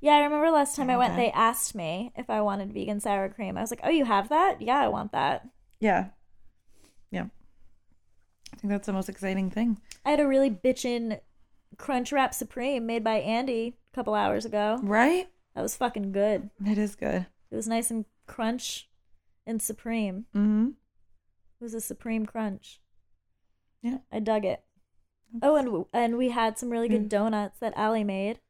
Yeah, 0.00 0.14
I 0.14 0.22
remember 0.24 0.50
last 0.50 0.74
time 0.74 0.90
I 0.90 0.96
went, 0.96 1.12
Okay. 1.12 1.26
they 1.26 1.30
asked 1.30 1.76
me 1.76 2.10
if 2.16 2.28
I 2.28 2.40
wanted 2.40 2.72
vegan 2.72 2.98
sour 2.98 3.28
cream. 3.28 3.56
I 3.56 3.60
was 3.60 3.70
like, 3.70 3.78
oh, 3.84 3.90
you 3.90 4.06
have 4.06 4.28
that? 4.30 4.60
Yeah, 4.60 4.80
I 4.80 4.88
want 4.88 5.12
that. 5.12 5.46
Yeah. 5.78 6.06
Yeah. 7.12 7.26
I 8.52 8.56
think 8.56 8.72
that's 8.72 8.86
the 8.86 8.92
most 8.92 9.08
exciting 9.08 9.50
thing. 9.50 9.78
I 10.04 10.10
had 10.10 10.18
a 10.18 10.26
really 10.26 10.50
bitchin' 10.50 11.20
Crunch 11.76 12.10
Wrap 12.10 12.34
Supreme 12.34 12.86
made 12.86 13.04
by 13.04 13.18
Andy 13.20 13.76
a 13.92 13.94
couple 13.94 14.14
hours 14.14 14.44
ago. 14.44 14.80
Right? 14.82 15.28
That 15.54 15.62
was 15.62 15.76
fucking 15.76 16.10
good. 16.10 16.50
It 16.66 16.76
is 16.76 16.96
good. 16.96 17.26
It 17.52 17.54
was 17.54 17.68
nice 17.68 17.88
and 17.92 18.04
crunch 18.26 18.88
and 19.46 19.62
supreme. 19.62 20.26
Mm-hmm. 20.34 20.70
It 21.60 21.64
was 21.64 21.74
a 21.74 21.80
supreme 21.80 22.26
crunch. 22.26 22.80
Yeah. 23.82 23.98
I 24.12 24.20
dug 24.20 24.44
it. 24.44 24.62
Oh, 25.42 25.56
and 25.56 25.84
and 25.92 26.16
we 26.16 26.30
had 26.30 26.58
some 26.58 26.70
really 26.70 26.88
good 26.88 27.08
donuts 27.08 27.58
that 27.60 27.74
Allie 27.76 28.04
made. 28.04 28.40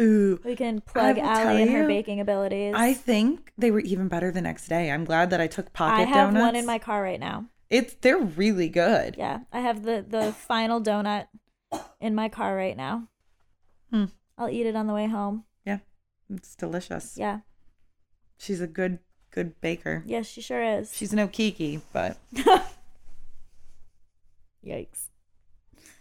Ooh. 0.00 0.40
We 0.44 0.56
can 0.56 0.80
plug 0.80 1.18
Allie 1.18 1.62
and 1.62 1.70
her 1.70 1.82
you, 1.82 1.88
baking 1.88 2.20
abilities. 2.20 2.74
I 2.76 2.94
think 2.94 3.52
they 3.56 3.70
were 3.70 3.80
even 3.80 4.08
better 4.08 4.30
the 4.30 4.40
next 4.40 4.68
day. 4.68 4.90
I'm 4.90 5.04
glad 5.04 5.30
that 5.30 5.40
I 5.40 5.46
took 5.46 5.72
pocket 5.72 6.02
I 6.02 6.04
have 6.04 6.28
donuts. 6.28 6.42
one 6.42 6.56
in 6.56 6.66
my 6.66 6.78
car 6.78 7.02
right 7.02 7.20
now. 7.20 7.46
It's 7.68 7.94
they're 7.94 8.18
really 8.18 8.68
good. 8.68 9.14
Yeah, 9.16 9.40
I 9.52 9.60
have 9.60 9.84
the 9.84 10.04
the 10.06 10.32
final 10.32 10.80
donut 10.80 11.28
in 12.00 12.14
my 12.14 12.28
car 12.28 12.56
right 12.56 12.76
now. 12.76 13.08
Hmm. 13.90 14.06
I'll 14.36 14.48
eat 14.48 14.66
it 14.66 14.74
on 14.74 14.86
the 14.86 14.94
way 14.94 15.06
home. 15.06 15.44
Yeah. 15.64 15.78
It's 16.28 16.56
delicious. 16.56 17.16
Yeah. 17.16 17.40
She's 18.38 18.60
a 18.60 18.66
good 18.66 19.00
good 19.30 19.60
baker. 19.60 20.02
Yes, 20.06 20.26
she 20.26 20.40
sure 20.40 20.62
is. 20.62 20.94
She's 20.96 21.12
no 21.12 21.26
Kiki, 21.28 21.80
but 21.92 22.16
Yikes. 24.66 25.06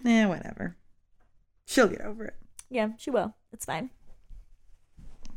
eh, 0.05 0.25
whatever. 0.25 0.75
She'll 1.65 1.88
get 1.88 2.01
over 2.01 2.25
it. 2.25 2.36
Yeah, 2.69 2.89
she 2.97 3.09
will. 3.11 3.36
It's 3.53 3.65
fine. 3.65 3.89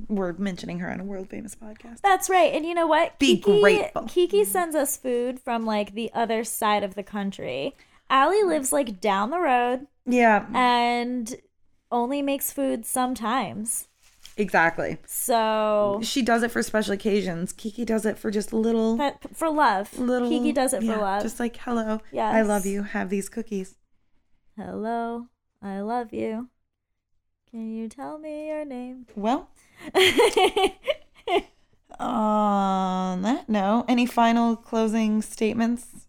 We're 0.09 0.33
mentioning 0.33 0.81
her 0.81 0.91
on 0.91 1.01
a 1.01 1.05
world 1.05 1.29
famous 1.29 1.55
podcast. 1.55 2.01
That's 2.03 2.29
right. 2.29 2.53
And 2.53 2.65
you 2.67 2.75
know 2.75 2.87
what? 2.87 3.19
Be 3.19 3.37
Kiki, 3.37 3.61
grateful. 3.61 4.03
Kiki 4.03 4.45
sends 4.45 4.75
us 4.75 4.97
food 4.97 5.39
from 5.39 5.65
like 5.65 5.95
the 5.95 6.11
other 6.13 6.43
side 6.45 6.83
of 6.83 6.95
the 6.95 7.03
country. 7.03 7.77
Allie 8.11 8.43
lives 8.43 8.73
like 8.73 9.01
down 9.01 9.31
the 9.31 9.39
road 9.39 9.87
Yeah, 10.05 10.47
and 10.55 11.35
only 11.91 12.21
makes 12.23 12.53
food 12.53 12.85
sometimes. 12.85 13.89
Exactly. 14.37 14.99
So 15.07 16.01
She 16.03 16.23
does 16.23 16.43
it 16.43 16.51
for 16.51 16.63
special 16.63 16.93
occasions. 16.95 17.53
Kiki 17.53 17.85
does 17.85 18.05
it 18.07 18.19
for 18.19 18.31
just 18.31 18.53
little 18.53 18.99
for 19.33 19.51
love. 19.51 19.99
little 19.99 20.29
Kiki 20.29 20.53
does 20.53 20.73
it 20.73 20.83
yeah, 20.83 20.95
for 20.95 21.01
love. 21.01 21.23
Just 21.23 21.39
like, 21.41 21.57
hello. 21.57 22.01
Yeah. 22.11 22.31
I 22.31 22.43
love 22.43 22.67
you. 22.67 22.83
Have 22.83 23.11
these 23.11 23.29
cookies. 23.29 23.77
Hello, 24.57 25.29
I 25.63 25.81
love 25.81 26.13
you. 26.13 26.49
Can 27.51 27.71
you 27.75 27.89
tell 27.89 28.19
me 28.19 28.49
your 28.49 28.65
name? 28.65 29.07
Well, 29.15 29.51
on 31.99 33.23
that 33.23 33.49
note, 33.49 33.85
any 33.89 34.07
final 34.07 34.57
closing 34.57 35.23
statements? 35.23 36.07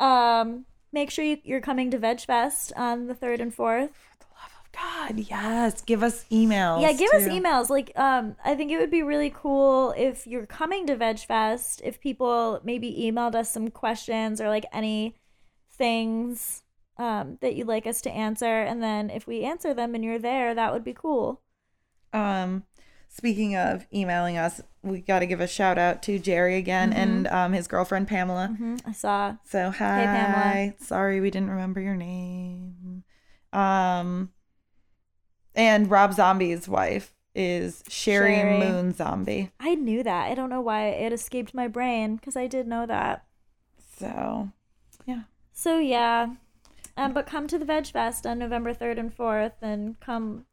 um, 0.00 0.64
make 0.92 1.10
sure 1.10 1.24
you, 1.24 1.38
you're 1.44 1.60
coming 1.60 1.90
to 1.90 1.98
Veg 1.98 2.20
Fest 2.20 2.72
on 2.76 3.06
the 3.06 3.14
third 3.14 3.40
and 3.40 3.54
fourth. 3.54 3.90
The 4.72 4.78
love 4.78 5.10
of 5.10 5.16
God, 5.16 5.18
yes. 5.30 5.82
Give 5.82 6.02
us 6.02 6.24
emails. 6.30 6.82
Yeah, 6.82 6.92
give 6.92 7.10
us 7.12 7.24
emails. 7.24 7.68
Like, 7.68 7.92
um, 7.98 8.36
I 8.44 8.54
think 8.54 8.70
it 8.70 8.78
would 8.78 8.90
be 8.90 9.02
really 9.02 9.30
cool 9.34 9.94
if 9.96 10.26
you're 10.26 10.46
coming 10.46 10.86
to 10.86 10.96
Veg 10.96 11.18
Fest, 11.20 11.80
if 11.84 12.00
people 12.00 12.60
maybe 12.64 12.90
emailed 13.00 13.34
us 13.34 13.52
some 13.52 13.68
questions 13.70 14.40
or 14.40 14.48
like 14.48 14.66
any 14.72 15.16
things 15.70 16.62
um, 16.98 17.38
that 17.40 17.54
you'd 17.54 17.66
like 17.68 17.86
us 17.86 18.00
to 18.02 18.10
answer, 18.10 18.62
and 18.62 18.82
then 18.82 19.10
if 19.10 19.26
we 19.26 19.42
answer 19.42 19.74
them 19.74 19.94
and 19.94 20.04
you're 20.04 20.18
there, 20.18 20.54
that 20.54 20.72
would 20.72 20.84
be 20.84 20.94
cool. 20.94 21.40
Um, 22.12 22.64
speaking 23.08 23.56
of 23.56 23.86
emailing 23.92 24.36
us, 24.36 24.60
we 24.82 25.00
got 25.00 25.20
to 25.20 25.26
give 25.26 25.40
a 25.40 25.46
shout 25.46 25.78
out 25.78 26.02
to 26.04 26.18
Jerry 26.18 26.56
again 26.56 26.92
and 26.92 27.26
um, 27.28 27.52
his 27.52 27.66
girlfriend 27.66 28.08
Pamela. 28.08 28.48
hmm 28.48 28.76
I 28.84 28.92
saw. 28.92 29.36
So 29.44 29.70
hi, 29.70 30.04
Pamela. 30.04 30.74
sorry 30.80 31.20
we 31.20 31.30
didn't 31.30 31.50
remember 31.50 31.80
your 31.80 31.96
name. 31.96 33.04
Um, 33.52 34.30
and 35.54 35.90
Rob 35.90 36.14
Zombie's 36.14 36.68
wife 36.68 37.14
is 37.34 37.82
Sheri, 37.88 38.36
Sheri. 38.42 38.58
Moon 38.58 38.92
Zombie. 38.94 39.50
I 39.58 39.74
knew 39.74 40.02
that. 40.02 40.30
I 40.30 40.34
don't 40.34 40.50
know 40.50 40.60
why 40.60 40.88
it 40.88 41.12
escaped 41.12 41.54
my 41.54 41.66
brain 41.68 42.16
because 42.16 42.36
I 42.36 42.46
did 42.46 42.66
know 42.66 42.84
that. 42.86 43.24
So 43.98 44.50
yeah, 45.06 45.22
So 45.52 45.78
yeah, 45.78 46.34
um, 46.96 47.12
but 47.12 47.26
come 47.26 47.46
to 47.48 47.58
the 47.58 47.64
Veg 47.64 47.86
Fest 47.86 48.26
on 48.26 48.38
November 48.38 48.74
third 48.74 48.98
and 48.98 49.12
fourth, 49.12 49.52
and 49.62 49.98
come 50.00 50.44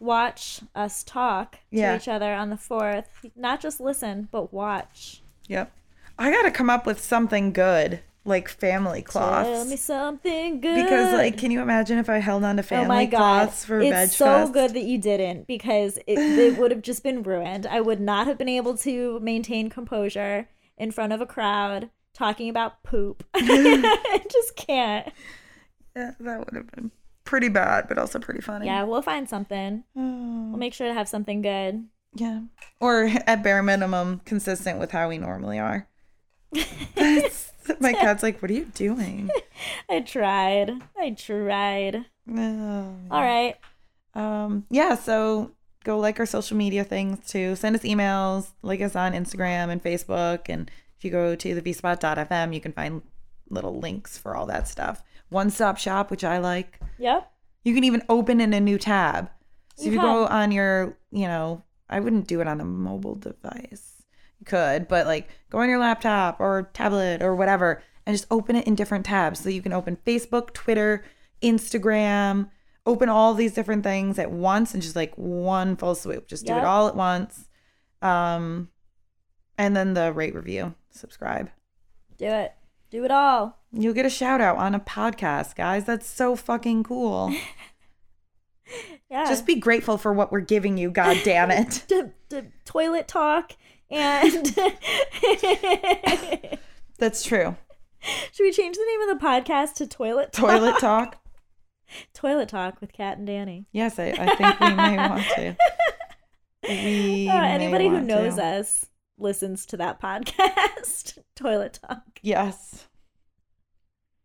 watch 0.00 0.60
us 0.74 1.02
talk 1.02 1.52
to 1.52 1.58
Yeah. 1.70 1.96
each 1.96 2.08
other 2.08 2.32
on 2.34 2.50
the 2.50 2.56
fourth. 2.56 3.08
Not 3.34 3.60
just 3.60 3.80
listen, 3.80 4.28
but 4.30 4.52
watch. 4.52 5.22
yep. 5.48 5.72
I 6.20 6.30
got 6.32 6.42
to 6.42 6.50
come 6.50 6.68
up 6.68 6.84
with 6.84 7.00
something 7.00 7.52
good, 7.52 8.00
like 8.28 8.48
family 8.48 9.04
Tell 9.08 9.64
me 9.64 9.76
something 9.76 10.60
good. 10.60 10.84
Because 10.84 11.12
like, 11.14 11.36
can 11.38 11.50
you 11.50 11.60
imagine 11.60 11.98
if 11.98 12.08
I 12.08 12.18
held 12.18 12.44
on 12.44 12.56
to 12.58 12.62
family 12.62 12.84
oh 12.84 12.88
my 12.88 13.04
god, 13.06 13.18
cloths 13.46 13.64
for 13.64 13.80
it's 13.80 13.90
Veg 13.90 14.08
so 14.10 14.24
Fest? 14.26 14.52
good 14.52 14.74
that 14.74 14.84
you 14.84 14.98
didn't 14.98 15.46
because 15.46 15.96
it, 16.06 16.18
it 16.18 16.56
would 16.58 16.70
have 16.70 16.82
just 16.82 17.02
been 17.02 17.22
ruined. 17.22 17.66
I 17.66 17.80
would 17.80 18.00
not 18.00 18.26
have 18.26 18.38
been 18.38 18.48
able 18.48 18.76
to 18.78 19.18
maintain 19.20 19.70
composure 19.70 20.48
in 20.76 20.90
front 20.92 21.12
of 21.12 21.20
a 21.20 21.26
crowd 21.26 21.90
talking 22.14 22.48
about 22.48 22.82
poop. 22.82 23.24
I 23.34 24.22
just 24.30 24.56
can't. 24.56 25.12
Yeah, 25.96 26.12
that 26.20 26.38
would 26.38 26.54
have 26.54 26.70
been 26.72 26.90
pretty 27.24 27.48
bad, 27.48 27.88
but 27.88 27.98
also 27.98 28.18
pretty 28.18 28.40
funny. 28.40 28.66
Yeah, 28.66 28.84
we'll 28.84 29.02
find 29.02 29.28
something. 29.28 29.84
Oh, 29.96 30.48
We'll 30.50 30.58
make 30.58 30.74
sure 30.74 30.86
to 30.88 30.94
have 30.94 31.08
something 31.08 31.42
good. 31.42 31.86
yeah. 32.14 32.40
Or 32.80 33.10
at 33.26 33.42
bare 33.42 33.62
minimum, 33.62 34.20
consistent 34.24 34.78
with 34.78 34.92
how 34.92 35.08
we 35.08 35.18
normally 35.18 35.58
are. 35.58 35.88
My 36.52 37.92
cat's 37.92 38.22
like, 38.22 38.40
what 38.40 38.50
are 38.50 38.54
you 38.54 38.66
doing? 38.74 39.30
I 39.88 40.00
tried. 40.00 40.72
I 40.96 41.10
tried. 41.10 42.06
No. 42.26 42.96
All 43.10 43.22
right. 43.22 43.56
Um, 44.14 44.64
yeah, 44.70 44.94
so 44.94 45.52
go 45.84 45.98
like 45.98 46.18
our 46.18 46.26
social 46.26 46.56
media 46.56 46.84
things 46.84 47.26
too. 47.28 47.56
Send 47.56 47.76
us 47.76 47.82
emails, 47.82 48.48
like 48.62 48.80
us 48.80 48.96
on 48.96 49.12
Instagram 49.12 49.70
and 49.70 49.82
Facebook. 49.82 50.48
And 50.48 50.70
if 50.96 51.04
you 51.04 51.10
go 51.10 51.34
to 51.34 51.54
the 51.54 51.62
vspot.fm, 51.62 52.54
you 52.54 52.60
can 52.60 52.72
find 52.72 53.02
little 53.50 53.78
links 53.78 54.18
for 54.18 54.36
all 54.36 54.46
that 54.46 54.68
stuff. 54.68 55.02
One 55.28 55.50
stop 55.50 55.78
shop, 55.78 56.10
which 56.10 56.24
I 56.24 56.38
like. 56.38 56.80
Yep. 56.98 57.30
You 57.64 57.74
can 57.74 57.84
even 57.84 58.02
open 58.08 58.40
in 58.40 58.54
a 58.54 58.60
new 58.60 58.78
tab. 58.78 59.30
So 59.76 59.84
You 59.84 59.88
if 59.88 59.94
you 59.94 60.00
go 60.00 60.26
on 60.26 60.50
your, 60.50 60.96
you 61.10 61.28
know, 61.28 61.62
I 61.88 62.00
wouldn't 62.00 62.26
do 62.26 62.40
it 62.40 62.48
on 62.48 62.60
a 62.60 62.64
mobile 62.64 63.14
device. 63.14 63.97
You 64.40 64.46
could, 64.46 64.86
but 64.88 65.06
like 65.06 65.28
go 65.50 65.58
on 65.58 65.68
your 65.68 65.78
laptop 65.80 66.38
or 66.40 66.70
tablet 66.72 67.22
or 67.22 67.34
whatever 67.34 67.82
and 68.06 68.14
just 68.14 68.26
open 68.30 68.56
it 68.56 68.66
in 68.66 68.74
different 68.74 69.04
tabs. 69.04 69.40
So 69.40 69.48
you 69.48 69.60
can 69.62 69.72
open 69.72 69.98
Facebook, 70.06 70.52
Twitter, 70.52 71.04
Instagram, 71.42 72.50
open 72.86 73.08
all 73.08 73.34
these 73.34 73.52
different 73.54 73.82
things 73.82 74.18
at 74.18 74.30
once 74.30 74.72
and 74.74 74.82
just 74.82 74.96
like 74.96 75.12
one 75.16 75.76
full 75.76 75.94
swoop. 75.94 76.28
Just 76.28 76.46
do 76.46 76.52
it 76.56 76.64
all 76.64 76.88
at 76.88 76.94
once. 76.96 77.48
Um 78.00 78.68
and 79.56 79.76
then 79.76 79.94
the 79.94 80.12
rate 80.12 80.34
review, 80.34 80.74
subscribe. 80.90 81.50
Do 82.16 82.26
it. 82.26 82.54
Do 82.90 83.04
it 83.04 83.10
all. 83.10 83.58
You'll 83.72 83.92
get 83.92 84.06
a 84.06 84.10
shout 84.10 84.40
out 84.40 84.56
on 84.56 84.74
a 84.74 84.80
podcast, 84.80 85.56
guys. 85.56 85.84
That's 85.84 86.08
so 86.08 86.36
fucking 86.36 86.84
cool. 86.84 87.34
Yeah. 89.10 89.24
Just 89.24 89.46
be 89.46 89.54
grateful 89.54 89.96
for 89.96 90.12
what 90.12 90.30
we're 90.30 90.40
giving 90.40 90.76
you, 90.76 90.90
god 90.90 91.16
damn 91.24 91.50
it. 91.50 91.84
D- 91.88 92.02
d- 92.28 92.42
toilet 92.66 93.08
talk 93.08 93.52
and 93.90 94.46
That's 96.98 97.22
true. 97.22 97.56
Should 98.32 98.44
we 98.44 98.52
change 98.52 98.76
the 98.76 98.84
name 98.86 99.08
of 99.08 99.18
the 99.18 99.24
podcast 99.24 99.74
to 99.74 99.86
toilet 99.86 100.32
talk? 100.32 100.50
Toilet 100.50 100.78
talk. 100.78 101.16
toilet 102.14 102.48
talk 102.48 102.80
with 102.80 102.92
Kat 102.92 103.18
and 103.18 103.26
Danny 103.26 103.66
Yes, 103.72 103.98
I, 103.98 104.08
I 104.18 104.34
think 104.36 104.60
we 104.60 104.74
may 104.74 104.96
want 104.98 105.24
to. 105.36 105.56
We 106.68 107.28
Uh, 107.28 107.42
anybody 107.42 107.88
who 107.88 108.00
knows 108.00 108.36
to. 108.36 108.44
us 108.44 108.86
listens 109.18 109.66
to 109.66 109.76
that 109.78 110.00
podcast 110.00 111.18
toilet 111.34 111.78
talk 111.82 112.02
Yes. 112.22 112.86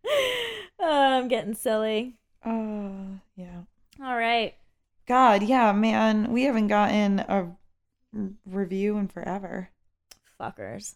oh, 0.06 0.42
i'm 0.82 1.28
getting 1.30 1.54
silly 1.54 2.18
Oh, 2.46 3.20
yeah. 3.38 3.62
all 4.04 4.16
right 4.18 4.56
God, 5.06 5.44
yeah, 5.44 5.74
man. 5.74 6.32
We 6.32 6.44
haven't 6.44 6.68
gotten 6.68 7.20
a 7.20 7.52
review 8.46 8.98
in 8.98 9.08
forever. 9.08 9.70
fuckers 10.40 10.96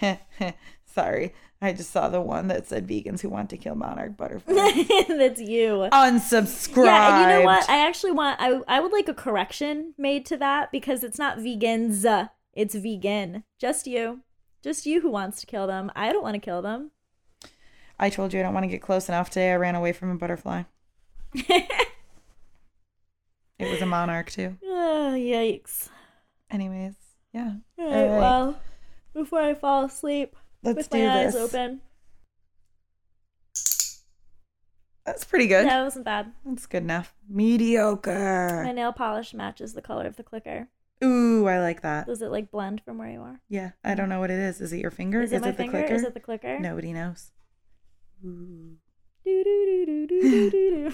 Sorry. 0.84 1.34
I 1.62 1.72
just 1.72 1.90
saw 1.90 2.08
the 2.08 2.20
one 2.20 2.48
that 2.48 2.66
said 2.66 2.88
vegans 2.88 3.20
who 3.20 3.28
want 3.28 3.50
to 3.50 3.56
kill 3.56 3.74
monarch 3.74 4.16
butterflies. 4.16 4.88
that's 5.08 5.40
you 5.40 5.88
Unsubscribe. 5.92 6.86
Yeah, 6.86 7.22
and 7.22 7.32
you 7.32 7.38
know 7.38 7.44
what? 7.44 7.68
I 7.68 7.86
actually 7.86 8.12
want 8.12 8.40
I 8.40 8.60
I 8.66 8.80
would 8.80 8.92
like 8.92 9.08
a 9.08 9.14
correction 9.14 9.94
made 9.98 10.24
to 10.26 10.36
that 10.38 10.72
because 10.72 11.04
it's 11.04 11.18
not 11.18 11.38
vegans, 11.38 12.04
uh, 12.04 12.28
it's 12.54 12.74
vegan. 12.74 13.44
Just 13.58 13.86
you. 13.86 14.20
Just 14.62 14.86
you 14.86 15.00
who 15.00 15.10
wants 15.10 15.40
to 15.40 15.46
kill 15.46 15.66
them. 15.66 15.90
I 15.94 16.12
don't 16.12 16.22
want 16.22 16.34
to 16.34 16.40
kill 16.40 16.62
them. 16.62 16.92
I 17.98 18.08
told 18.10 18.32
you 18.32 18.40
I 18.40 18.42
don't 18.42 18.54
want 18.54 18.64
to 18.64 18.68
get 18.68 18.82
close 18.82 19.08
enough 19.08 19.28
today. 19.28 19.52
I 19.52 19.56
ran 19.56 19.74
away 19.74 19.92
from 19.92 20.10
a 20.10 20.16
butterfly. 20.16 20.62
It 23.60 23.70
was 23.70 23.82
a 23.82 23.86
monarch 23.86 24.30
too. 24.30 24.56
oh, 24.64 25.12
yikes. 25.14 25.90
Anyways, 26.50 26.94
yeah. 27.32 27.54
All 27.78 27.84
All 27.84 27.90
right, 27.90 28.08
right. 28.08 28.18
well, 28.18 28.60
before 29.14 29.40
I 29.40 29.54
fall 29.54 29.84
asleep 29.84 30.34
Let's 30.62 30.76
with 30.76 30.90
do 30.90 31.06
my 31.06 31.24
this. 31.24 31.34
eyes 31.34 31.40
open. 31.40 31.80
That's 35.06 35.24
pretty 35.24 35.46
good. 35.46 35.66
That 35.66 35.82
wasn't 35.82 36.04
bad. 36.04 36.32
That's 36.44 36.66
good 36.66 36.82
enough. 36.82 37.14
Mediocre. 37.28 38.62
My 38.64 38.72
nail 38.72 38.92
polish 38.92 39.32
matches 39.34 39.72
the 39.74 39.82
color 39.82 40.06
of 40.06 40.16
the 40.16 40.22
clicker. 40.22 40.68
Ooh, 41.02 41.46
I 41.48 41.60
like 41.60 41.80
that. 41.82 42.06
Does 42.06 42.20
it 42.20 42.30
like 42.30 42.50
blend 42.50 42.82
from 42.84 42.98
where 42.98 43.10
you 43.10 43.20
are? 43.22 43.40
Yeah, 43.48 43.70
I 43.82 43.94
don't 43.94 44.08
know 44.10 44.20
what 44.20 44.30
it 44.30 44.38
is. 44.38 44.60
Is 44.60 44.72
it 44.72 44.80
your 44.80 44.90
finger? 44.90 45.22
Is 45.22 45.32
it 45.32 45.40
my 45.40 45.50
the 45.50 45.56
finger? 45.56 45.78
clicker? 45.78 45.94
Is 45.94 46.02
it 46.04 46.14
the 46.14 46.20
clicker? 46.20 46.58
Nobody 46.58 46.92
knows. 46.92 47.32
Ooh. 48.24 48.76
Do, 49.24 49.44
do, 49.44 49.66
do, 49.66 49.86
do, 49.86 50.06
do, 50.06 50.50
do, 50.50 50.90
do. 50.90 50.92